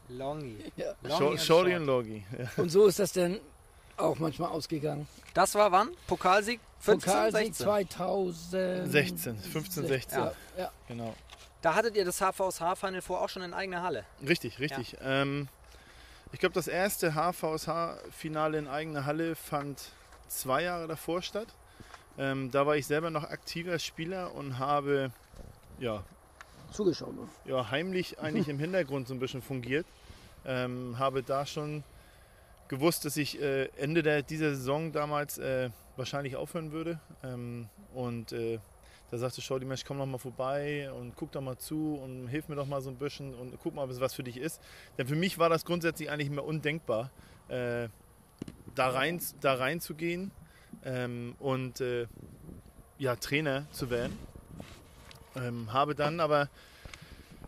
Longy. 0.09 0.57
Ja. 0.77 0.95
Longy 1.03 1.17
Shor- 1.19 1.31
and 1.31 1.41
Shorty 1.41 1.71
Short. 1.71 1.81
und 1.81 1.87
Logi. 1.87 2.25
Ja. 2.39 2.63
Und 2.63 2.69
so 2.69 2.87
ist 2.87 2.99
das 2.99 3.13
dann 3.13 3.41
auch 3.97 4.19
manchmal 4.19 4.51
ausgegangen. 4.51 5.07
Das 5.35 5.55
war 5.55 5.73
wann? 5.73 5.91
Pokalsieg? 6.07 6.61
15, 6.81 7.11
Pokalsieg 7.13 7.47
16? 7.55 7.67
2000. 7.67 8.93
16, 8.93 9.39
15, 9.39 9.87
16. 9.87 10.19
Ja, 10.19 10.33
ja. 10.59 10.71
Genau. 10.89 11.15
Da 11.63 11.75
hattet 11.75 11.97
ihr 11.97 12.05
das 12.05 12.21
HVSH-Final 12.21 13.03
vor 13.03 13.23
auch 13.23 13.29
schon 13.29 13.43
in 13.43 13.55
eigener 13.55 13.83
Halle. 13.83 14.05
Richtig, 14.27 14.61
richtig. 14.61 14.97
Ähm, 15.03 15.49
ich 16.33 16.39
glaube, 16.39 16.55
das 16.55 16.69
erste 16.69 17.15
HVSH-Finale 17.15 18.59
in 18.59 18.69
eigener 18.69 19.07
Halle 19.07 19.35
fand 19.35 19.83
zwei 20.29 20.63
Jahre 20.63 20.87
davor 20.87 21.23
statt. 21.23 21.49
Ähm, 22.19 22.51
da 22.51 22.67
war 22.67 22.77
ich 22.77 22.87
selber 22.87 23.11
noch 23.11 23.25
aktiver 23.25 23.79
Spieler 23.79 24.35
und 24.35 24.59
habe 24.59 25.11
ja, 25.79 26.03
Zugeschaut 26.73 27.15
nur. 27.15 27.29
ja, 27.45 27.71
heimlich 27.71 28.19
eigentlich 28.19 28.49
im 28.49 28.59
Hintergrund 28.59 29.09
so 29.09 29.15
ein 29.15 29.21
bisschen 29.21 29.43
fungiert. 29.43 29.87
Ähm, 30.45 30.99
habe 30.99 31.23
da 31.23 31.47
schon 31.47 31.83
gewusst, 32.69 33.05
dass 33.05 33.17
ich 33.17 33.41
äh, 33.41 33.69
Ende 33.77 34.03
der, 34.03 34.23
dieser 34.23 34.55
Saison 34.55 34.93
damals 34.93 35.39
äh, 35.39 35.71
wahrscheinlich 35.97 36.37
aufhören 36.37 36.73
würde. 36.73 37.01
Ähm, 37.23 37.69
und 37.95 38.33
äh, 38.33 38.59
da 39.11 39.19
sagte 39.19 39.41
Shorty, 39.41 39.65
Mensch, 39.65 39.85
komm 39.85 39.99
doch 39.99 40.07
mal 40.07 40.19
vorbei 40.19 40.91
und 40.93 41.15
guck 41.15 41.31
doch 41.33 41.41
mal 41.41 41.57
zu 41.57 41.95
und 42.03 42.27
hilf 42.29 42.49
mir 42.49 42.57
doch 42.57 42.67
mal 42.67 42.81
so 42.81 42.91
ein 42.91 42.97
bisschen 42.97 43.35
und 43.35 43.57
guck 43.63 43.75
mal, 43.75 43.85
ob 43.85 43.91
es 43.91 44.01
was 44.01 44.15
für 44.15 44.25
dich 44.25 44.37
ist. 44.37 44.61
Denn 44.99 45.07
für 45.07 45.15
mich 45.15 45.39
war 45.39 45.49
das 45.49 45.65
grundsätzlich 45.65 46.11
eigentlich 46.11 46.29
immer 46.29 46.45
undenkbar, 46.45 47.11
äh, 47.49 47.89
da, 48.75 48.89
rein, 48.89 49.21
da 49.41 49.55
reinzugehen 49.55 50.33
ähm, 50.85 51.37
und 51.39 51.81
äh, 51.81 52.07
ja, 52.99 53.15
Trainer 53.15 53.67
zu 53.71 53.91
werden. 53.91 54.19
Ähm, 55.37 55.73
habe 55.73 55.95
dann 55.95 56.19
aber 56.19 56.49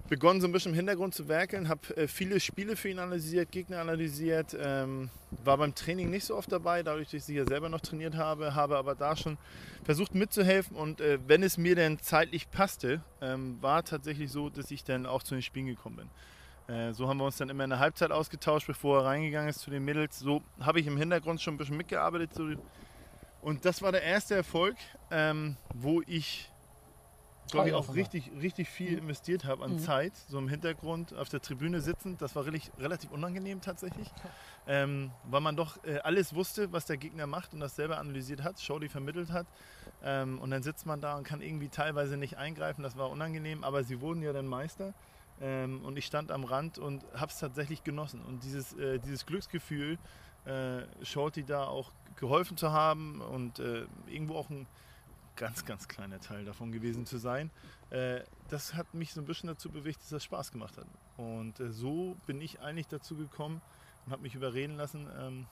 begonnen, 0.08 0.40
so 0.40 0.46
ein 0.46 0.52
bisschen 0.52 0.72
im 0.72 0.76
Hintergrund 0.76 1.14
zu 1.14 1.28
werkeln, 1.28 1.68
habe 1.68 1.96
äh, 1.96 2.08
viele 2.08 2.40
Spiele 2.40 2.76
für 2.76 2.88
ihn 2.88 2.98
analysiert, 2.98 3.50
Gegner 3.50 3.80
analysiert, 3.80 4.56
ähm, 4.58 5.10
war 5.44 5.58
beim 5.58 5.74
Training 5.74 6.10
nicht 6.10 6.24
so 6.24 6.36
oft 6.36 6.50
dabei, 6.50 6.82
dadurch, 6.82 7.08
dass 7.08 7.14
ich 7.14 7.24
sie 7.24 7.36
ja 7.36 7.46
selber 7.46 7.68
noch 7.68 7.80
trainiert 7.80 8.16
habe, 8.16 8.54
habe 8.54 8.76
aber 8.76 8.94
da 8.94 9.16
schon 9.16 9.38
versucht 9.84 10.14
mitzuhelfen 10.14 10.76
und 10.76 11.00
äh, 11.00 11.18
wenn 11.26 11.42
es 11.42 11.58
mir 11.58 11.76
dann 11.76 11.98
zeitlich 11.98 12.50
passte, 12.50 13.02
ähm, 13.20 13.58
war 13.60 13.84
tatsächlich 13.84 14.30
so, 14.30 14.48
dass 14.48 14.70
ich 14.70 14.84
dann 14.84 15.06
auch 15.06 15.22
zu 15.22 15.34
den 15.34 15.42
Spielen 15.42 15.66
gekommen 15.66 15.96
bin. 15.96 16.08
Äh, 16.68 16.92
so 16.92 17.08
haben 17.08 17.18
wir 17.18 17.24
uns 17.24 17.36
dann 17.36 17.48
immer 17.48 17.64
in 17.64 17.70
der 17.70 17.78
Halbzeit 17.78 18.10
ausgetauscht, 18.10 18.66
bevor 18.66 19.00
er 19.00 19.04
reingegangen 19.06 19.48
ist 19.48 19.60
zu 19.60 19.70
den 19.70 19.84
Mädels. 19.84 20.18
So 20.18 20.42
habe 20.60 20.80
ich 20.80 20.86
im 20.86 20.96
Hintergrund 20.96 21.40
schon 21.40 21.54
ein 21.54 21.58
bisschen 21.58 21.76
mitgearbeitet. 21.76 22.30
Und 23.40 23.64
das 23.64 23.82
war 23.82 23.92
der 23.92 24.02
erste 24.02 24.34
Erfolg, 24.34 24.76
ähm, 25.10 25.56
wo 25.74 26.02
ich 26.06 26.47
glaube 27.50 27.68
ich, 27.68 27.74
auch 27.74 27.94
richtig, 27.94 28.30
richtig 28.40 28.68
viel 28.68 28.98
investiert 28.98 29.44
habe 29.44 29.64
an 29.64 29.72
Mhm. 29.72 29.78
Zeit, 29.78 30.12
so 30.28 30.38
im 30.38 30.48
Hintergrund 30.48 31.14
auf 31.14 31.28
der 31.28 31.40
Tribüne 31.40 31.80
sitzend. 31.80 32.22
Das 32.22 32.34
war 32.36 32.44
really, 32.44 32.60
relativ 32.78 33.10
unangenehm 33.10 33.60
tatsächlich, 33.60 34.08
ähm, 34.66 35.10
weil 35.24 35.40
man 35.40 35.56
doch 35.56 35.82
äh, 35.84 35.98
alles 35.98 36.34
wusste, 36.34 36.72
was 36.72 36.86
der 36.86 36.96
Gegner 36.96 37.26
macht 37.26 37.54
und 37.54 37.60
das 37.60 37.76
selber 37.76 37.98
analysiert 37.98 38.42
hat, 38.42 38.60
Shorty 38.60 38.88
vermittelt 38.88 39.30
hat. 39.30 39.46
Ähm, 40.02 40.38
und 40.38 40.50
dann 40.50 40.62
sitzt 40.62 40.86
man 40.86 41.00
da 41.00 41.16
und 41.16 41.24
kann 41.24 41.40
irgendwie 41.40 41.68
teilweise 41.68 42.16
nicht 42.16 42.36
eingreifen. 42.36 42.82
Das 42.82 42.96
war 42.96 43.10
unangenehm, 43.10 43.64
aber 43.64 43.82
sie 43.84 44.00
wurden 44.00 44.22
ja 44.22 44.32
dann 44.32 44.46
Meister. 44.46 44.94
Ähm, 45.40 45.84
und 45.84 45.96
ich 45.96 46.06
stand 46.06 46.30
am 46.30 46.44
Rand 46.44 46.78
und 46.78 47.04
habe 47.14 47.30
es 47.30 47.38
tatsächlich 47.38 47.84
genossen. 47.84 48.20
Und 48.22 48.42
dieses, 48.44 48.72
äh, 48.74 48.98
dieses 48.98 49.24
Glücksgefühl, 49.26 49.98
äh, 50.44 50.82
Shorty 51.04 51.44
da 51.44 51.66
auch 51.66 51.92
geholfen 52.16 52.56
zu 52.56 52.72
haben 52.72 53.20
und 53.20 53.60
äh, 53.60 53.86
irgendwo 54.06 54.34
auch 54.34 54.50
ein 54.50 54.66
ganz, 55.38 55.64
ganz 55.64 55.88
kleiner 55.88 56.20
Teil 56.20 56.44
davon 56.44 56.72
gewesen 56.72 57.06
zu 57.06 57.16
sein, 57.16 57.50
äh, 57.90 58.20
das 58.48 58.74
hat 58.74 58.92
mich 58.92 59.14
so 59.14 59.20
ein 59.22 59.24
bisschen 59.24 59.46
dazu 59.46 59.70
bewegt, 59.70 60.00
dass 60.00 60.08
das 60.08 60.24
Spaß 60.24 60.52
gemacht 60.52 60.76
hat. 60.76 60.86
Und 61.16 61.60
äh, 61.60 61.70
so 61.70 62.16
bin 62.26 62.40
ich 62.40 62.60
eigentlich 62.60 62.88
dazu 62.88 63.16
gekommen 63.16 63.62
und 64.04 64.12
habe 64.12 64.22
mich 64.22 64.34
überreden 64.34 64.76
lassen, 64.76 65.08
ähm, 65.18 65.46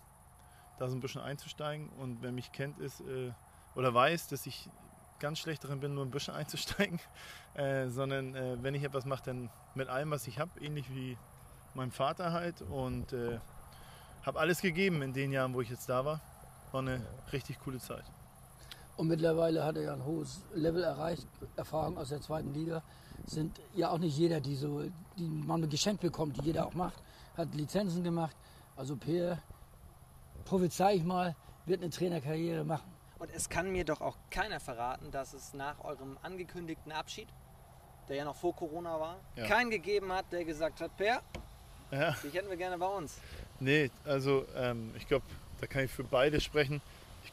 da 0.78 0.88
so 0.88 0.96
ein 0.96 1.00
bisschen 1.00 1.22
einzusteigen. 1.22 1.88
Und 1.90 2.20
wer 2.20 2.32
mich 2.32 2.52
kennt, 2.52 2.78
ist 2.78 3.00
äh, 3.00 3.32
oder 3.74 3.94
weiß, 3.94 4.28
dass 4.28 4.44
ich 4.46 4.68
ganz 5.20 5.38
schlecht 5.38 5.64
darin 5.64 5.80
bin, 5.80 5.94
nur 5.94 6.04
in 6.04 6.10
Büsche 6.10 6.34
einzusteigen, 6.34 7.00
sondern 7.88 8.34
wenn 8.62 8.74
ich 8.74 8.82
etwas 8.82 9.06
mache, 9.06 9.22
dann 9.24 9.50
mit 9.74 9.88
allem, 9.88 10.10
was 10.10 10.26
ich 10.26 10.38
habe, 10.38 10.60
ähnlich 10.60 10.90
wie 10.94 11.16
mein 11.72 11.90
Vater 11.90 12.32
halt 12.32 12.60
und 12.60 13.14
habe 14.22 14.38
alles 14.38 14.60
gegeben 14.60 15.00
in 15.00 15.14
den 15.14 15.32
Jahren, 15.32 15.54
wo 15.54 15.62
ich 15.62 15.70
jetzt 15.70 15.88
da 15.88 16.04
war. 16.04 16.20
War 16.70 16.80
eine 16.80 17.00
richtig 17.32 17.58
coole 17.60 17.78
Zeit. 17.78 18.04
Und 18.96 19.08
mittlerweile 19.08 19.62
hat 19.64 19.76
er 19.76 19.82
ja 19.82 19.92
ein 19.92 20.04
hohes 20.04 20.42
Level 20.54 20.82
erreicht. 20.82 21.26
Erfahrung 21.56 21.98
aus 21.98 22.08
der 22.08 22.20
zweiten 22.20 22.52
Liga 22.54 22.82
sind 23.26 23.60
ja 23.74 23.90
auch 23.90 23.98
nicht 23.98 24.16
jeder, 24.16 24.40
die 24.40 24.56
so, 24.56 24.82
die 25.18 25.28
man 25.28 25.68
geschenkt 25.68 26.00
bekommt, 26.00 26.36
die 26.38 26.42
jeder 26.46 26.66
auch 26.66 26.74
macht. 26.74 27.02
Hat 27.36 27.54
Lizenzen 27.54 28.02
gemacht. 28.02 28.34
Also 28.76 28.96
Per, 28.96 29.38
prophezei 30.44 30.94
ich 30.94 31.04
mal, 31.04 31.34
wird 31.66 31.82
eine 31.82 31.90
Trainerkarriere 31.90 32.64
machen. 32.64 32.90
Und 33.18 33.30
es 33.34 33.48
kann 33.48 33.70
mir 33.72 33.84
doch 33.84 34.00
auch 34.00 34.16
keiner 34.30 34.60
verraten, 34.60 35.10
dass 35.10 35.32
es 35.32 35.52
nach 35.54 35.82
eurem 35.84 36.16
angekündigten 36.22 36.92
Abschied, 36.92 37.28
der 38.08 38.16
ja 38.16 38.24
noch 38.24 38.36
vor 38.36 38.54
Corona 38.54 39.00
war, 39.00 39.16
Ja. 39.36 39.46
keinen 39.46 39.70
gegeben 39.70 40.12
hat, 40.12 40.26
der 40.32 40.44
gesagt 40.44 40.80
hat, 40.80 40.96
Per, 40.96 41.20
Ja. 41.90 42.12
dich 42.22 42.32
hätten 42.34 42.48
wir 42.48 42.56
gerne 42.56 42.78
bei 42.78 42.86
uns. 42.86 43.18
Nee, 43.58 43.90
also 44.04 44.44
ähm, 44.54 44.92
ich 44.96 45.06
glaube, 45.08 45.24
da 45.60 45.66
kann 45.66 45.84
ich 45.84 45.90
für 45.90 46.04
beide 46.04 46.40
sprechen. 46.40 46.80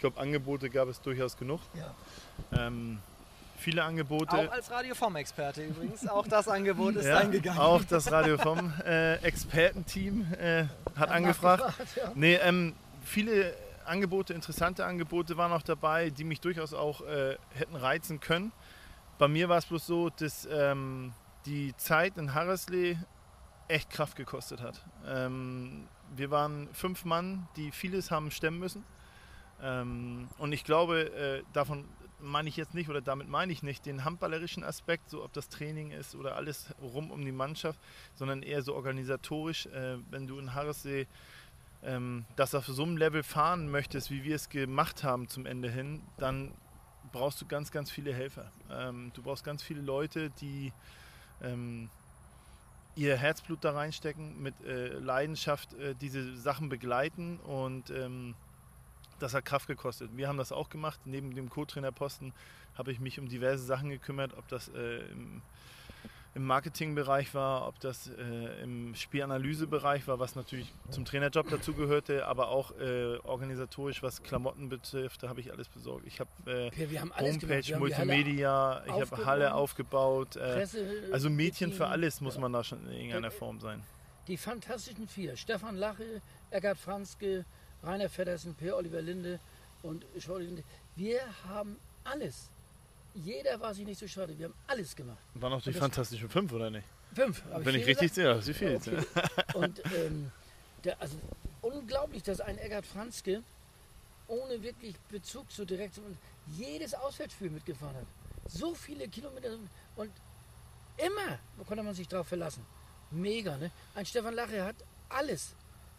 Ich 0.04 0.06
glaube, 0.06 0.20
Angebote 0.20 0.70
gab 0.70 0.90
es 0.90 1.00
durchaus 1.00 1.38
genug. 1.38 1.62
Ja. 1.76 2.68
Ähm, 2.68 3.00
viele 3.58 3.86
Angebote. 3.86 4.36
Auch 4.36 4.52
als 4.52 4.70
Radio 4.70 4.96
vom-Experte 4.96 5.64
übrigens. 5.64 6.06
Auch 6.10 6.28
das 6.28 6.50
Angebot 6.50 6.98
ist 6.98 7.06
Ja, 7.06 7.20
eingegangen. 7.20 7.58
Auch 7.58 7.86
das 7.86 8.12
Radio 8.12 8.38
vom 8.38 8.74
äh, 8.86 9.14
äh, 9.16 10.66
hat 10.98 11.10
angefragt. 11.10 11.74
Nee, 12.16 12.36
ähm, 12.36 12.74
viele 13.06 13.56
Angebote, 13.86 14.34
interessante 14.34 14.86
Angebote 14.86 15.38
waren 15.38 15.54
auch 15.54 15.62
dabei, 15.62 16.10
die 16.10 16.26
mich 16.26 16.42
durchaus 16.42 16.74
auch 16.74 17.00
äh, 17.08 17.38
hätten 17.54 17.78
reizen 17.78 18.20
können. 18.20 18.52
Bei 19.18 19.30
mir 19.30 19.48
war 19.48 19.60
es 19.60 19.68
bloß 19.68 19.88
so, 19.88 20.10
dass 20.10 20.46
ähm, 20.52 21.14
die 21.46 21.74
Zeit 21.78 22.18
in 22.18 22.34
Harrisley 22.34 22.98
echt 23.70 23.90
Kraft 23.90 24.18
gekostet 24.18 24.60
hat. 24.62 24.84
Ähm, 25.08 25.88
wir 26.14 26.30
waren 26.30 26.68
fünf 26.74 27.06
Mann, 27.06 27.48
die 27.56 27.72
vieles 27.72 28.12
haben 28.12 28.32
stemmen 28.32 28.60
müssen. 28.60 28.84
Ähm, 29.64 30.28
und 30.38 30.52
ich 30.52 30.64
glaube, 30.66 31.14
äh, 31.14 31.44
davon 31.54 31.86
meine 32.20 32.48
ich 32.50 32.58
jetzt 32.58 32.74
nicht 32.74 32.90
oder 32.90 33.02
damit 33.02 33.28
meine 33.28 33.52
ich 33.52 33.64
nicht 33.64 33.86
den 33.86 34.04
handballerischen 34.06 34.64
Aspekt, 34.64 35.10
so 35.10 35.24
ob 35.24 35.34
das 35.34 35.50
Training 35.50 35.92
ist 35.92 36.16
oder 36.16 36.36
alles 36.36 36.74
rum 36.82 37.12
um 37.12 37.24
die 37.24 37.32
Mannschaft, 37.32 37.80
sondern 38.16 38.44
eher 38.44 38.62
so 38.62 38.76
organisatorisch, 38.76 39.66
äh, 39.68 39.98
wenn 40.10 40.28
du 40.28 40.40
in 40.40 40.54
Harrissee 40.54 41.08
ähm, 41.84 42.26
das 42.36 42.56
auf 42.56 42.66
so 42.66 42.84
einem 42.84 42.98
Level 42.98 43.24
fahren 43.24 43.70
möchtest, 43.70 44.10
wie 44.12 44.24
wir 44.24 44.36
es 44.36 44.50
gemacht 44.50 45.04
haben 45.04 45.28
zum 45.28 45.46
Ende 45.46 45.70
hin, 45.70 46.02
dann 46.18 46.54
brauchst 47.12 47.42
du 47.42 47.46
ganz, 47.46 47.72
ganz 47.72 47.92
viele 47.92 48.14
Helfer. 48.14 48.52
Ähm, 48.70 49.12
du 49.14 49.22
brauchst 49.22 49.44
ganz 49.44 49.62
viele 49.62 49.82
Leute, 49.82 50.30
die 50.42 50.72
ähm, 51.42 51.90
ihr 52.96 53.18
Herzblut 53.18 53.64
da 53.64 53.72
reinstecken, 53.72 54.42
mit 54.42 54.54
äh, 54.66 54.88
Leidenschaft 55.00 55.74
äh, 55.74 55.96
diese 55.96 56.38
Sachen 56.38 56.70
begleiten 56.70 57.38
und 57.40 57.90
ähm, 57.90 58.36
das 59.24 59.34
hat 59.34 59.46
Kraft 59.46 59.68
gekostet. 59.68 60.12
Wir 60.16 60.28
haben 60.28 60.38
das 60.38 60.52
auch 60.52 60.70
gemacht. 60.70 61.00
Neben 61.06 61.34
dem 61.34 61.50
Co-Trainerposten 61.50 62.34
habe 62.76 62.92
ich 62.92 63.00
mich 63.00 63.20
um 63.20 63.28
diverse 63.30 63.64
Sachen 63.64 63.90
gekümmert, 63.90 64.38
ob 64.38 64.48
das 64.50 64.68
äh, 64.70 65.00
im, 65.12 65.42
im 66.36 66.46
Marketingbereich 66.46 67.34
war, 67.34 67.68
ob 67.68 67.80
das 67.80 68.08
äh, 68.08 68.64
im 68.64 68.94
Spielanalysebereich 68.96 70.08
war, 70.08 70.20
was 70.20 70.36
natürlich 70.36 70.74
zum 70.90 71.06
Trainerjob 71.06 71.50
dazugehörte, 71.50 72.26
aber 72.26 72.50
auch 72.50 72.72
äh, 72.80 73.18
organisatorisch, 73.24 74.02
was 74.04 74.24
Klamotten 74.24 74.70
betrifft, 74.70 75.22
da 75.24 75.30
habe 75.30 75.40
ich 75.42 75.52
alles 75.52 75.70
besorgt. 75.70 76.06
Ich 76.08 76.20
habe 76.20 76.30
äh, 76.48 76.72
Homepage, 77.00 77.62
gemacht. 77.62 77.80
Multimedia, 77.80 78.84
ich 78.86 78.92
habe 78.92 79.26
Halle 79.26 79.54
aufgebaut. 79.54 80.36
Äh, 80.36 80.40
Presse, 80.40 81.04
also 81.12 81.30
Mädchen 81.30 81.72
für 81.72 81.88
alles 81.88 82.20
muss 82.22 82.36
Ja. 82.36 82.42
man 82.42 82.54
da 82.54 82.64
schon 82.64 82.86
in 82.88 82.94
irgendeiner 82.94 83.32
Form 83.32 83.60
sein. 83.60 83.84
Die 84.28 84.38
fantastischen 84.38 85.08
vier. 85.08 85.36
Stefan 85.36 85.76
Lache, 85.76 86.22
Eckart 86.50 86.78
Franzke, 86.78 87.46
Rainer 87.84 88.10
Feddersen, 88.10 88.56
Per 88.56 88.76
Oliver 88.78 89.02
Linde 89.02 89.40
und 89.82 90.06
Scholle 90.20 90.46
Linde. 90.46 90.64
Wir 90.96 91.20
haben 91.48 91.78
alles. 92.04 92.50
Jeder 93.16 93.60
war 93.60 93.74
sich 93.74 93.86
nicht 93.86 94.00
so 94.00 94.08
schade. 94.08 94.38
Wir 94.38 94.46
haben 94.46 94.56
alles 94.68 94.96
gemacht. 94.96 95.18
War 95.36 95.50
noch 95.50 95.62
die 95.62 95.70
Und 95.70 95.76
das- 95.76 95.82
Fantastischen 95.82 96.30
Fünf, 96.30 96.52
oder 96.54 96.70
nicht? 96.72 96.88
Fünf. 97.14 97.44
Wenn 97.52 97.76
ich 97.76 97.84
viel 97.86 97.94
richtig 97.94 98.14
sehe, 98.14 98.26
das 98.26 98.48
ist 98.48 98.58
viel 98.58 98.72
jetzt. 98.72 98.88
Okay. 98.88 99.04
Und 99.54 99.82
ähm, 99.96 100.32
der, 100.84 101.00
also 101.00 101.16
unglaublich, 101.62 102.24
dass 102.24 102.42
ein 102.42 102.58
Eckart 102.58 102.86
Franzke 102.88 103.44
ohne 104.28 104.64
wirklich 104.64 104.96
Bezug 105.12 105.52
zu 105.52 105.64
direkt 105.66 105.94
zum- 105.96 106.18
jedes 106.48 106.94
Auswärtsspiel 106.96 107.52
mitgefahren 107.52 107.96
hat. 107.98 108.06
So 108.48 108.74
viele 108.74 109.08
Kilometer 109.08 109.50
und 109.96 110.12
immer 110.98 111.40
konnte 111.68 111.84
man 111.84 111.94
sich 111.94 112.08
darauf 112.08 112.28
verlassen. 112.28 112.66
Mega, 113.12 113.58
ne? 113.58 113.70
Ein 113.94 114.06
Stefan 114.08 114.34
Lache 114.34 114.64
hat 114.64 114.76
alles 115.10 115.54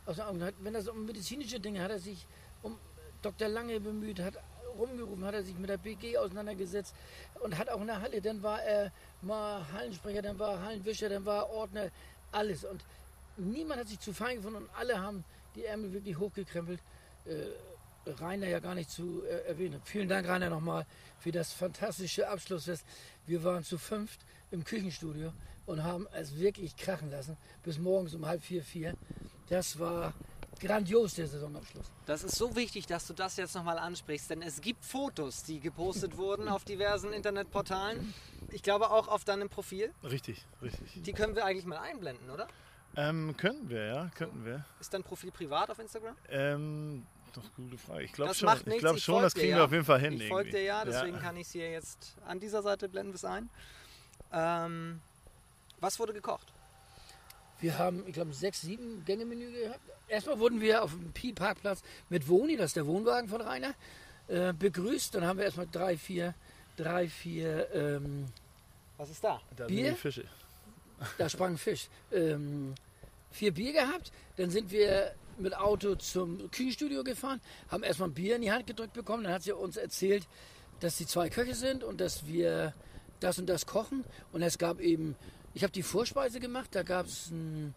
aus 0.07 0.17
den 0.17 0.25
Augen. 0.25 0.53
Wenn 0.61 0.75
es 0.75 0.89
um 0.89 1.05
medizinische 1.05 1.61
Dinge 1.61 1.83
hat 1.83 1.91
er 1.91 1.99
sich 1.99 2.27
um 2.63 2.79
Dr. 3.23 3.49
Lange 3.49 3.81
bemüht, 3.81 4.21
hat 4.21 4.35
rumgerufen, 4.79 5.25
hat 5.25 5.35
er 5.35 5.43
sich 5.43 5.57
mit 5.57 5.71
der 5.71 5.79
BG 5.79 6.19
auseinandergesetzt 6.19 6.95
und 7.41 7.57
hat 7.57 7.69
auch 7.69 7.81
in 7.81 7.87
der 7.87 8.01
Halle, 8.01 8.21
dann 8.21 8.43
war 8.43 8.63
er 8.63 8.93
mal 9.23 9.65
Hallensprecher, 9.73 10.23
dann 10.23 10.39
war 10.39 10.55
er 10.55 10.63
Hallenwischer, 10.63 11.09
dann 11.09 11.25
war 11.25 11.45
er 11.45 11.51
Ordner, 11.51 11.91
alles. 12.33 12.65
Und 12.65 12.85
niemand 13.37 13.81
hat 13.81 13.89
sich 13.89 14.01
zu 14.01 14.13
fein 14.13 14.37
gefunden 14.37 14.59
und 14.59 14.69
alle 14.77 15.01
haben 15.01 15.25
die 15.55 15.65
Ärmel 15.65 15.93
wirklich 15.93 16.19
hochgekrempelt. 16.19 16.81
Äh, 17.27 17.47
Rainer 18.07 18.49
ja 18.49 18.59
gar 18.59 18.75
nicht 18.75 18.91
zu 18.91 19.23
äh, 19.25 19.49
erwähnen. 19.49 19.81
Vielen 19.85 20.09
Dank, 20.09 20.29
Rainer, 20.29 20.51
nochmal 20.51 20.85
für 21.19 21.33
das 21.33 21.53
fantastische 21.53 22.29
Abschlussfest. 22.29 22.85
Wir 23.27 23.43
waren 23.45 23.65
zu 23.65 23.79
fünft 23.79 24.21
im 24.51 24.65
Küchenstudio 24.65 25.33
und 25.67 25.83
haben 25.83 26.07
es 26.13 26.39
wirklich 26.39 26.77
krachen 26.77 27.11
lassen 27.11 27.37
bis 27.63 27.79
morgens 27.79 28.15
um 28.15 28.27
halb 28.27 28.43
vier, 28.43 28.63
vier. 28.63 28.95
Das 29.49 29.79
war 29.79 30.13
grandios, 30.61 31.15
der 31.15 31.27
Saisonabschluss. 31.27 31.87
Das 32.07 32.25
ist 32.25 32.37
so 32.37 32.57
wichtig, 32.57 32.87
dass 32.87 33.07
du 33.07 33.13
das 33.13 33.37
jetzt 33.37 33.55
nochmal 33.55 33.79
ansprichst, 33.79 34.31
denn 34.31 34.43
es 34.43 34.61
gibt 34.61 34.85
Fotos, 34.85 35.43
die 35.43 35.61
gepostet 35.61 36.17
wurden 36.17 36.49
auf 36.49 36.65
diversen 36.65 37.13
Internetportalen. 37.13 38.15
Ich 38.51 38.63
glaube 38.63 38.91
auch 38.91 39.09
auf 39.09 39.25
deinem 39.25 39.49
Profil. 39.49 39.93
Richtig, 40.03 40.45
richtig. 40.63 41.03
Die 41.03 41.13
können 41.13 41.35
wir 41.35 41.45
eigentlich 41.45 41.67
mal 41.67 41.79
einblenden, 41.79 42.31
oder? 42.31 42.47
Ähm, 42.97 43.37
könnten 43.37 43.69
wir, 43.69 43.85
ja, 43.87 44.11
könnten 44.15 44.45
wir. 44.45 44.65
Ist 44.81 44.95
dein 44.95 45.03
Profil 45.03 45.33
privat 45.33 45.71
auf 45.71 45.79
Instagram? 45.79 46.15
Ähm, 46.29 47.05
doch 47.35 47.43
gute 47.57 47.77
Frage. 47.77 48.05
Ich 48.05 48.13
glaube 48.13 48.35
schon, 48.35 48.47
macht 48.47 48.61
ich 48.61 48.67
nichts, 48.67 48.81
glaube 48.81 48.99
ich 48.99 49.05
schon 49.05 49.15
folg 49.15 49.25
das 49.25 49.35
dir 49.35 49.41
kriegen 49.41 49.53
ja. 49.53 49.59
wir 49.59 49.65
auf 49.65 49.73
jeden 49.73 49.85
Fall 49.85 50.01
hin. 50.01 50.21
Ich 50.21 50.29
folge 50.29 50.51
dir 50.51 50.63
ja, 50.63 50.85
deswegen 50.85 51.19
kann 51.19 51.37
ich 51.37 51.49
es 51.49 51.53
hier 51.53 51.71
jetzt 51.71 52.17
an 52.27 52.39
dieser 52.39 52.63
Seite 52.63 52.89
blenden 52.89 53.15
es 53.15 53.25
ein. 53.25 53.51
Ähm, 54.33 55.01
was 55.81 55.99
wurde 55.99 56.13
gekocht? 56.13 56.54
Wir 57.65 57.79
haben, 57.79 58.05
ich 58.07 58.13
glaube, 58.13 58.35
sechs, 58.35 58.61
sieben 58.61 59.03
Gänge-Menü 59.07 59.51
gehabt. 59.51 59.81
Erstmal 60.07 60.39
wurden 60.39 60.61
wir 60.61 60.85
auf 60.85 60.91
dem 60.91 61.13
Pi-Parkplatz 61.13 61.83
mit 62.11 62.29
Woni, 62.29 62.59
das 62.59 62.67
ist 62.67 62.77
der 62.77 62.87
Wohnwagen 62.87 63.27
von 63.27 63.41
Rainer, 63.41 63.73
äh, 64.29 64.53
begrüßt. 64.53 65.15
Dann 65.15 65.25
haben 65.25 65.39
wir 65.39 65.47
erstmal 65.47 65.67
drei, 65.73 65.97
vier, 65.97 66.35
drei, 66.77 67.09
vier, 67.09 67.73
ähm, 67.73 68.27
Was 68.99 69.09
ist 69.09 69.25
da? 69.25 69.41
Da 69.57 69.65
Bier? 69.65 69.87
sind 69.87 69.95
die 69.95 70.01
Fische. 70.01 70.25
da 71.17 71.27
sprang 71.31 71.53
ein 71.53 71.57
Fisch. 71.57 71.89
Ähm, 72.13 72.75
vier 73.31 73.55
Bier 73.55 73.73
gehabt. 73.73 74.13
Dann 74.37 74.51
sind 74.51 74.71
wir 74.71 75.15
mit 75.39 75.57
Auto 75.57 75.95
zum 75.95 76.51
Küchenstudio 76.51 77.03
gefahren, 77.03 77.41
haben 77.71 77.83
erstmal 77.83 78.11
ein 78.11 78.15
Bier 78.15 78.37
in 78.37 78.43
die 78.43 78.53
Hand 78.53 78.67
gedrückt 78.67 78.93
bekommen. 78.93 79.25
Dann 79.25 79.33
hat 79.33 79.43
sie 79.43 79.53
uns 79.53 79.79
erzählt, 79.79 80.27
dass 80.81 80.99
die 80.99 81.07
zwei 81.07 81.31
Köche 81.31 81.55
sind 81.55 81.83
und 81.83 81.99
dass 82.03 82.27
wir 82.27 82.75
das 83.21 83.39
und 83.39 83.47
das 83.47 83.65
kochen. 83.65 84.05
Und 84.33 84.43
es 84.43 84.59
gab 84.59 84.81
eben, 84.81 85.17
ich 85.55 85.63
habe 85.63 85.73
die 85.73 85.83
Vorspeise 85.83 86.41
gemacht, 86.41 86.75
da 86.75 86.83
gab 86.83 87.07
es 87.07 87.31
einen 87.31 87.75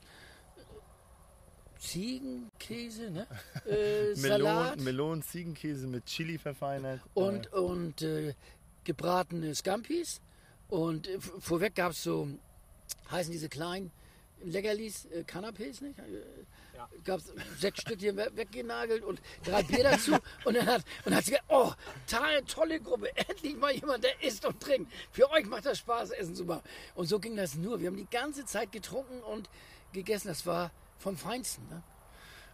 Ziegenkäse, 1.80 3.12
ne? 3.12 3.28
äh, 3.66 4.16
Salat 4.16 4.80
Melonen, 4.80 5.22
Ziegenkäse 5.22 5.88
mit 5.88 6.06
Chili 6.06 6.38
verfeinert. 6.38 7.02
und, 7.14 7.54
und 7.54 8.02
äh, 8.02 8.34
gebratene 8.84 9.54
Scampis. 9.54 10.22
Und 10.70 11.08
äh, 11.08 11.20
vorweg 11.20 11.76
gab 11.76 11.92
es 11.92 12.04
so, 12.04 12.28
heißen 13.12 13.32
diese 13.32 13.48
kleinen 13.48 13.92
Leckerlis, 14.44 15.06
äh, 15.06 15.24
Canapés, 15.24 15.82
nicht? 15.84 16.00
Äh, 16.00 16.04
Ja. 16.76 16.88
Gab 17.04 17.20
es 17.20 17.34
sechs 17.60 17.82
Stück 17.82 18.00
hier 18.00 18.16
we- 18.16 18.30
weggenagelt 18.36 19.04
und 19.04 19.20
drei 19.44 19.64
Bier 19.64 19.84
dazu. 19.84 20.12
und 20.46 20.56
dann 20.56 20.68
hat, 20.68 20.84
und 21.06 21.16
hat 21.16 21.24
sie 21.26 21.32
gesagt, 21.32 21.48
oh, 21.50 21.72
tolle, 22.06 22.46
tolle 22.46 22.80
Gruppe, 22.80 23.10
endlich 23.18 23.56
mal 23.58 23.72
jemand, 23.74 24.04
der 24.04 24.22
isst 24.24 24.46
und 24.46 24.60
trinkt. 24.62 24.92
Für 25.12 25.28
euch 25.32 25.48
macht 25.48 25.66
das 25.66 25.80
Spaß, 25.80 26.12
Essen 26.12 26.36
zu 26.36 26.46
machen. 26.46 26.62
Und 26.94 27.08
so 27.08 27.20
ging 27.20 27.36
das 27.36 27.56
nur. 27.56 27.80
Wir 27.80 27.88
haben 27.88 27.98
die 27.98 28.06
ganze 28.10 28.46
Zeit 28.46 28.72
getrunken 28.72 29.22
und 29.24 29.50
gegessen. 29.92 30.28
Das 30.28 30.46
war 30.46 30.70
vom 31.00 31.18
Feinsten. 31.18 31.68
Ne? 31.68 31.82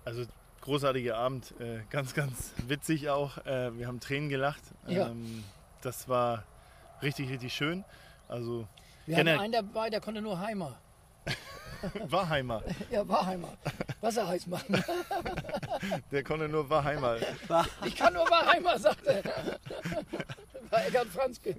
Also 0.06 0.26
großartiger 0.62 1.18
Abend, 1.18 1.54
äh, 1.60 1.82
ganz, 1.90 2.14
ganz 2.14 2.54
witzig 2.66 3.10
auch. 3.10 3.40
Äh, 3.46 3.78
wir 3.78 3.88
haben 3.88 4.00
Tränen 4.00 4.30
gelacht. 4.30 4.64
Ja. 4.88 5.10
Ähm, 5.10 5.44
das 5.82 6.08
war 6.08 6.46
richtig, 7.02 7.30
richtig 7.30 7.54
schön. 7.54 7.84
Also 8.30 8.70
Wir 9.06 9.18
hatten 9.18 9.28
einen 9.28 9.52
dabei, 9.52 9.90
der 9.90 10.00
konnte 10.00 10.22
nur 10.22 10.40
Heimer. 10.40 10.80
Warheimer. 12.08 12.64
Ja, 12.92 13.08
Warheimer. 13.08 13.58
Wasser 14.02 14.28
heiß 14.28 14.48
machen. 14.48 14.84
Der 16.12 16.24
konnte 16.24 16.50
nur 16.50 16.70
Warheimer. 16.70 17.18
Ich 17.86 17.96
kann 17.96 18.14
nur 18.14 18.30
Warheimer, 18.30 18.78
sagt 18.80 19.06
er. 19.06 19.24
War 20.70 20.86
Eckart 20.86 21.08
Franzke. 21.08 21.56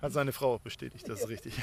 Hat 0.00 0.12
seine 0.12 0.32
Frau 0.32 0.54
auch 0.54 0.60
bestätigt, 0.60 1.08
das 1.08 1.20
ist 1.20 1.28
richtig. 1.28 1.54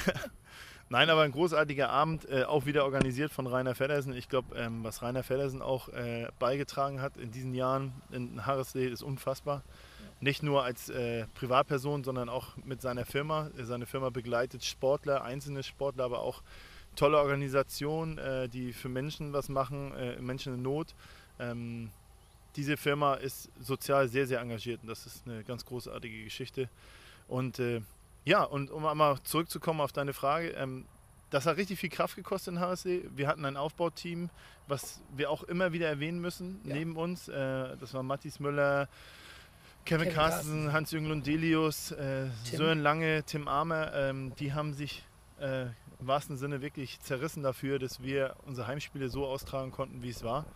Nein, 0.88 1.10
aber 1.10 1.22
ein 1.22 1.32
großartiger 1.32 1.88
Abend, 1.88 2.28
äh, 2.28 2.44
auch 2.44 2.66
wieder 2.66 2.84
organisiert 2.84 3.32
von 3.32 3.46
Rainer 3.46 3.74
Feddersen. 3.74 4.12
Ich 4.12 4.28
glaube, 4.28 4.56
ähm, 4.56 4.84
was 4.84 5.02
Rainer 5.02 5.22
Feddersen 5.22 5.62
auch 5.62 5.88
äh, 5.88 6.28
beigetragen 6.38 7.00
hat 7.00 7.16
in 7.16 7.32
diesen 7.32 7.54
Jahren 7.54 7.92
in 8.12 8.46
Harreslee 8.46 8.86
ist 8.86 9.02
unfassbar. 9.02 9.62
Nicht 10.20 10.42
nur 10.42 10.64
als 10.64 10.88
äh, 10.88 11.26
Privatperson, 11.34 12.04
sondern 12.04 12.28
auch 12.28 12.56
mit 12.58 12.82
seiner 12.82 13.04
Firma. 13.04 13.50
Seine 13.58 13.86
Firma 13.86 14.10
begleitet 14.10 14.64
Sportler, 14.64 15.24
einzelne 15.24 15.62
Sportler, 15.62 16.04
aber 16.04 16.20
auch 16.20 16.42
tolle 16.96 17.18
Organisationen, 17.18 18.18
äh, 18.18 18.48
die 18.48 18.72
für 18.72 18.88
Menschen 18.88 19.32
was 19.32 19.48
machen, 19.48 19.94
äh, 19.94 20.20
Menschen 20.20 20.54
in 20.54 20.62
Not. 20.62 20.94
Ähm, 21.38 21.90
diese 22.56 22.76
Firma 22.76 23.14
ist 23.14 23.50
sozial 23.60 24.08
sehr, 24.08 24.26
sehr 24.26 24.40
engagiert 24.40 24.80
und 24.82 24.88
das 24.88 25.06
ist 25.06 25.26
eine 25.26 25.44
ganz 25.44 25.64
großartige 25.64 26.24
Geschichte. 26.24 26.68
Und 27.28 27.58
äh, 27.58 27.82
ja, 28.24 28.42
und 28.42 28.70
um 28.70 28.86
einmal 28.86 29.18
zurückzukommen 29.22 29.80
auf 29.80 29.92
deine 29.92 30.12
Frage, 30.12 30.48
ähm, 30.50 30.86
das 31.30 31.46
hat 31.46 31.56
richtig 31.56 31.78
viel 31.78 31.90
Kraft 31.90 32.16
gekostet 32.16 32.54
in 32.54 32.60
HSC. 32.60 33.04
Wir 33.14 33.28
hatten 33.28 33.44
ein 33.44 33.56
Aufbauteam, 33.56 34.30
was 34.68 35.00
wir 35.14 35.30
auch 35.30 35.42
immer 35.44 35.72
wieder 35.72 35.88
erwähnen 35.88 36.20
müssen, 36.20 36.60
ja. 36.64 36.74
neben 36.74 36.96
uns. 36.96 37.28
Äh, 37.28 37.76
das 37.78 37.94
war 37.94 38.02
Matthias 38.02 38.40
Müller, 38.40 38.88
Kevin, 39.84 40.04
Kevin 40.04 40.14
Carsten, 40.14 40.72
Hans-Jürgen 40.72 41.08
Lundelius, 41.08 41.92
äh, 41.92 42.26
Sören 42.44 42.80
Lange, 42.80 43.22
Tim 43.24 43.48
Armer. 43.48 43.92
Ähm, 43.94 44.34
die 44.36 44.52
haben 44.52 44.72
sich 44.72 45.04
äh, 45.40 45.66
im 45.98 46.06
wahrsten 46.06 46.36
Sinne 46.36 46.60
wirklich 46.60 47.00
zerrissen 47.00 47.42
dafür, 47.42 47.78
dass 47.78 48.02
wir 48.02 48.36
unsere 48.46 48.66
Heimspiele 48.66 49.08
so 49.08 49.26
austragen 49.26 49.70
konnten, 49.70 50.02
wie 50.02 50.10
es 50.10 50.22
war. 50.22 50.46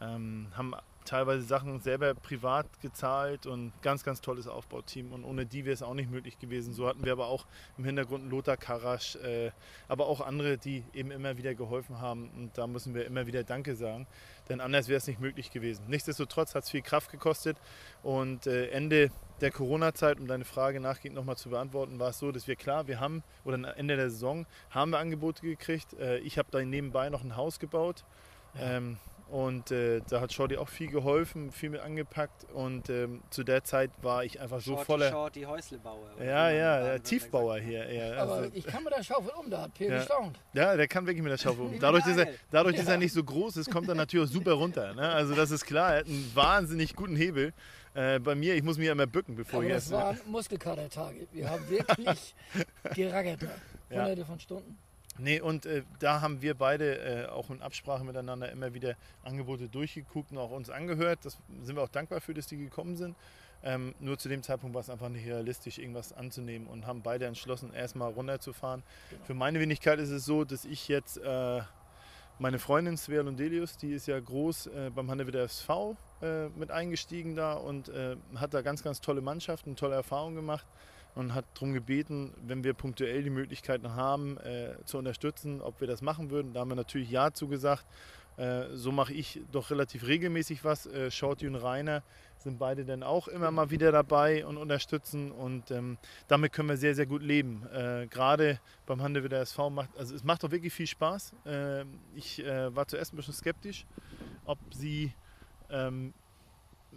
Ähm, 0.00 0.48
haben 0.54 0.74
teilweise 1.04 1.42
Sachen 1.42 1.80
selber 1.80 2.14
privat 2.14 2.80
gezahlt 2.80 3.46
und 3.46 3.72
ganz, 3.82 4.04
ganz 4.04 4.20
tolles 4.20 4.46
Aufbauteam. 4.46 5.12
Und 5.12 5.24
ohne 5.24 5.46
die 5.46 5.64
wäre 5.64 5.74
es 5.74 5.82
auch 5.82 5.94
nicht 5.94 6.10
möglich 6.10 6.38
gewesen. 6.38 6.72
So 6.72 6.86
hatten 6.86 7.04
wir 7.04 7.12
aber 7.12 7.26
auch 7.26 7.46
im 7.78 7.84
Hintergrund 7.84 8.30
Lothar 8.30 8.56
Karasch, 8.56 9.16
äh, 9.16 9.50
aber 9.88 10.06
auch 10.06 10.20
andere, 10.20 10.58
die 10.58 10.84
eben 10.92 11.10
immer 11.10 11.36
wieder 11.36 11.54
geholfen 11.54 12.00
haben. 12.00 12.30
Und 12.36 12.56
da 12.58 12.66
müssen 12.66 12.94
wir 12.94 13.06
immer 13.06 13.26
wieder 13.26 13.44
Danke 13.44 13.76
sagen, 13.76 14.06
denn 14.48 14.60
anders 14.60 14.88
wäre 14.88 14.98
es 14.98 15.06
nicht 15.06 15.20
möglich 15.20 15.50
gewesen. 15.50 15.84
Nichtsdestotrotz 15.88 16.54
hat 16.54 16.64
es 16.64 16.70
viel 16.70 16.82
Kraft 16.82 17.10
gekostet 17.10 17.56
und 18.02 18.46
äh, 18.46 18.68
Ende 18.68 19.10
der 19.40 19.50
Corona-Zeit, 19.50 20.20
um 20.20 20.26
deine 20.26 20.44
Frage 20.44 20.80
nachgehend 20.80 21.16
nochmal 21.16 21.36
zu 21.36 21.50
beantworten, 21.50 21.98
war 21.98 22.10
es 22.10 22.18
so, 22.18 22.30
dass 22.32 22.46
wir 22.46 22.56
klar, 22.56 22.86
wir 22.86 23.00
haben, 23.00 23.22
oder 23.44 23.76
Ende 23.76 23.96
der 23.96 24.10
Saison, 24.10 24.46
haben 24.70 24.92
wir 24.92 24.98
Angebote 24.98 25.42
gekriegt. 25.42 25.94
Äh, 25.94 26.18
ich 26.18 26.38
habe 26.38 26.48
da 26.50 26.60
nebenbei 26.62 27.10
noch 27.10 27.22
ein 27.22 27.36
Haus 27.36 27.58
gebaut. 27.58 28.04
Ja. 28.54 28.76
Ähm, 28.76 28.98
und 29.34 29.72
äh, 29.72 30.00
da 30.08 30.20
hat 30.20 30.32
Shorty 30.32 30.58
auch 30.58 30.68
viel 30.68 30.86
geholfen, 30.86 31.50
viel 31.50 31.70
mit 31.70 31.80
angepackt. 31.80 32.46
Und 32.52 32.88
ähm, 32.88 33.20
zu 33.30 33.42
der 33.42 33.64
Zeit 33.64 33.90
war 34.00 34.24
ich 34.24 34.40
einfach 34.40 34.60
so 34.60 34.74
Shorty, 34.74 34.84
voller. 34.84 35.10
Shorty 35.10 35.42
Häuslebauer. 35.42 36.10
Ja, 36.20 36.50
ja, 36.50 36.84
der 36.84 37.02
Tiefbauer 37.02 37.58
hier. 37.58 37.84
Eher. 37.84 38.22
Aber 38.22 38.34
also, 38.34 38.50
ich 38.54 38.64
kann 38.64 38.84
mit 38.84 38.94
der 38.96 39.02
Schaufel 39.02 39.32
um, 39.36 39.50
da 39.50 39.62
hat 39.62 39.74
Peer 39.74 39.90
ja. 39.90 39.98
gestaunt. 39.98 40.38
Ja, 40.52 40.76
der 40.76 40.86
kann 40.86 41.04
wirklich 41.04 41.24
mit 41.24 41.32
der 41.32 41.38
Schaufel 41.38 41.64
um. 41.64 41.76
Dadurch, 41.80 42.04
dass 42.04 42.16
er, 42.16 42.28
dadurch, 42.52 42.76
dass 42.76 42.86
er 42.86 42.96
nicht 42.96 43.12
so 43.12 43.24
groß 43.24 43.56
ist, 43.56 43.72
kommt 43.72 43.88
er 43.88 43.96
natürlich 43.96 44.28
auch 44.28 44.32
super 44.32 44.52
runter. 44.52 44.94
Ne? 44.94 45.08
Also 45.08 45.34
das 45.34 45.50
ist 45.50 45.66
klar, 45.66 45.94
er 45.94 45.98
hat 45.98 46.06
einen 46.06 46.30
wahnsinnig 46.32 46.94
guten 46.94 47.16
Hebel. 47.16 47.52
Äh, 47.94 48.20
bei 48.20 48.36
mir, 48.36 48.54
ich 48.54 48.62
muss 48.62 48.78
mich 48.78 48.86
ja 48.86 48.92
immer 48.92 49.08
bücken, 49.08 49.34
bevor 49.34 49.58
Aber 49.58 49.66
ich 49.66 49.74
das 49.74 49.90
waren 49.90 50.16
Muskelkater-Tage. 50.26 51.26
Wir 51.32 51.50
haben 51.50 51.68
wirklich 51.68 52.36
geraggert, 52.94 53.40
hunderte 53.90 54.20
ja. 54.20 54.26
von 54.26 54.38
Stunden. 54.38 54.78
Nee, 55.18 55.40
und 55.40 55.64
äh, 55.66 55.82
da 56.00 56.20
haben 56.20 56.42
wir 56.42 56.54
beide 56.54 56.98
äh, 56.98 57.26
auch 57.26 57.50
in 57.50 57.62
Absprache 57.62 58.04
miteinander 58.04 58.50
immer 58.50 58.74
wieder 58.74 58.96
Angebote 59.22 59.68
durchgeguckt 59.68 60.32
und 60.32 60.38
auch 60.38 60.50
uns 60.50 60.70
angehört. 60.70 61.20
Das 61.22 61.38
sind 61.62 61.76
wir 61.76 61.82
auch 61.82 61.88
dankbar 61.88 62.20
für, 62.20 62.34
dass 62.34 62.46
die 62.46 62.56
gekommen 62.56 62.96
sind. 62.96 63.16
Ähm, 63.62 63.94
nur 64.00 64.18
zu 64.18 64.28
dem 64.28 64.42
Zeitpunkt 64.42 64.74
war 64.74 64.80
es 64.80 64.90
einfach 64.90 65.08
nicht 65.08 65.26
realistisch, 65.26 65.78
irgendwas 65.78 66.12
anzunehmen 66.12 66.66
und 66.66 66.86
haben 66.86 67.02
beide 67.02 67.26
entschlossen, 67.26 67.72
erstmal 67.72 68.12
runterzufahren. 68.12 68.82
Genau. 69.10 69.24
Für 69.24 69.34
meine 69.34 69.60
Wenigkeit 69.60 69.98
ist 70.00 70.10
es 70.10 70.24
so, 70.24 70.44
dass 70.44 70.64
ich 70.64 70.88
jetzt 70.88 71.16
äh, 71.18 71.62
meine 72.38 72.58
Freundin 72.58 72.96
Svea 72.98 73.22
Lundelius, 73.22 73.76
die 73.76 73.92
ist 73.92 74.06
ja 74.06 74.18
groß 74.18 74.66
äh, 74.66 74.90
beim 74.94 75.10
Handewitter 75.10 75.44
SV 75.44 75.96
äh, 76.20 76.48
mit 76.48 76.72
eingestiegen 76.72 77.36
da 77.36 77.54
und 77.54 77.88
äh, 77.88 78.16
hat 78.34 78.52
da 78.52 78.62
ganz, 78.62 78.82
ganz 78.82 79.00
tolle 79.00 79.20
Mannschaften, 79.20 79.76
tolle 79.76 79.94
Erfahrungen 79.94 80.34
gemacht 80.34 80.66
und 81.14 81.34
hat 81.34 81.44
darum 81.54 81.72
gebeten, 81.72 82.32
wenn 82.46 82.64
wir 82.64 82.74
punktuell 82.74 83.22
die 83.22 83.30
Möglichkeiten 83.30 83.94
haben, 83.94 84.38
äh, 84.38 84.74
zu 84.84 84.98
unterstützen, 84.98 85.60
ob 85.60 85.80
wir 85.80 85.88
das 85.88 86.02
machen 86.02 86.30
würden. 86.30 86.52
Da 86.52 86.60
haben 86.60 86.70
wir 86.70 86.76
natürlich 86.76 87.10
Ja 87.10 87.32
zugesagt. 87.32 87.84
Äh, 88.36 88.74
so 88.74 88.90
mache 88.90 89.12
ich 89.12 89.40
doch 89.52 89.70
relativ 89.70 90.06
regelmäßig 90.06 90.64
was. 90.64 90.86
Äh, 90.86 91.10
Shorty 91.10 91.46
und 91.46 91.54
Rainer 91.54 92.02
sind 92.38 92.58
beide 92.58 92.84
dann 92.84 93.02
auch 93.02 93.28
immer 93.28 93.50
mal 93.50 93.70
wieder 93.70 93.92
dabei 93.92 94.44
und 94.44 94.56
unterstützen 94.56 95.30
und 95.30 95.70
ähm, 95.70 95.98
damit 96.28 96.52
können 96.52 96.68
wir 96.68 96.76
sehr, 96.76 96.94
sehr 96.94 97.06
gut 97.06 97.22
leben. 97.22 97.66
Äh, 97.72 98.06
Gerade 98.08 98.58
beim 98.86 99.00
Handewider 99.02 99.40
SV 99.40 99.70
macht, 99.70 99.90
also 99.96 100.14
es 100.14 100.24
macht 100.24 100.42
doch 100.42 100.50
wirklich 100.50 100.72
viel 100.72 100.86
Spaß. 100.86 101.32
Äh, 101.46 101.84
ich 102.14 102.44
äh, 102.44 102.74
war 102.74 102.86
zuerst 102.88 103.14
ein 103.14 103.16
bisschen 103.16 103.34
skeptisch, 103.34 103.86
ob 104.44 104.58
sie 104.72 105.12
ähm, 105.70 106.12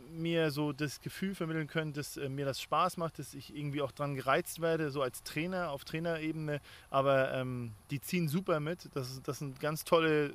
mir 0.09 0.51
so 0.51 0.73
das 0.73 1.01
Gefühl 1.01 1.35
vermitteln 1.35 1.67
können, 1.67 1.93
dass 1.93 2.17
äh, 2.17 2.29
mir 2.29 2.45
das 2.45 2.61
Spaß 2.61 2.97
macht, 2.97 3.19
dass 3.19 3.33
ich 3.33 3.55
irgendwie 3.55 3.81
auch 3.81 3.91
dran 3.91 4.15
gereizt 4.15 4.61
werde, 4.61 4.91
so 4.91 5.01
als 5.01 5.23
Trainer 5.23 5.71
auf 5.71 5.85
Trainerebene. 5.85 6.61
Aber 6.89 7.33
ähm, 7.33 7.73
die 7.91 7.99
ziehen 7.99 8.27
super 8.27 8.59
mit. 8.59 8.89
Das, 8.93 9.21
das 9.23 9.39
sind 9.39 9.59
ganz 9.59 9.83
tolle, 9.83 10.33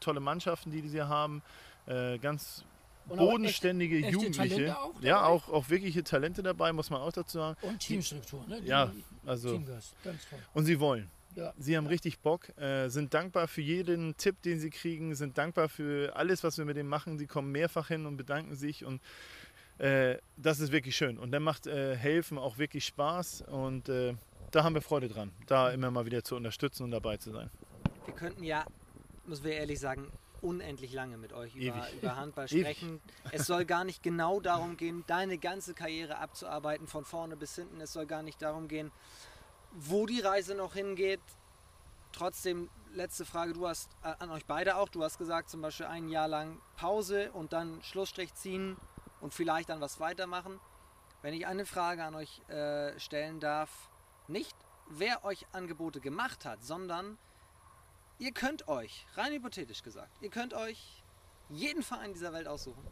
tolle 0.00 0.20
Mannschaften, 0.20 0.70
die 0.70 0.88
sie 0.88 1.02
haben. 1.02 1.42
Äh, 1.86 2.18
ganz 2.18 2.64
bodenständige 3.08 3.98
echt, 3.98 4.12
Jugendliche. 4.12 4.78
Auch 4.78 4.92
ja, 5.00 5.24
auch, 5.24 5.48
auch 5.48 5.68
wirkliche 5.68 6.04
Talente 6.04 6.42
dabei, 6.42 6.72
muss 6.72 6.90
man 6.90 7.00
auch 7.00 7.12
dazu 7.12 7.38
sagen. 7.38 7.56
Und 7.62 7.78
Teamstruktur, 7.80 8.44
ne? 8.48 8.60
Die 8.60 8.68
ja, 8.68 8.90
also. 9.26 9.50
Teamgeist, 9.50 9.94
ganz 10.02 10.28
toll. 10.28 10.38
Und 10.54 10.64
sie 10.64 10.80
wollen. 10.80 11.10
Ja. 11.34 11.52
Sie 11.58 11.76
haben 11.76 11.86
richtig 11.86 12.20
Bock, 12.20 12.56
äh, 12.58 12.88
sind 12.88 13.12
dankbar 13.14 13.48
für 13.48 13.60
jeden 13.60 14.16
Tipp, 14.16 14.40
den 14.42 14.60
sie 14.60 14.70
kriegen, 14.70 15.14
sind 15.14 15.36
dankbar 15.36 15.68
für 15.68 16.14
alles, 16.16 16.44
was 16.44 16.58
wir 16.58 16.64
mit 16.64 16.76
dem 16.76 16.86
machen. 16.86 17.18
Sie 17.18 17.26
kommen 17.26 17.50
mehrfach 17.50 17.88
hin 17.88 18.06
und 18.06 18.16
bedanken 18.16 18.54
sich 18.54 18.84
und 18.84 19.00
äh, 19.78 20.18
das 20.36 20.60
ist 20.60 20.70
wirklich 20.72 20.96
schön. 20.96 21.18
Und 21.18 21.32
dann 21.32 21.42
macht 21.42 21.66
äh, 21.66 21.96
Helfen 21.96 22.38
auch 22.38 22.58
wirklich 22.58 22.84
Spaß 22.84 23.42
und 23.48 23.88
äh, 23.88 24.14
da 24.50 24.62
haben 24.62 24.74
wir 24.74 24.82
Freude 24.82 25.08
dran, 25.08 25.32
da 25.46 25.70
immer 25.70 25.90
mal 25.90 26.06
wieder 26.06 26.22
zu 26.22 26.36
unterstützen 26.36 26.84
und 26.84 26.92
dabei 26.92 27.16
zu 27.16 27.32
sein. 27.32 27.50
Wir 28.04 28.14
könnten 28.14 28.44
ja, 28.44 28.64
muss 29.26 29.42
wir 29.42 29.52
ehrlich 29.52 29.80
sagen, 29.80 30.12
unendlich 30.44 30.92
lange 30.92 31.16
mit 31.16 31.32
euch 31.32 31.56
über, 31.56 31.86
über, 31.92 32.16
Handball 32.16 32.46
sprechen. 32.48 33.00
es 33.32 33.46
soll 33.46 33.64
gar 33.64 33.84
nicht 33.84 34.02
genau 34.02 34.40
darum 34.40 34.76
gehen, 34.76 35.02
deine 35.06 35.38
ganze 35.38 35.74
Karriere 35.74 36.18
abzuarbeiten, 36.18 36.86
von 36.86 37.04
vorne 37.04 37.36
bis 37.36 37.56
hinten. 37.56 37.80
Es 37.80 37.92
soll 37.92 38.06
gar 38.06 38.22
nicht 38.22 38.42
darum 38.42 38.68
gehen, 38.68 38.92
wo 39.74 40.06
die 40.06 40.20
Reise 40.20 40.54
noch 40.54 40.74
hingeht. 40.74 41.20
Trotzdem, 42.12 42.70
letzte 42.92 43.24
Frage, 43.24 43.52
du 43.52 43.66
hast 43.66 43.90
äh, 44.02 44.14
an 44.18 44.30
euch 44.30 44.46
beide 44.46 44.76
auch, 44.76 44.88
du 44.88 45.02
hast 45.02 45.18
gesagt, 45.18 45.50
zum 45.50 45.60
Beispiel 45.60 45.86
ein 45.86 46.08
Jahr 46.08 46.28
lang 46.28 46.60
Pause 46.76 47.32
und 47.32 47.52
dann 47.52 47.82
Schlussstrich 47.82 48.32
ziehen 48.34 48.76
und 49.20 49.34
vielleicht 49.34 49.68
dann 49.68 49.80
was 49.80 50.00
weitermachen. 50.00 50.60
Wenn 51.22 51.34
ich 51.34 51.46
eine 51.46 51.66
Frage 51.66 52.04
an 52.04 52.14
euch 52.14 52.40
äh, 52.48 52.98
stellen 53.00 53.40
darf, 53.40 53.90
nicht 54.28 54.54
wer 54.88 55.24
euch 55.24 55.46
Angebote 55.52 56.00
gemacht 56.00 56.44
hat, 56.44 56.62
sondern 56.62 57.18
ihr 58.18 58.32
könnt 58.32 58.68
euch, 58.68 59.06
rein 59.14 59.32
hypothetisch 59.32 59.82
gesagt, 59.82 60.16
ihr 60.20 60.30
könnt 60.30 60.54
euch 60.54 61.02
jeden 61.48 61.82
Verein 61.82 62.12
dieser 62.12 62.32
Welt 62.32 62.46
aussuchen. 62.46 62.86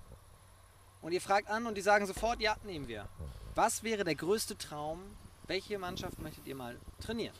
Und 1.00 1.12
ihr 1.12 1.20
fragt 1.20 1.48
an 1.48 1.66
und 1.66 1.76
die 1.76 1.80
sagen 1.80 2.06
sofort, 2.06 2.40
ja, 2.40 2.56
nehmen 2.64 2.88
wir. 2.88 3.08
Was 3.54 3.82
wäre 3.82 4.04
der 4.04 4.14
größte 4.14 4.56
Traum, 4.56 5.16
welche 5.46 5.78
Mannschaft 5.78 6.20
möchtet 6.20 6.46
ihr 6.46 6.54
mal 6.54 6.76
trainieren? 7.00 7.34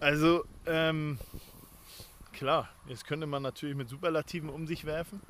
Also, 0.00 0.44
ähm, 0.66 1.18
klar, 2.32 2.68
jetzt 2.86 3.06
könnte 3.06 3.26
man 3.26 3.42
natürlich 3.42 3.76
mit 3.76 3.88
Superlativen 3.88 4.48
um 4.50 4.66
sich 4.66 4.84
werfen. 4.84 5.20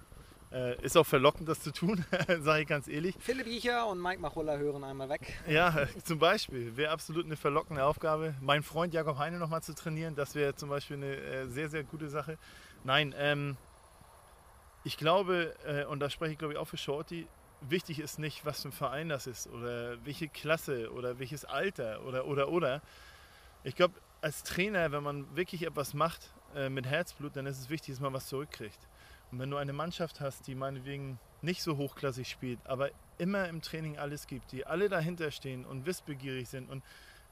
Äh, 0.53 0.83
ist 0.83 0.99
auch 0.99 1.07
verlockend, 1.07 1.49
das 1.49 1.61
zu 1.61 1.73
tun, 1.73 2.05
sage 2.41 2.63
ich 2.63 2.69
ganz 2.69 2.87
ehrlich. 2.87 3.15
Philipp 3.19 3.47
Icher 3.47 3.87
und 3.87 4.01
Mike 4.01 4.21
Machulla 4.21 4.57
hören 4.57 4.85
einmal 4.85 5.09
weg. 5.09 5.33
Ja, 5.49 5.87
zum 6.05 6.19
Beispiel. 6.19 6.77
Wäre 6.77 6.93
absolut 6.93 7.25
eine 7.25 7.37
verlockende 7.37 7.85
Aufgabe. 7.85 8.35
Mein 8.41 8.63
Freund 8.63 8.93
Jakob 8.93 9.17
Heine 9.17 9.39
nochmal 9.39 9.63
zu 9.63 9.75
trainieren, 9.75 10.15
das 10.15 10.35
wäre 10.35 10.55
zum 10.55 10.69
Beispiel 10.69 10.99
eine 10.99 11.17
äh, 11.17 11.47
sehr, 11.47 11.71
sehr 11.71 11.85
gute 11.85 12.09
Sache. 12.09 12.37
Nein, 12.85 13.15
ähm, 13.17 13.57
ich 14.85 14.99
glaube, 14.99 15.55
äh, 15.65 15.87
und 15.87 16.01
da 16.01 16.11
spreche 16.11 16.33
ich 16.33 16.39
glaube 16.39 16.55
ich 16.55 16.59
auch 16.59 16.69
für 16.69 16.77
Shorty, 16.77 17.27
wichtig 17.69 17.99
ist 17.99 18.19
nicht, 18.19 18.45
was 18.45 18.63
für 18.63 18.69
ein 18.69 18.73
Verein 18.73 19.09
das 19.09 19.27
ist 19.27 19.49
oder 19.49 19.97
welche 20.05 20.29
Klasse 20.29 20.93
oder 20.93 21.19
welches 21.19 21.45
Alter 21.45 22.05
oder 22.05 22.27
oder 22.27 22.49
oder. 22.49 22.83
Ich 23.65 23.77
glaube, 23.77 23.95
als 24.21 24.43
Trainer, 24.43 24.93
wenn 24.93 25.03
man 25.03 25.37
wirklich 25.37 25.63
etwas 25.63 25.95
macht 25.95 26.33
äh, 26.55 26.69
mit 26.69 26.87
Herzblut, 26.87 27.37
dann 27.37 27.47
ist 27.47 27.59
es 27.59 27.71
wichtig, 27.71 27.95
dass 27.95 28.01
man 28.01 28.13
was 28.13 28.27
zurückkriegt. 28.27 28.79
Und 29.31 29.39
wenn 29.39 29.51
du 29.51 29.57
eine 29.57 29.73
Mannschaft 29.73 30.21
hast, 30.21 30.47
die 30.47 30.55
meinetwegen 30.55 31.19
nicht 31.41 31.63
so 31.63 31.77
hochklassig 31.77 32.29
spielt, 32.29 32.65
aber 32.67 32.91
immer 33.19 33.49
im 33.49 33.63
Training 33.63 33.99
alles 33.99 34.27
gibt, 34.27 34.53
die 34.53 34.67
alle 34.67 34.89
dahinter 34.89 35.31
stehen 35.31 35.65
und 35.65 35.87
wissbegierig 35.87 36.49
sind 36.49 36.71
und 36.71 36.83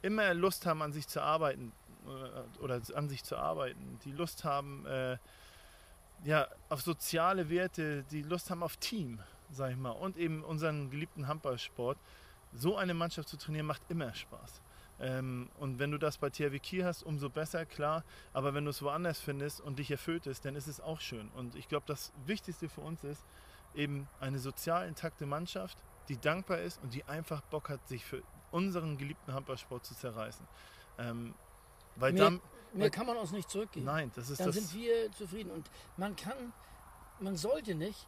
immer 0.02 0.34
Lust 0.34 0.66
haben, 0.66 0.82
an 0.82 0.92
sich 0.92 1.06
zu 1.06 1.22
arbeiten 1.22 1.72
äh, 2.06 2.62
oder 2.62 2.80
an 2.94 3.08
sich 3.08 3.22
zu 3.22 3.36
arbeiten, 3.36 3.98
die 4.04 4.12
Lust 4.12 4.44
haben 4.44 4.86
äh, 4.86 5.18
ja, 6.24 6.48
auf 6.68 6.82
soziale 6.82 7.48
Werte, 7.48 8.04
die 8.10 8.22
Lust 8.22 8.50
haben 8.50 8.62
auf 8.62 8.76
Team, 8.76 9.20
sag 9.50 9.70
ich 9.72 9.76
mal, 9.76 9.90
und 9.90 10.16
eben 10.16 10.42
unseren 10.44 10.90
geliebten 10.90 11.26
Handballsport, 11.28 11.98
so 12.52 12.76
eine 12.76 12.94
Mannschaft 12.94 13.28
zu 13.28 13.36
trainieren, 13.36 13.66
macht 13.66 13.82
immer 13.88 14.12
Spaß. 14.12 14.60
Ähm, 15.00 15.48
und 15.58 15.78
wenn 15.78 15.90
du 15.90 15.98
das 15.98 16.18
bei 16.18 16.28
THW 16.30 16.58
Kiel 16.58 16.84
hast, 16.84 17.02
umso 17.02 17.30
besser, 17.30 17.64
klar. 17.64 18.04
Aber 18.32 18.54
wenn 18.54 18.64
du 18.64 18.70
es 18.70 18.82
woanders 18.82 19.18
findest 19.20 19.60
und 19.60 19.78
dich 19.78 19.90
erfüllt 19.90 20.26
ist, 20.26 20.44
dann 20.44 20.56
ist 20.56 20.66
es 20.66 20.80
auch 20.80 21.00
schön. 21.00 21.28
Und 21.30 21.54
ich 21.54 21.68
glaube, 21.68 21.84
das 21.86 22.12
Wichtigste 22.26 22.68
für 22.68 22.82
uns 22.82 23.02
ist 23.04 23.24
eben 23.74 24.08
eine 24.20 24.38
sozial 24.38 24.86
intakte 24.88 25.26
Mannschaft, 25.26 25.78
die 26.08 26.18
dankbar 26.18 26.58
ist 26.58 26.82
und 26.82 26.92
die 26.92 27.04
einfach 27.04 27.40
Bock 27.42 27.68
hat, 27.70 27.86
sich 27.88 28.04
für 28.04 28.22
unseren 28.50 28.98
geliebten 28.98 29.32
Handballsport 29.32 29.84
zu 29.86 29.94
zerreißen. 29.94 30.46
Ähm, 30.98 31.34
weil 31.96 32.12
Mehr, 32.12 32.24
dann, 32.24 32.40
mehr 32.74 32.90
kann 32.90 33.06
man 33.06 33.16
uns 33.16 33.30
nicht 33.32 33.48
zurückgeben. 33.48 33.86
nein, 33.86 34.10
das 34.14 34.28
ist 34.28 34.40
Dann 34.40 34.48
das. 34.48 34.56
sind 34.56 34.74
wir 34.74 35.10
zufrieden. 35.12 35.50
Und 35.50 35.70
man 35.96 36.14
kann, 36.16 36.52
man 37.20 37.36
sollte 37.36 37.74
nicht 37.74 38.06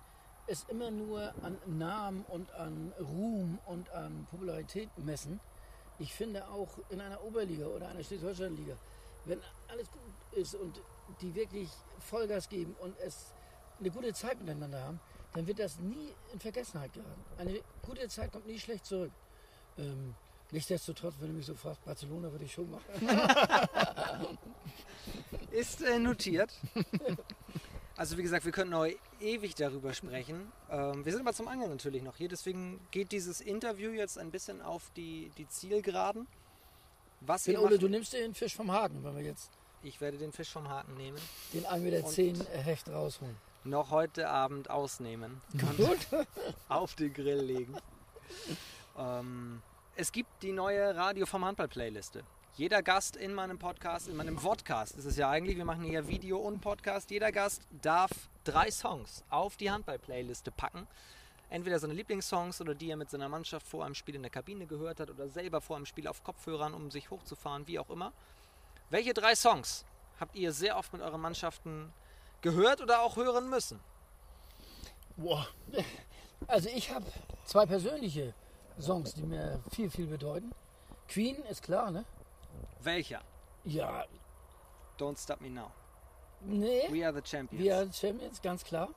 es 0.52 0.64
immer 0.68 0.90
nur 0.90 1.32
an 1.42 1.56
Namen 1.66 2.26
und 2.28 2.52
an 2.52 2.92
Ruhm 3.00 3.58
und 3.64 3.88
an 3.90 4.26
Popularität 4.30 4.90
messen. 4.98 5.40
Ich 5.98 6.12
finde 6.12 6.46
auch 6.48 6.78
in 6.90 7.00
einer 7.00 7.24
Oberliga 7.24 7.66
oder 7.66 7.88
einer 7.88 8.04
Schleswig-Holstein-Liga, 8.04 8.76
wenn 9.24 9.40
alles 9.68 9.90
gut 9.90 10.38
ist 10.38 10.54
und 10.54 10.82
die 11.22 11.34
wirklich 11.34 11.70
Vollgas 12.00 12.50
geben 12.50 12.76
und 12.80 12.98
es 12.98 13.32
eine 13.80 13.90
gute 13.90 14.12
Zeit 14.12 14.38
miteinander 14.40 14.82
haben, 14.82 15.00
dann 15.32 15.46
wird 15.46 15.58
das 15.58 15.78
nie 15.78 16.12
in 16.34 16.38
Vergessenheit 16.38 16.92
geraten. 16.92 17.24
Eine 17.38 17.60
gute 17.80 18.06
Zeit 18.08 18.30
kommt 18.30 18.46
nie 18.46 18.58
schlecht 18.58 18.84
zurück. 18.84 19.12
Ähm, 19.78 20.14
nichtsdestotrotz, 20.50 21.14
wenn 21.20 21.28
du 21.28 21.34
mich 21.34 21.46
so 21.46 21.54
fragst, 21.54 21.82
Barcelona 21.82 22.30
würde 22.30 22.44
ich 22.44 22.52
schon 22.52 22.70
machen. 22.70 22.84
Ist 25.50 25.80
äh, 25.80 25.98
notiert. 25.98 26.52
Also 27.96 28.16
wie 28.16 28.22
gesagt, 28.22 28.44
wir 28.44 28.52
könnten 28.52 28.70
noch 28.72 28.86
ewig 29.20 29.54
darüber 29.54 29.92
sprechen. 29.92 30.50
Ähm, 30.70 31.04
wir 31.04 31.12
sind 31.12 31.20
aber 31.20 31.34
zum 31.34 31.48
Angeln 31.48 31.70
natürlich 31.70 32.02
noch 32.02 32.16
hier, 32.16 32.28
deswegen 32.28 32.80
geht 32.90 33.12
dieses 33.12 33.40
Interview 33.40 33.90
jetzt 33.90 34.18
ein 34.18 34.30
bisschen 34.30 34.62
auf 34.62 34.90
die, 34.96 35.30
die 35.36 35.46
Zielgeraden. 35.48 36.26
Was 37.20 37.44
Den 37.44 37.54
ihr 37.54 37.60
Ole, 37.62 37.72
macht, 37.72 37.82
du 37.82 37.88
nimmst 37.88 38.12
den 38.14 38.34
Fisch 38.34 38.56
vom 38.56 38.72
Haken, 38.72 39.04
wenn 39.04 39.14
wir 39.16 39.22
jetzt 39.22 39.50
ich 39.84 40.00
werde 40.00 40.16
den 40.16 40.32
Fisch 40.32 40.50
vom 40.50 40.68
Haken 40.68 40.96
nehmen, 40.96 41.18
den 41.52 41.64
1,10 41.64 41.78
Meter 42.38 42.44
Hecht 42.58 42.88
rausholen. 42.88 43.36
noch 43.64 43.90
heute 43.90 44.28
Abend 44.28 44.70
ausnehmen, 44.70 45.40
Gut. 45.76 45.98
auf 46.68 46.94
den 46.94 47.12
Grill 47.12 47.40
legen. 47.40 47.74
ähm, 48.96 49.60
es 49.96 50.12
gibt 50.12 50.30
die 50.42 50.52
neue 50.52 50.94
Radio 50.96 51.26
vom 51.26 51.44
Handball 51.44 51.68
Playliste. 51.68 52.22
Jeder 52.54 52.82
Gast 52.82 53.16
in 53.16 53.32
meinem 53.32 53.58
Podcast, 53.58 54.08
in 54.08 54.16
meinem 54.16 54.36
Vodcast 54.36 54.96
ist 54.96 55.06
es 55.06 55.16
ja 55.16 55.30
eigentlich, 55.30 55.56
wir 55.56 55.64
machen 55.64 55.84
hier 55.84 56.06
Video 56.06 56.36
und 56.36 56.60
Podcast, 56.60 57.10
jeder 57.10 57.32
Gast 57.32 57.62
darf 57.70 58.10
drei 58.44 58.70
Songs 58.70 59.24
auf 59.30 59.56
die 59.56 59.70
Handball-Playliste 59.70 60.50
packen. 60.50 60.86
Entweder 61.48 61.78
seine 61.78 61.94
Lieblingssongs 61.94 62.60
oder 62.60 62.74
die 62.74 62.90
er 62.90 62.98
mit 62.98 63.08
seiner 63.08 63.30
Mannschaft 63.30 63.66
vor 63.66 63.86
einem 63.86 63.94
Spiel 63.94 64.16
in 64.16 64.22
der 64.22 64.30
Kabine 64.30 64.66
gehört 64.66 65.00
hat 65.00 65.08
oder 65.08 65.28
selber 65.28 65.62
vor 65.62 65.76
einem 65.76 65.86
Spiel 65.86 66.06
auf 66.06 66.22
Kopfhörern, 66.24 66.74
um 66.74 66.90
sich 66.90 67.10
hochzufahren, 67.10 67.66
wie 67.68 67.78
auch 67.78 67.88
immer. 67.88 68.12
Welche 68.90 69.14
drei 69.14 69.34
Songs 69.34 69.86
habt 70.20 70.36
ihr 70.36 70.52
sehr 70.52 70.76
oft 70.76 70.92
mit 70.92 71.00
euren 71.00 71.22
Mannschaften 71.22 71.90
gehört 72.42 72.82
oder 72.82 73.00
auch 73.00 73.16
hören 73.16 73.48
müssen? 73.48 73.80
Boah, 75.16 75.46
Also 76.48 76.68
ich 76.68 76.92
habe 76.92 77.06
zwei 77.46 77.64
persönliche 77.64 78.34
Songs, 78.78 79.14
die 79.14 79.22
mir 79.22 79.62
viel, 79.70 79.88
viel 79.88 80.06
bedeuten. 80.06 80.52
Queen 81.08 81.36
ist 81.44 81.62
klar, 81.62 81.90
ne? 81.90 82.04
Welcher? 82.84 83.20
Ja, 83.64 84.04
Don't 84.98 85.18
Stop 85.22 85.40
Me 85.40 85.48
Now. 85.50 85.70
nee. 86.40 86.82
We 86.90 87.04
are 87.06 87.14
the 87.14 87.22
Champions. 87.24 87.62
Wir 87.62 87.76
als 87.76 87.98
Champions, 87.98 88.40
ganz 88.42 88.64
klar. 88.64 88.88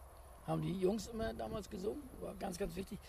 Haben 0.48 0.62
die 0.62 0.80
Jungs 0.80 1.08
immer 1.08 1.34
damals 1.34 1.70
gesungen, 1.70 2.04
war 2.22 2.34
ganz, 2.36 2.58
ganz 2.58 2.76
wichtig. 2.76 3.00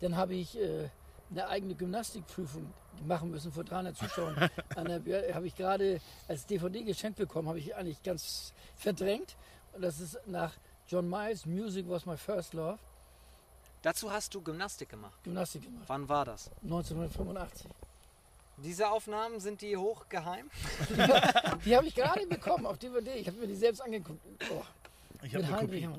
Dann 0.00 0.16
habe 0.16 0.34
ich 0.34 0.58
äh, 0.58 0.88
eine 1.30 1.46
eigene 1.48 1.74
Gymnastikprüfung 1.74 2.72
machen 3.06 3.30
müssen 3.30 3.52
vor 3.52 3.62
300 3.64 3.96
Zuschauern. 3.96 4.34
Bör- 5.04 5.32
habe 5.34 5.46
ich 5.46 5.54
gerade 5.54 6.00
als 6.26 6.46
DVD 6.46 6.82
geschenkt 6.82 7.18
bekommen, 7.18 7.48
habe 7.48 7.58
ich 7.58 7.74
eigentlich 7.76 8.02
ganz 8.02 8.52
verdrängt. 8.76 9.36
Und 9.72 9.82
das 9.82 10.00
ist 10.00 10.18
nach 10.26 10.52
John 10.88 11.08
Miles, 11.08 11.46
Music 11.46 11.88
was 11.88 12.06
my 12.06 12.16
first 12.16 12.54
love, 12.54 12.78
Dazu 13.82 14.12
hast 14.12 14.34
du 14.34 14.42
Gymnastik 14.42 14.90
gemacht. 14.90 15.22
Gymnastik 15.22 15.62
gemacht. 15.62 15.84
Wann 15.86 16.06
war 16.08 16.24
das? 16.26 16.50
1985. 16.64 17.66
Diese 18.62 18.90
Aufnahmen 18.90 19.40
sind 19.40 19.62
die 19.62 19.76
hochgeheim? 19.76 20.50
Die 21.64 21.76
habe 21.76 21.86
ich 21.86 21.94
gerade 21.94 22.26
bekommen 22.26 22.66
auf 22.66 22.78
DVD. 22.78 23.14
Ich 23.14 23.26
habe 23.26 23.38
mir 23.38 23.46
die 23.46 23.54
selbst 23.54 23.80
angeguckt. 23.80 24.20
Oh, 24.50 24.62
ich 25.22 25.34
habe 25.34 25.50
Heinrich. 25.50 25.86
Hammer. 25.86 25.98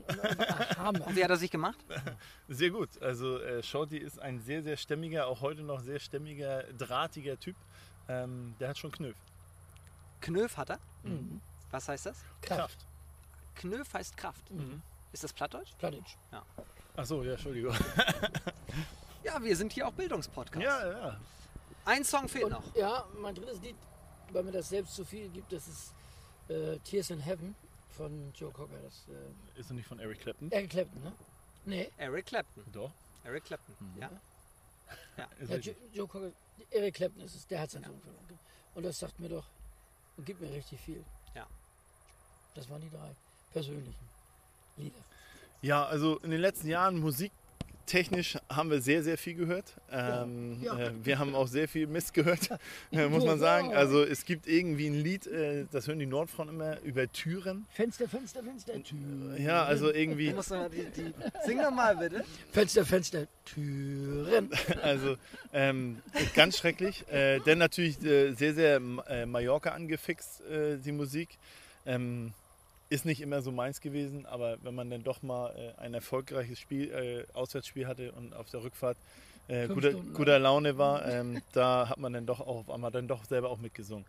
Hammer. 0.77 1.15
Wie 1.15 1.23
hat 1.23 1.31
er 1.31 1.37
sich 1.37 1.49
gemacht? 1.49 1.79
Sehr 2.47 2.69
gut. 2.69 3.01
Also 3.01 3.39
äh, 3.39 3.63
Shorty 3.63 3.97
ist 3.97 4.19
ein 4.19 4.39
sehr, 4.39 4.61
sehr 4.61 4.77
stämmiger, 4.77 5.27
auch 5.27 5.41
heute 5.41 5.63
noch 5.63 5.81
sehr 5.81 5.99
stämmiger, 5.99 6.63
drahtiger 6.77 7.39
Typ. 7.39 7.55
Ähm, 8.07 8.55
der 8.59 8.69
hat 8.69 8.77
schon 8.77 8.91
Knöpf. 8.91 9.17
Knöf 10.21 10.57
hat 10.57 10.71
er. 10.71 10.79
Mhm. 11.03 11.41
Was 11.71 11.87
heißt 11.87 12.07
das? 12.07 12.17
Kraft. 12.41 12.85
Knöf 13.55 13.93
heißt 13.93 14.17
Kraft. 14.17 14.49
Mhm. 14.51 14.81
Ist 15.13 15.23
das 15.23 15.33
Plattdeutsch? 15.33 15.71
Plattdeutsch. 15.77 16.15
Achso, 16.95 17.23
ja, 17.23 17.33
Entschuldigung. 17.33 17.75
Ja, 19.23 19.41
wir 19.43 19.55
sind 19.55 19.71
hier 19.71 19.87
auch 19.87 19.93
Bildungspodcast. 19.93 20.63
Ja, 20.63 20.89
ja. 20.89 21.19
Ein 21.85 22.03
Song 22.03 22.27
fehlt 22.27 22.45
Und, 22.45 22.51
noch. 22.51 22.75
Ja, 22.75 23.05
mein 23.17 23.35
drittes 23.35 23.61
Lied, 23.61 23.75
weil 24.31 24.43
mir 24.43 24.51
das 24.51 24.69
selbst 24.69 24.95
zu 24.95 25.03
viel 25.05 25.29
gibt, 25.29 25.51
das 25.51 25.67
ist 25.67 25.93
äh, 26.49 26.77
Tears 26.79 27.09
in 27.09 27.19
Heaven 27.19 27.55
von 27.97 28.31
Joe 28.35 28.51
Cocker. 28.51 28.77
Das 28.83 29.05
äh, 29.55 29.59
Ist 29.59 29.69
er 29.71 29.75
nicht 29.75 29.87
von 29.87 29.99
Eric 29.99 30.19
Clapton? 30.21 30.51
Eric 30.51 30.69
Clapton, 30.69 31.03
ne? 31.03 31.11
Nee, 31.65 31.91
Eric 31.97 32.25
Clapton. 32.27 32.63
Doch. 32.71 32.91
Eric 33.23 33.43
Clapton. 33.45 33.75
Mhm. 33.79 34.01
Ja. 34.01 34.09
Ja, 35.17 35.27
er- 35.49 35.57
Joe, 35.59 35.75
Joe 35.93 36.07
Cocker, 36.07 36.31
Eric 36.71 36.95
Clapton 36.95 37.21
ist 37.23 37.35
es, 37.35 37.47
der 37.47 37.61
hat 37.61 37.71
seinen 37.71 37.85
Sohn 37.85 37.99
verloren. 38.01 38.39
Und 38.75 38.83
das 38.83 38.99
sagt 38.99 39.19
mir 39.19 39.29
doch 39.29 39.45
und 40.17 40.25
gibt 40.25 40.39
mir 40.41 40.49
richtig 40.51 40.79
viel. 40.79 41.03
Ja. 41.35 41.45
Das 42.55 42.69
waren 42.69 42.81
die 42.81 42.89
drei 42.89 43.11
persönlichen 43.53 43.95
Lieder. 44.77 44.99
Ja, 45.61 45.85
also 45.85 46.17
in 46.19 46.31
den 46.31 46.41
letzten 46.41 46.67
Jahren 46.69 46.97
musiktechnisch 47.81 48.37
haben 48.49 48.69
wir 48.69 48.81
sehr, 48.81 49.03
sehr 49.03 49.17
viel 49.17 49.33
gehört. 49.35 49.73
Ähm, 49.91 50.59
Ja. 50.61 50.77
Äh, 50.77 50.91
wir 51.03 51.19
haben 51.19 51.35
auch 51.35 51.47
sehr 51.47 51.67
viel 51.67 51.87
Mist 51.87 52.13
gehört, 52.13 52.49
äh, 52.91 53.07
muss 53.07 53.25
man 53.25 53.39
sagen. 53.39 53.73
Also 53.73 54.03
es 54.03 54.25
gibt 54.25 54.47
irgendwie 54.47 54.87
ein 54.87 55.01
Lied, 55.01 55.27
äh, 55.27 55.65
das 55.71 55.87
hören 55.87 55.99
die 55.99 56.05
Nordfrauen 56.05 56.49
immer, 56.49 56.79
über 56.81 57.11
Türen. 57.11 57.65
Fenster, 57.71 58.07
Fenster, 58.07 58.43
Fenster, 58.43 58.73
Türen. 58.83 59.41
Ja, 59.41 59.63
also 59.65 59.91
Du 59.91 59.97
irgendwie, 59.97 60.31
musst 60.31 60.51
noch 60.51 60.69
die, 60.69 60.85
die, 60.95 61.13
sing 61.45 61.57
noch 61.57 61.71
mal 61.71 61.95
bitte. 61.97 62.23
Fenster, 62.51 62.85
Fenster, 62.85 63.27
Türen. 63.45 64.49
also 64.81 65.15
ähm, 65.53 65.97
ganz 66.35 66.57
schrecklich. 66.57 67.07
Äh, 67.09 67.39
denn 67.39 67.57
natürlich 67.57 68.01
äh, 68.03 68.33
sehr, 68.33 68.53
sehr 68.53 68.81
äh, 69.07 69.25
Mallorca 69.25 69.71
angefixt, 69.71 70.41
äh, 70.41 70.77
die 70.77 70.91
Musik. 70.91 71.29
Ähm, 71.85 72.33
ist 72.91 73.05
nicht 73.05 73.21
immer 73.21 73.41
so 73.41 73.53
meins 73.53 73.79
gewesen, 73.79 74.25
aber 74.25 74.57
wenn 74.63 74.75
man 74.75 74.89
dann 74.89 75.01
doch 75.01 75.21
mal 75.23 75.55
äh, 75.55 75.81
ein 75.81 75.93
erfolgreiches 75.93 76.59
Spiel, 76.59 76.91
äh, 76.91 77.33
Auswärtsspiel 77.33 77.87
hatte 77.87 78.11
und 78.11 78.33
auf 78.33 78.49
der 78.49 78.63
Rückfahrt 78.63 78.97
äh, 79.47 79.69
guter, 79.69 79.93
guter 79.93 80.39
Laune 80.39 80.77
war, 80.77 81.07
ähm, 81.07 81.41
da 81.53 81.87
hat 81.87 81.97
man 81.99 82.11
dann 82.11 82.25
doch 82.25 82.41
auch 82.41 82.57
auf 82.57 82.69
einmal 82.69 82.91
dann 82.91 83.07
doch 83.07 83.23
selber 83.23 83.49
auch 83.49 83.59
mitgesungen. 83.59 84.05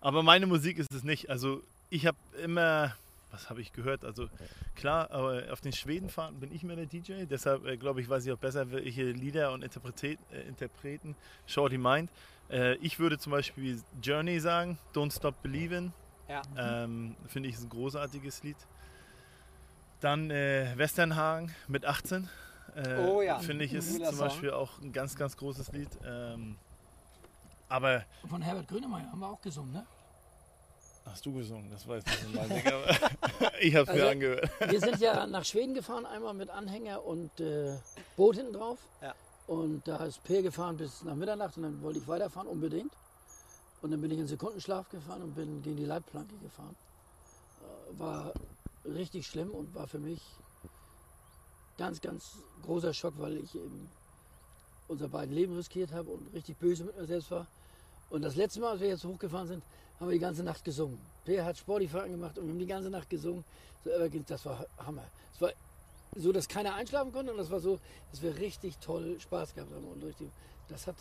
Aber 0.00 0.24
meine 0.24 0.48
Musik 0.48 0.78
ist 0.78 0.92
es 0.92 1.04
nicht. 1.04 1.30
Also 1.30 1.62
ich 1.90 2.04
habe 2.04 2.18
immer, 2.42 2.96
was 3.30 3.48
habe 3.48 3.60
ich 3.60 3.72
gehört? 3.72 4.04
Also 4.04 4.28
klar, 4.74 5.12
aber 5.12 5.44
auf 5.52 5.60
den 5.60 5.72
Schwedenfahrten 5.72 6.40
bin 6.40 6.52
ich 6.52 6.64
immer 6.64 6.74
der 6.74 6.86
DJ. 6.86 7.26
Deshalb 7.30 7.64
äh, 7.66 7.76
glaube 7.76 8.00
ich, 8.00 8.08
weiß 8.08 8.26
ich 8.26 8.32
auch 8.32 8.38
besser, 8.38 8.72
welche 8.72 9.12
Lieder 9.12 9.52
und 9.52 9.62
Interpret 9.62 10.02
äh, 10.02 10.16
Interpreten 10.48 11.14
Shorty 11.46 11.78
meint. 11.78 12.10
Äh, 12.50 12.74
ich 12.78 12.98
würde 12.98 13.16
zum 13.16 13.30
Beispiel 13.30 13.80
Journey 14.02 14.40
sagen, 14.40 14.76
Don't 14.92 15.16
Stop 15.16 15.36
Believin'. 15.44 15.92
Ja. 16.32 16.84
Ähm, 16.84 17.14
Finde 17.28 17.48
ich 17.48 17.56
ist 17.56 17.62
ein 17.64 17.68
großartiges 17.68 18.42
Lied. 18.42 18.56
Dann 20.00 20.30
äh, 20.30 20.72
Westernhagen 20.76 21.54
mit 21.68 21.84
18. 21.86 22.28
Äh, 22.74 22.96
Oh 23.06 23.20
ja, 23.22 23.38
Finde 23.38 23.64
ich 23.64 23.72
ist 23.74 23.94
zum 23.94 24.04
Song. 24.06 24.18
Beispiel 24.18 24.50
auch 24.50 24.80
ein 24.80 24.92
ganz, 24.92 25.14
ganz 25.14 25.36
großes 25.36 25.72
Lied. 25.72 25.90
Ähm, 26.04 26.56
aber 27.68 28.04
Von 28.28 28.42
Herbert 28.42 28.68
Grönemeyer 28.68 29.10
haben 29.10 29.20
wir 29.20 29.28
auch 29.28 29.40
gesungen, 29.40 29.72
ne? 29.72 29.86
hast 31.04 31.26
du 31.26 31.32
gesungen? 31.34 31.68
Das 31.70 31.86
weiß 31.86 32.04
ich 32.06 32.28
nicht. 32.28 32.66
aber 32.72 32.88
ich 33.60 33.74
habe 33.74 33.82
es 33.82 33.88
Also- 33.88 34.02
mir 34.04 34.10
angehört. 34.10 34.50
Wir 34.68 34.80
sind 34.80 35.00
ja 35.00 35.26
nach 35.26 35.44
Schweden 35.44 35.74
gefahren, 35.74 36.06
einmal 36.06 36.32
mit 36.34 36.48
Anhänger 36.48 37.04
und 37.04 37.38
äh, 37.40 37.76
Boot 38.16 38.36
hinten 38.36 38.52
drauf. 38.54 38.78
Ja. 39.02 39.14
Und 39.48 39.86
da 39.88 39.96
ist 40.04 40.22
Per 40.24 40.42
gefahren 40.42 40.76
bis 40.76 41.02
nach 41.02 41.14
Mitternacht 41.16 41.56
und 41.56 41.64
dann 41.64 41.82
wollte 41.82 41.98
ich 41.98 42.06
weiterfahren, 42.08 42.46
unbedingt. 42.48 42.92
Und 43.82 43.90
dann 43.90 44.00
bin 44.00 44.12
ich 44.12 44.18
in 44.18 44.26
Sekundenschlaf 44.26 44.88
gefahren 44.88 45.22
und 45.22 45.34
bin 45.34 45.60
gegen 45.62 45.76
die 45.76 45.84
Leitplanke 45.84 46.36
gefahren. 46.38 46.76
Äh, 47.60 47.98
War 47.98 48.32
richtig 48.84 49.26
schlimm 49.26 49.50
und 49.50 49.74
war 49.74 49.86
für 49.86 49.98
mich 49.98 50.20
ganz, 51.76 52.00
ganz 52.00 52.36
großer 52.62 52.94
Schock, 52.94 53.14
weil 53.18 53.38
ich 53.38 53.54
eben 53.54 53.88
unser 54.88 55.08
beiden 55.08 55.34
Leben 55.34 55.56
riskiert 55.56 55.92
habe 55.92 56.10
und 56.10 56.32
richtig 56.32 56.56
böse 56.58 56.84
mit 56.84 56.96
mir 56.96 57.06
selbst 57.06 57.30
war. 57.30 57.46
Und 58.10 58.22
das 58.22 58.36
letzte 58.36 58.60
Mal, 58.60 58.72
als 58.72 58.80
wir 58.80 58.88
jetzt 58.88 59.04
hochgefahren 59.04 59.48
sind, 59.48 59.64
haben 59.98 60.08
wir 60.08 60.14
die 60.14 60.20
ganze 60.20 60.42
Nacht 60.42 60.64
gesungen. 60.64 60.98
Per 61.24 61.44
hat 61.44 61.56
Sportify 61.56 62.00
angemacht 62.00 62.38
und 62.38 62.44
wir 62.44 62.52
haben 62.52 62.58
die 62.58 62.66
ganze 62.66 62.90
Nacht 62.90 63.08
gesungen. 63.10 63.44
So 63.84 63.90
das 64.26 64.44
war 64.44 64.66
Hammer. 64.78 65.04
Es 65.34 65.40
war 65.40 65.50
so, 66.14 66.30
dass 66.30 66.46
keiner 66.46 66.74
einschlafen 66.74 67.10
konnte 67.10 67.32
und 67.32 67.38
das 67.38 67.50
war 67.50 67.60
so, 67.60 67.80
dass 68.10 68.22
wir 68.22 68.36
richtig 68.36 68.78
toll 68.78 69.18
Spaß 69.18 69.54
gehabt 69.54 69.72
haben 69.72 69.86
und 69.86 70.04
richtig, 70.04 70.30
das 70.68 70.86
hat 70.86 70.96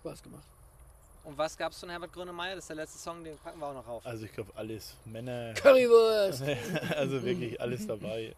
Spaß 0.00 0.22
gemacht. 0.22 0.46
Und 1.24 1.36
was 1.36 1.56
gab 1.56 1.72
es 1.72 1.80
von 1.80 1.90
Herbert 1.90 2.12
Grönemeyer? 2.12 2.54
Das 2.54 2.64
ist 2.64 2.68
der 2.70 2.76
letzte 2.76 2.98
Song, 2.98 3.22
den 3.22 3.36
packen 3.38 3.60
wir 3.60 3.66
auch 3.66 3.74
noch 3.74 3.86
auf. 3.86 4.06
Also 4.06 4.24
ich 4.24 4.32
glaube 4.32 4.52
alles. 4.54 4.96
Männer, 5.04 5.52
Currywurst! 5.54 6.42
also 6.96 7.22
wirklich 7.22 7.60
alles 7.60 7.86
dabei. 7.86 8.34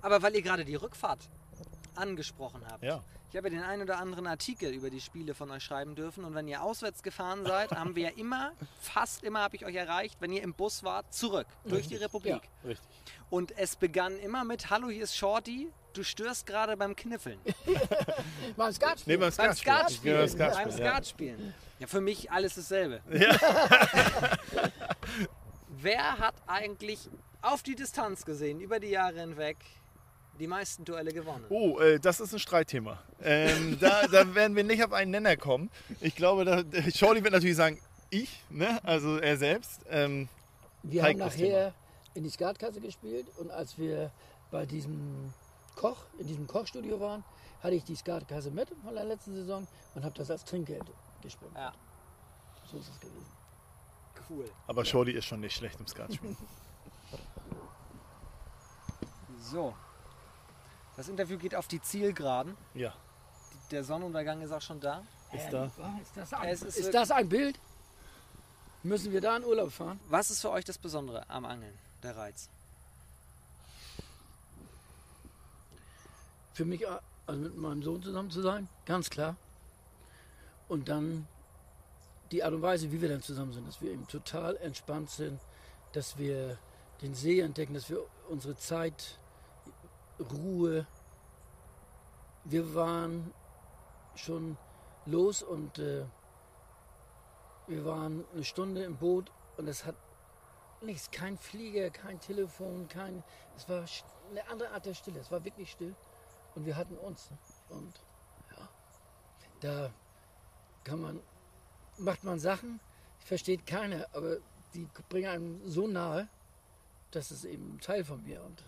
Aber 0.00 0.22
weil 0.22 0.34
ihr 0.34 0.42
gerade 0.42 0.64
die 0.64 0.74
Rückfahrt 0.74 1.28
angesprochen 1.94 2.62
habt. 2.70 2.82
Ja. 2.82 3.02
Ich 3.30 3.36
habe 3.36 3.48
ja 3.48 3.54
den 3.54 3.64
einen 3.64 3.82
oder 3.82 3.98
anderen 3.98 4.26
Artikel 4.26 4.72
über 4.74 4.90
die 4.90 5.00
Spiele 5.00 5.34
von 5.34 5.50
euch 5.50 5.62
schreiben 5.62 5.94
dürfen 5.94 6.24
und 6.24 6.34
wenn 6.34 6.48
ihr 6.48 6.62
auswärts 6.62 7.02
gefahren 7.02 7.44
seid, 7.46 7.70
haben 7.72 7.96
wir 7.96 8.10
ja 8.10 8.16
immer, 8.16 8.52
fast 8.80 9.24
immer 9.24 9.40
habe 9.40 9.56
ich 9.56 9.64
euch 9.64 9.74
erreicht, 9.74 10.18
wenn 10.20 10.32
ihr 10.32 10.42
im 10.42 10.52
Bus 10.52 10.84
wart, 10.84 11.12
zurück 11.14 11.46
durch 11.64 11.88
die 11.88 11.96
Republik. 11.96 12.42
Ja. 12.62 12.68
Richtig. 12.68 12.88
Und 13.32 13.56
es 13.56 13.76
begann 13.76 14.18
immer 14.18 14.44
mit, 14.44 14.68
hallo, 14.68 14.90
hier 14.90 15.04
ist 15.04 15.16
Shorty, 15.16 15.72
du 15.94 16.02
störst 16.02 16.44
gerade 16.44 16.76
beim 16.76 16.94
Kniffeln. 16.94 17.38
Mal 18.58 18.66
ein 18.66 18.74
Skat 18.74 19.04
Nee, 19.06 19.16
beim 19.16 19.32
beim 19.34 19.54
Skatspielen. 19.54 19.74
Skatspielen. 19.78 20.18
Beim 20.18 20.28
Skatspielen, 20.28 20.68
beim 20.68 20.84
ja. 20.84 20.92
Skatspielen. 20.92 21.54
Ja, 21.78 21.86
für 21.86 22.02
mich 22.02 22.30
alles 22.30 22.56
dasselbe. 22.56 23.00
Wer 25.68 26.18
hat 26.18 26.34
eigentlich 26.46 27.08
auf 27.40 27.62
die 27.62 27.74
Distanz 27.74 28.26
gesehen, 28.26 28.60
über 28.60 28.78
die 28.78 28.90
Jahre 28.90 29.20
hinweg, 29.20 29.56
die 30.38 30.46
meisten 30.46 30.84
Duelle 30.84 31.14
gewonnen? 31.14 31.46
Oh, 31.48 31.80
äh, 31.80 31.98
das 31.98 32.20
ist 32.20 32.34
ein 32.34 32.38
Streitthema. 32.38 33.02
Ähm, 33.22 33.78
da, 33.80 34.06
da 34.08 34.34
werden 34.34 34.54
wir 34.56 34.64
nicht 34.64 34.84
auf 34.84 34.92
einen 34.92 35.10
Nenner 35.10 35.38
kommen. 35.38 35.70
Ich 36.02 36.16
glaube, 36.16 36.44
da, 36.44 36.62
Shorty 36.94 37.24
wird 37.24 37.32
natürlich 37.32 37.56
sagen, 37.56 37.80
ich, 38.10 38.42
ne? 38.50 38.78
also 38.84 39.16
er 39.16 39.38
selbst. 39.38 39.80
Ähm, 39.88 40.28
Wir 40.82 41.02
haben 41.02 41.16
nachher 41.16 41.72
in 42.14 42.24
die 42.24 42.30
Skatkasse 42.30 42.80
gespielt 42.80 43.26
und 43.38 43.50
als 43.50 43.78
wir 43.78 44.10
bei 44.50 44.66
diesem 44.66 45.32
Koch, 45.76 46.04
in 46.18 46.26
diesem 46.26 46.46
Kochstudio 46.46 47.00
waren, 47.00 47.24
hatte 47.62 47.74
ich 47.74 47.84
die 47.84 47.96
Skatkasse 47.96 48.50
mit 48.50 48.68
von 48.84 48.94
der 48.94 49.04
letzten 49.04 49.34
Saison 49.34 49.66
und 49.94 50.04
habe 50.04 50.14
das 50.16 50.30
als 50.30 50.44
Trinkgeld 50.44 50.84
gespielt. 51.22 51.52
Ja, 51.54 51.72
So 52.70 52.78
ist 52.78 52.88
es 52.88 53.00
gewesen. 53.00 53.26
cool. 54.28 54.44
aber 54.66 54.84
Shorty 54.84 55.12
ist 55.12 55.24
schon 55.24 55.40
nicht 55.40 55.54
schlecht 55.56 55.78
im 55.80 55.86
Skatspielen. 55.86 56.36
So. 59.38 59.74
Das 60.96 61.08
Interview 61.08 61.36
geht 61.38 61.54
auf 61.54 61.66
die 61.68 61.80
Zielgeraden. 61.80 62.56
Ja, 62.74 62.94
Der 63.70 63.82
Sonnenuntergang 63.84 64.40
ist 64.40 64.52
auch 64.52 64.60
schon 64.62 64.80
da. 64.80 65.02
ist 65.32 65.50
da. 65.52 65.64
Ist 66.00 66.16
das 66.16 66.32
ein, 66.32 66.48
ist 66.50 66.62
ist 66.62 66.94
das 66.94 67.10
ein 67.10 67.28
Bild? 67.28 67.58
Müssen 68.82 69.12
wir 69.12 69.20
da 69.20 69.36
in 69.36 69.44
Urlaub 69.44 69.72
fahren? 69.72 70.00
Was 70.08 70.30
ist 70.30 70.40
für 70.40 70.50
euch 70.50 70.64
das 70.64 70.78
Besondere 70.78 71.28
am 71.28 71.44
Angeln, 71.44 71.76
der 72.02 72.16
Reiz? 72.16 72.48
Für 76.52 76.64
mich, 76.64 76.82
äh, 76.82 76.98
also 77.26 77.40
mit 77.40 77.56
meinem 77.56 77.82
Sohn 77.82 78.02
zusammen 78.02 78.30
zu 78.30 78.42
sein, 78.42 78.68
ganz 78.84 79.10
klar. 79.10 79.36
Und 80.68 80.88
dann 80.88 81.26
die 82.30 82.42
Art 82.42 82.54
und 82.54 82.62
Weise, 82.62 82.90
wie 82.92 83.00
wir 83.00 83.08
dann 83.08 83.22
zusammen 83.22 83.52
sind, 83.52 83.68
dass 83.68 83.80
wir 83.80 83.92
eben 83.92 84.06
total 84.08 84.56
entspannt 84.56 85.10
sind, 85.10 85.40
dass 85.92 86.18
wir 86.18 86.58
den 87.02 87.14
See 87.14 87.40
entdecken, 87.40 87.74
dass 87.74 87.90
wir 87.90 88.04
unsere 88.28 88.56
Zeit, 88.56 89.18
Ruhe. 90.18 90.86
Wir 92.44 92.74
waren 92.74 93.32
schon 94.14 94.56
los 95.06 95.42
und 95.42 95.78
äh, 95.78 96.04
wir 97.66 97.84
waren 97.84 98.24
eine 98.32 98.44
Stunde 98.44 98.84
im 98.84 98.96
Boot 98.96 99.30
und 99.56 99.68
es 99.68 99.84
hat 99.84 99.94
nichts, 100.82 101.10
kein 101.10 101.36
Flieger, 101.36 101.90
kein 101.90 102.20
Telefon, 102.20 102.88
kein, 102.88 103.22
es 103.56 103.68
war 103.68 103.84
eine 104.30 104.46
andere 104.48 104.70
Art 104.70 104.86
der 104.86 104.94
Stille, 104.94 105.20
es 105.20 105.30
war 105.30 105.44
wirklich 105.44 105.70
still 105.70 105.94
und 106.54 106.66
wir 106.66 106.76
hatten 106.76 106.96
uns. 106.96 107.30
Und 107.68 108.00
ja, 108.56 108.68
da 109.60 109.92
kann 110.84 111.00
man, 111.00 111.20
macht 111.98 112.24
man 112.24 112.38
Sachen, 112.38 112.80
versteht 113.18 113.66
keiner, 113.66 114.06
aber 114.12 114.38
die 114.74 114.88
bringen 115.08 115.28
einem 115.28 115.68
so 115.68 115.86
nahe, 115.86 116.28
das 117.10 117.30
ist 117.30 117.44
eben 117.44 117.74
ein 117.74 117.80
Teil 117.80 118.04
von 118.04 118.22
mir 118.24 118.42
und 118.42 118.62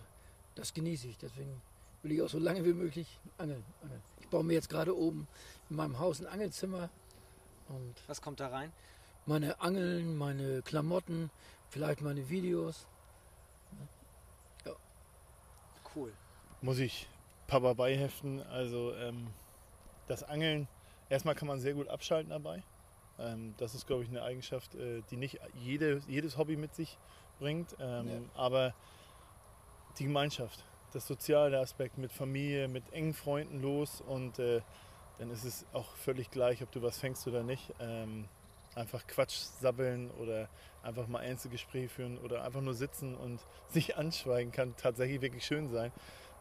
das 0.55 0.73
genieße 0.73 1.07
ich. 1.07 1.17
Deswegen 1.17 1.61
will 2.03 2.11
ich 2.11 2.21
auch 2.21 2.29
so 2.29 2.39
lange 2.39 2.63
wie 2.63 2.73
möglich 2.73 3.19
angeln. 3.37 3.63
angeln. 3.81 4.01
Ich 4.19 4.29
baue 4.29 4.43
mir 4.43 4.53
jetzt 4.53 4.69
gerade 4.69 4.95
oben 4.95 5.27
in 5.69 5.75
meinem 5.75 5.99
Haus 5.99 6.19
ein 6.19 6.27
Angelzimmer 6.27 6.89
und 7.67 7.95
Was 8.07 8.21
kommt 8.21 8.39
da 8.39 8.49
rein? 8.49 8.71
meine 9.25 9.59
Angeln, 9.59 10.17
meine 10.17 10.61
Klamotten, 10.61 11.31
vielleicht 11.75 12.01
meine 12.01 12.29
Videos. 12.29 12.87
Cool. 15.93 16.13
Muss 16.61 16.79
ich 16.79 17.07
Papa 17.47 17.73
beiheften. 17.73 18.41
Also 18.47 18.93
ähm, 18.95 19.27
das 20.07 20.23
Angeln, 20.23 20.69
erstmal 21.09 21.35
kann 21.35 21.49
man 21.49 21.59
sehr 21.59 21.73
gut 21.73 21.89
abschalten 21.89 22.29
dabei. 22.29 22.63
Ähm, 23.19 23.55
das 23.57 23.75
ist, 23.75 23.87
glaube 23.87 24.03
ich, 24.03 24.09
eine 24.09 24.23
Eigenschaft, 24.23 24.73
äh, 24.75 25.01
die 25.11 25.17
nicht 25.17 25.39
jede, 25.53 26.01
jedes 26.07 26.37
Hobby 26.37 26.55
mit 26.55 26.73
sich 26.73 26.97
bringt. 27.39 27.75
Ähm, 27.79 28.07
Ja. 28.07 28.19
Aber 28.35 28.73
die 29.99 30.05
Gemeinschaft, 30.05 30.63
das 30.93 31.05
soziale 31.05 31.59
Aspekt 31.59 31.97
mit 31.97 32.13
Familie, 32.13 32.69
mit 32.69 32.89
engen 32.93 33.13
Freunden 33.13 33.61
los 33.61 33.99
und 33.99 34.39
äh, 34.39 34.61
dann 35.17 35.29
ist 35.29 35.43
es 35.43 35.65
auch 35.73 35.89
völlig 35.97 36.31
gleich, 36.31 36.63
ob 36.63 36.71
du 36.71 36.81
was 36.81 36.99
fängst 36.99 37.27
oder 37.27 37.43
nicht. 37.43 37.73
Ähm, 37.79 38.29
einfach 38.75 39.07
Quatsch 39.07 39.37
sabbeln 39.61 40.11
oder 40.11 40.49
einfach 40.83 41.07
mal 41.07 41.19
Einzelgespräche 41.19 41.89
führen 41.89 42.17
oder 42.17 42.43
einfach 42.43 42.61
nur 42.61 42.73
sitzen 42.73 43.15
und 43.15 43.39
sich 43.69 43.97
anschweigen 43.97 44.51
kann 44.51 44.75
tatsächlich 44.75 45.21
wirklich 45.21 45.45
schön 45.45 45.69
sein. 45.69 45.91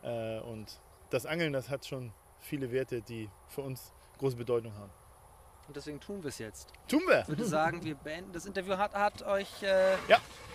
Äh, 0.02 0.40
und 0.40 0.80
das 1.10 1.26
Angeln, 1.26 1.52
das 1.52 1.70
hat 1.70 1.86
schon 1.86 2.12
viele 2.40 2.70
Werte, 2.72 3.00
die 3.02 3.30
für 3.48 3.62
uns 3.62 3.92
große 4.18 4.36
Bedeutung 4.36 4.74
haben. 4.74 4.90
Und 5.66 5.76
deswegen 5.76 5.98
tun 5.98 6.22
wir 6.22 6.28
es 6.28 6.38
jetzt. 6.38 6.68
Tun 6.88 7.02
wir! 7.06 7.22
Ich 7.22 7.28
würde 7.28 7.46
sagen, 7.46 7.82
wir 7.82 7.94
beenden. 7.94 8.32
Das 8.32 8.44
Interview 8.44 8.76
hat, 8.76 8.92
hat 8.92 9.22
euch. 9.22 9.62
Äh, 9.62 9.96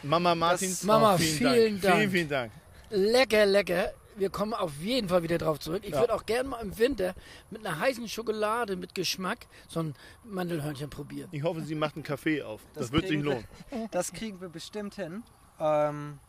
Mama 0.03 0.35
Martins, 0.35 0.83
Mama, 0.83 1.15
auch 1.15 1.19
vielen 1.19 1.81
Dank. 1.81 1.95
Vielen, 1.95 2.11
vielen 2.11 2.29
Dank. 2.29 2.51
Lecker, 2.91 3.45
lecker. 3.45 3.93
Wir 4.19 4.29
kommen 4.29 4.53
auf 4.53 4.73
jeden 4.81 5.07
Fall 5.09 5.23
wieder 5.23 5.37
drauf 5.37 5.59
zurück. 5.59 5.83
Ich 5.85 5.91
Ja. 5.93 6.01
würde 6.01 6.13
auch 6.13 6.25
gerne 6.25 6.49
mal 6.49 6.59
im 6.61 6.77
Winter 6.77 7.15
mit 7.49 7.65
einer 7.65 7.79
heißen 7.79 8.07
Schokolade 8.09 8.75
mit 8.75 8.93
Geschmack 8.93 9.47
so 9.67 9.79
ein 9.81 9.95
Mandelhörnchen 10.25 10.89
probieren. 10.89 11.29
Ich 11.31 11.41
hoffe, 11.43 11.61
sie 11.61 11.73
macht 11.75 11.95
einen 11.95 12.03
Kaffee 12.03 12.43
auf. 12.43 12.61
Das, 12.73 12.83
Das 12.87 12.91
wird 12.91 13.03
sich 13.03 13.11
kriegen 13.11 13.23
wir- 13.23 13.45
lohnen. 13.71 13.89
das 13.91 14.11
kriegen 14.11 14.41
wir 14.41 14.49
bestimmt 14.49 14.95
hin. 14.95 15.23
Ähm, 15.59 16.19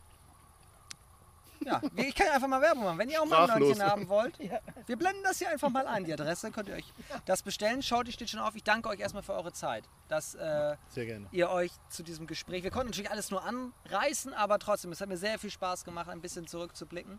ja, 1.63 1.83
ich 1.97 2.15
kann 2.15 2.29
einfach 2.29 2.49
mal 2.49 2.63
Werbung 2.63 2.85
machen. 2.85 2.99
Wenn 2.99 3.11
ihr 3.11 3.21
auch 3.21 3.27
mal 3.27 3.39
ein 3.41 3.45
Sprachlos. 3.49 3.69
Hörnchen 3.69 3.85
haben 3.87 4.09
wollt, 4.09 4.39
wir 4.87 4.97
blenden 4.97 5.23
das 5.25 5.39
hier 5.39 5.51
einfach 5.51 5.69
mal 5.69 5.87
ein. 5.87 6.05
Die 6.05 6.13
Adresse 6.13 6.51
könnt 6.53 6.69
ihr 6.69 6.75
euch 6.77 6.91
das 7.27 7.43
bestellen. 7.43 7.83
Schaut, 7.83 8.07
die 8.07 8.13
steht 8.13 8.31
schon 8.31 8.41
auf. 8.41 8.55
Ich 8.55 8.63
danke 8.65 8.89
euch 8.89 9.01
erstmal 9.01 9.23
für 9.23 9.35
eure 9.35 9.53
Zeit, 9.53 9.85
dass 10.09 10.35
äh, 10.37 10.77
Sehr 10.89 11.05
gerne. 11.07 11.27
ihr 11.33 11.51
euch 11.51 11.73
zu 11.91 12.03
diesem 12.03 12.27
Gespräch. 12.27 12.63
Wir 12.63 12.71
konnten 12.71 12.89
natürlich 12.91 13.11
alles 13.11 13.31
nur 13.31 13.43
anreißen, 13.45 14.33
aber 14.33 14.59
trotzdem, 14.59 14.91
es 14.93 15.01
hat 15.03 15.09
mir 15.09 15.19
sehr 15.19 15.39
viel 15.39 15.51
Spaß 15.51 15.85
gemacht, 15.85 16.09
ein 16.09 16.21
bisschen 16.23 16.47
zurückzublicken. 16.47 17.19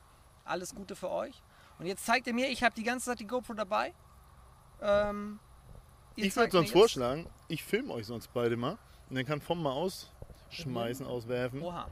Alles 0.51 0.75
Gute 0.75 0.95
für 0.97 1.09
euch. 1.09 1.41
Und 1.79 1.85
jetzt 1.85 2.05
zeigt 2.05 2.27
ihr 2.27 2.33
mir, 2.33 2.49
ich 2.49 2.61
habe 2.61 2.75
die 2.75 2.83
ganze 2.83 3.05
Zeit 3.05 3.19
die 3.21 3.25
GoPro 3.27 3.53
dabei. 3.53 3.93
Ähm, 4.81 5.39
Ich 6.15 6.35
würde 6.35 6.51
sonst 6.51 6.67
jetzt- 6.69 6.73
vorschlagen, 6.77 7.27
ich 7.47 7.63
filme 7.63 7.93
euch 7.93 8.05
sonst 8.05 8.31
beide 8.33 8.57
mal 8.57 8.77
und 9.09 9.15
dann 9.15 9.25
kann 9.25 9.39
Vom 9.39 9.63
mal 9.63 9.71
ausschmeißen, 9.71 11.05
auswerfen. 11.07 11.61
Oha. 11.61 11.87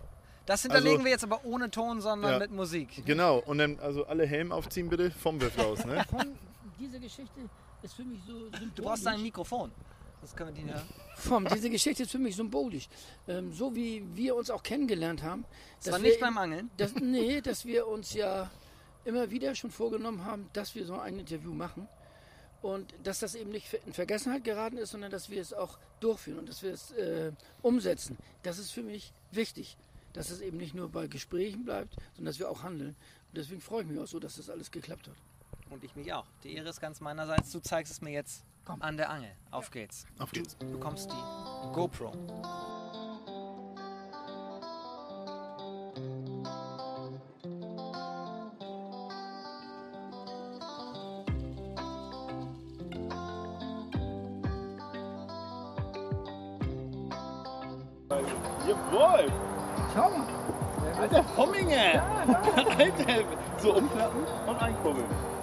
Das 0.46 0.64
hinterlegen 0.64 0.94
Also- 0.98 1.06
wir 1.06 1.12
jetzt 1.12 1.24
aber 1.24 1.46
ohne 1.46 1.72
Ton, 1.72 2.02
sondern 2.02 2.34
Ja. 2.34 2.40
mit 2.40 2.52
Musik. 2.52 3.04
Genau, 3.06 3.38
und 3.38 3.60
dann 3.60 3.80
also 3.80 4.06
alle 4.08 4.26
Helm 4.26 4.52
aufziehen 4.52 4.90
bitte, 4.90 5.10
Vom 5.12 5.40
wirft 5.40 5.60
aus. 5.60 5.86
Ne? 5.86 6.04
Diese 6.80 7.00
Geschichte 7.00 7.40
ist 7.82 7.94
für 7.94 8.04
mich 8.04 8.20
so 8.28 8.34
symbolisch. 8.34 8.70
Du 8.76 8.84
brauchst 8.84 9.08
ein 9.08 9.22
Mikrofon. 9.22 9.72
Das 10.22 10.36
können 10.36 10.56
wir 10.56 10.64
die 10.64 10.70
hören. 10.70 10.84
Vom, 11.16 11.46
diese 11.48 11.70
Geschichte 11.70 12.04
ist 12.04 12.12
für 12.12 12.20
mich 12.20 12.36
symbolisch. 12.36 12.88
Ähm, 13.28 13.54
so 13.54 13.76
wie 13.76 14.04
wir 14.16 14.36
uns 14.36 14.50
auch 14.50 14.64
kennengelernt 14.64 15.24
haben. 15.24 15.46
Das 15.78 15.86
dass 15.86 15.94
war 15.94 16.00
wir 16.02 16.04
nicht 16.10 16.16
eben- 16.16 16.22
beim 16.26 16.38
Angeln. 16.38 16.70
Das, 16.78 16.94
nee, 17.02 17.42
dass 17.42 17.66
wir 17.66 17.88
uns 17.88 18.14
ja 18.14 18.50
immer 19.06 19.32
wieder 19.32 19.56
schon 19.56 19.72
vorgenommen 19.72 20.26
haben, 20.26 20.50
dass 20.54 20.76
wir 20.76 20.86
so 20.86 20.96
ein 21.00 21.20
Interview 21.20 21.54
machen. 21.54 21.88
Und 22.62 22.94
dass 23.04 23.20
das 23.20 23.36
eben 23.36 23.52
nicht 23.52 23.74
in 23.86 23.94
Vergessenheit 23.94 24.44
geraten 24.44 24.76
ist, 24.78 24.92
sondern 24.92 25.12
dass 25.12 25.30
wir 25.30 25.42
es 25.42 25.54
auch 25.54 25.78
durchführen 26.02 26.40
und 26.40 26.50
dass 26.50 26.62
wir 26.62 26.74
es 26.74 26.92
äh, 26.92 27.32
umsetzen. 27.62 28.18
Das 28.44 28.60
ist 28.60 28.72
für 28.72 28.84
mich 28.84 29.14
wichtig. 29.32 29.78
Dass 30.12 30.30
es 30.30 30.42
eben 30.42 30.58
nicht 30.58 30.74
nur 30.76 30.90
bei 30.90 31.08
Gesprächen 31.08 31.64
bleibt, 31.64 31.96
sondern 32.16 32.26
dass 32.26 32.40
wir 32.40 32.50
auch 32.50 32.64
handeln. 32.64 32.96
Und 33.30 33.38
deswegen 33.38 33.62
freue 33.62 33.84
ich 33.84 33.88
mich 33.88 34.00
auch 34.00 34.08
so, 34.08 34.20
dass 34.20 34.36
das 34.36 34.50
alles 34.50 34.72
geklappt 34.72 35.08
hat. 35.08 35.16
Und 35.70 35.84
ich 35.84 35.96
mich 35.96 36.12
auch. 36.12 36.26
Die 36.44 36.56
Ehre 36.56 36.68
ist 36.70 36.82
ganz 36.82 37.00
meinerseits. 37.00 37.52
Du 37.52 37.60
zeigst 37.60 37.94
es 37.94 38.02
mir 38.02 38.10
jetzt 38.12 38.44
an 38.80 38.98
der 38.98 39.10
Angel. 39.10 39.32
Auf 39.52 39.72
geht's. 39.72 40.06
Auf 40.20 40.32
geht's. 40.32 40.58
Du 40.58 40.72
bekommst 40.72 41.12
die 41.12 41.74
GoPro. 41.74 42.12
Jawohl! 58.68 59.32
Schau 59.94 60.10
mal. 60.10 61.00
Alter, 61.00 61.24
Pomminge! 61.36 62.02
Alter, 62.78 63.24
so 63.58 63.76
umklappen 63.76 64.24
und 64.46 64.62
einkurbeln. 64.62 65.39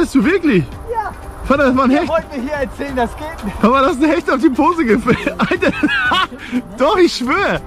Hattest 0.00 0.14
du 0.14 0.24
wirklich! 0.24 0.64
Ja, 0.90 1.12
Vater, 1.44 1.64
das 1.64 1.76
war 1.76 1.84
ein 1.84 1.90
Hecht! 1.90 2.08
wollt 2.08 2.36
mir 2.36 2.42
hier 2.42 2.52
erzählen, 2.52 2.96
das 2.96 3.10
geht 3.16 3.44
nicht. 3.44 3.56
Aber 3.62 3.80
das 3.80 3.92
ist 3.92 4.02
ein 4.02 4.10
Hecht 4.10 4.30
auf 4.30 4.40
die 4.40 4.48
Pose 4.50 4.84
gefällt. 4.84 5.28
Alter! 5.38 5.72
Doch, 6.78 6.96
ich 6.96 7.14
schwöre! 7.14 7.60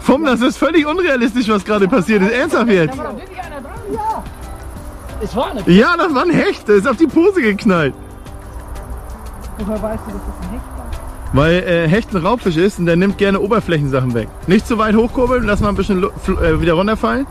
Vom, 0.00 0.24
das 0.24 0.40
ist 0.40 0.58
völlig 0.58 0.86
unrealistisch, 0.86 1.48
was 1.48 1.64
gerade 1.64 1.88
passiert 1.88 2.22
ist. 2.22 2.32
Ernsthaft 2.32 2.68
jetzt? 2.70 2.94
Da 2.94 2.98
war 2.98 3.12
doch 3.12 3.18
wirklich 3.18 3.38
einer 3.40 3.60
dran. 3.60 3.72
Ja, 3.92 4.22
Es 5.22 5.34
war 5.34 5.50
eine. 5.50 5.62
Ja, 5.70 5.96
das 5.96 6.14
war 6.14 6.22
ein 6.22 6.30
Hecht. 6.30 6.68
Der 6.68 6.74
ist 6.76 6.88
auf 6.88 6.96
die 6.96 7.06
Pose 7.06 7.40
geknallt. 7.40 7.94
woher 9.58 9.82
weißt 9.82 10.02
du, 10.06 10.12
dass 10.12 10.20
das 10.26 10.46
ein 10.48 10.52
Hecht 10.52 10.64
war? 10.76 10.84
Weil 11.32 11.54
äh, 11.62 11.88
Hecht 11.88 12.14
ein 12.14 12.24
Raubfisch 12.26 12.56
ist 12.56 12.78
und 12.78 12.86
der 12.86 12.96
nimmt 12.96 13.16
gerne 13.16 13.40
Oberflächensachen 13.40 14.12
weg. 14.12 14.28
Nicht 14.46 14.66
zu 14.66 14.76
weit 14.76 14.94
hochkurbeln, 14.94 15.44
lass 15.44 15.60
mal 15.60 15.70
ein 15.70 15.74
bisschen 15.76 16.02
äh, 16.02 16.60
wieder 16.60 16.74
runterfallen. 16.74 17.26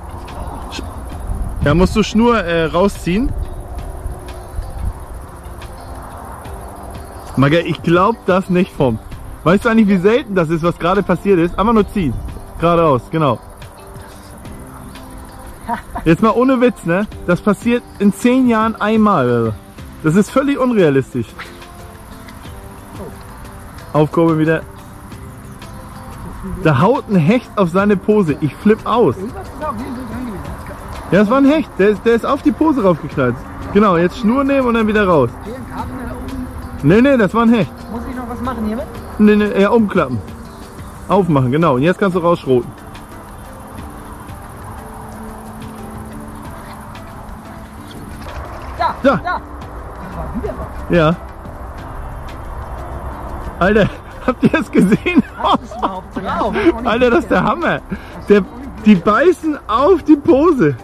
Ja, 1.63 1.73
musst 1.73 1.95
du 1.95 2.03
Schnur 2.03 2.39
äh, 2.39 2.65
rausziehen. 2.65 3.31
Maga, 7.37 7.57
ich 7.59 7.81
glaub 7.81 8.25
das 8.25 8.49
nicht 8.49 8.71
vom. 8.71 8.99
Weißt 9.43 9.65
du 9.65 9.69
eigentlich, 9.69 9.87
wie 9.87 9.97
selten 9.97 10.35
das 10.35 10.49
ist, 10.49 10.63
was 10.63 10.77
gerade 10.77 11.03
passiert 11.03 11.39
ist? 11.39 11.57
Einfach 11.57 11.73
nur 11.73 11.87
ziehen. 11.89 12.13
Geradeaus, 12.59 13.01
genau. 13.11 13.39
Jetzt 16.05 16.21
mal 16.21 16.31
ohne 16.31 16.59
Witz, 16.61 16.85
ne? 16.85 17.07
Das 17.25 17.41
passiert 17.41 17.83
in 17.99 18.13
zehn 18.13 18.47
Jahren 18.47 18.75
einmal. 18.75 19.53
Das 20.03 20.15
ist 20.15 20.29
völlig 20.29 20.57
unrealistisch. 20.59 21.27
Aufkurbeln 23.93 24.39
wieder. 24.39 24.61
Da 26.63 26.79
haut 26.81 27.05
ein 27.09 27.15
Hecht 27.15 27.49
auf 27.55 27.69
seine 27.69 27.95
Pose. 27.95 28.35
Ich 28.41 28.53
flipp 28.55 28.85
aus. 28.85 29.15
Ja, 31.11 31.19
das 31.19 31.29
war 31.29 31.37
ein 31.37 31.45
Hecht. 31.45 31.69
Der, 31.79 31.89
ist- 31.89 32.05
der 32.05 32.15
ist 32.15 32.25
auf 32.25 32.41
die 32.41 32.51
Pose 32.51 32.83
raufgeknallt. 32.83 33.35
Genau, 33.73 33.97
jetzt 33.97 34.17
Schnur 34.19 34.43
nehmen 34.43 34.67
und 34.67 34.73
dann 34.73 34.87
wieder 34.87 35.07
raus. 35.07 35.29
Nee, 36.83 37.01
nee, 37.01 37.17
das 37.17 37.33
war 37.33 37.43
ein 37.43 37.53
Hecht. 37.53 37.71
Muss 37.91 38.01
ich 38.09 38.15
noch 38.15 38.29
was 38.29 38.41
machen 38.41 38.65
hiermit? 38.65 38.85
Nee, 39.17 39.35
nee, 39.35 39.61
ja, 39.61 39.69
umklappen. 39.69 40.19
Aufmachen, 41.07 41.51
genau. 41.51 41.75
Und 41.75 41.81
jetzt 41.81 41.97
kannst 41.99 42.15
du 42.15 42.19
rausschroten. 42.19 42.69
Da, 48.77 48.95
Da. 49.01 49.15
da. 49.17 49.21
Das 49.23 50.17
war 50.17 50.25
wieder 50.41 50.53
was. 50.57 50.95
Ja. 50.97 51.15
Alter, 53.59 53.89
habt 54.27 54.43
ihr 54.43 54.49
das 54.49 54.71
gesehen? 54.71 55.23
Drauf? 55.41 56.03
Alter, 56.83 57.09
das 57.09 57.19
ist 57.19 57.31
der 57.31 57.43
Hammer. 57.43 57.79
Der, 58.27 58.41
die 58.85 58.95
beißen 58.95 59.57
auf 59.67 60.03
die 60.03 60.15
Pose. 60.15 60.75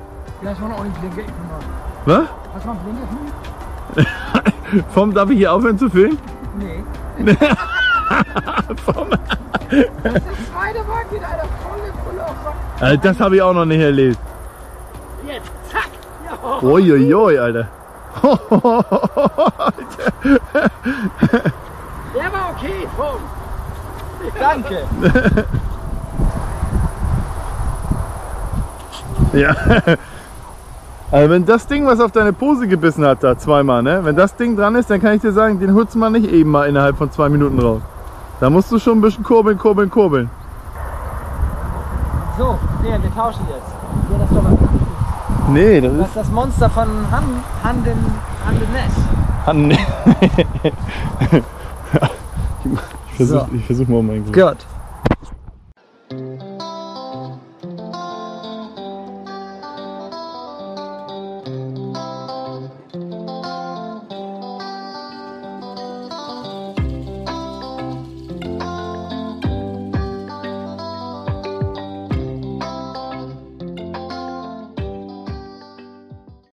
Das 0.42 0.62
war 0.62 0.70
noch 0.70 0.84
nicht 0.84 1.02
Blinker. 1.02 1.32
Was? 2.06 2.24
Was 2.54 2.68
war 2.68 2.76
Blinker? 2.76 3.08
Vom, 4.94 5.14
darf 5.14 5.30
ich 5.30 5.38
hier 5.38 5.54
aufhören 5.54 5.78
zu 5.78 5.90
filmen? 5.90 6.18
Nee. 6.58 6.84
Vom, 8.86 9.10
Das 9.10 9.20
ist 9.72 9.92
der 10.04 10.22
zweite 10.52 10.80
Wagen 10.88 11.12
mit 11.12 11.24
einer 11.24 11.48
volle 11.62 11.92
Pulle 12.04 12.24
auf 12.24 12.36
Sack. 12.44 12.56
Alter, 12.80 13.10
das 13.10 13.20
habe 13.20 13.36
ich 13.36 13.42
auch 13.42 13.54
noch 13.54 13.66
nicht 13.66 13.82
erlebt. 13.82 14.18
Jetzt, 15.28 15.52
zack. 15.70 15.90
Ja. 16.26 16.68
Uiuiui, 16.68 17.38
Alter. 17.38 17.68
Der 22.16 22.34
war 22.34 22.56
okay, 22.56 22.88
Funk. 22.98 23.22
Danke. 24.40 24.88
Ja. 29.34 29.56
Also 31.12 31.30
wenn 31.32 31.46
das 31.46 31.66
Ding, 31.66 31.88
was 31.88 32.00
auf 32.00 32.12
deine 32.12 32.34
Pose 32.34 32.68
gebissen 32.68 33.04
hat, 33.06 33.24
da 33.24 33.36
zweimal, 33.38 33.82
ne? 33.82 34.02
Wenn 34.04 34.16
das 34.16 34.36
Ding 34.36 34.56
dran 34.56 34.76
ist, 34.76 34.90
dann 34.92 35.02
kann 35.02 35.16
ich 35.16 35.22
dir 35.22 35.32
sagen, 35.32 35.60
den 35.60 35.74
holst 35.74 35.96
mal 35.96 36.12
nicht 36.12 36.32
eben 36.32 36.52
mal 36.52 36.68
innerhalb 36.70 36.98
von 36.98 37.12
zwei 37.12 37.30
Minuten 37.30 37.60
raus. 37.60 37.82
Da 38.40 38.50
musst 38.50 38.72
du 38.72 38.78
schon 38.78 39.00
ein 39.00 39.02
bisschen 39.02 39.24
kurbeln, 39.24 39.58
kurbeln, 39.58 39.90
kurbeln. 39.90 40.30
So, 42.38 42.58
nee, 42.84 42.90
wir 42.90 43.14
tauschen 43.16 43.42
jetzt. 43.50 44.12
Ja, 44.12 44.18
das 44.20 44.30
ist 44.30 44.38
doch 44.38 44.44
was. 44.44 45.50
Nee, 45.50 45.82
das 45.82 45.94
Das 45.98 46.08
ist 46.08 46.16
das 46.16 46.30
Monster 46.32 46.70
von 46.70 46.88
Han, 47.12 47.24
Handen, 47.64 48.06
Handen 48.46 48.68
Ness. 48.72 48.94
ist. 48.96 49.80
ich 53.10 53.16
versuch, 53.16 53.40
So. 53.40 53.48
ich 53.56 53.66
versuch 53.66 53.88
mal 53.88 54.04
mein 54.04 54.24
Glück. 54.24 54.36
Gut. 54.50 54.58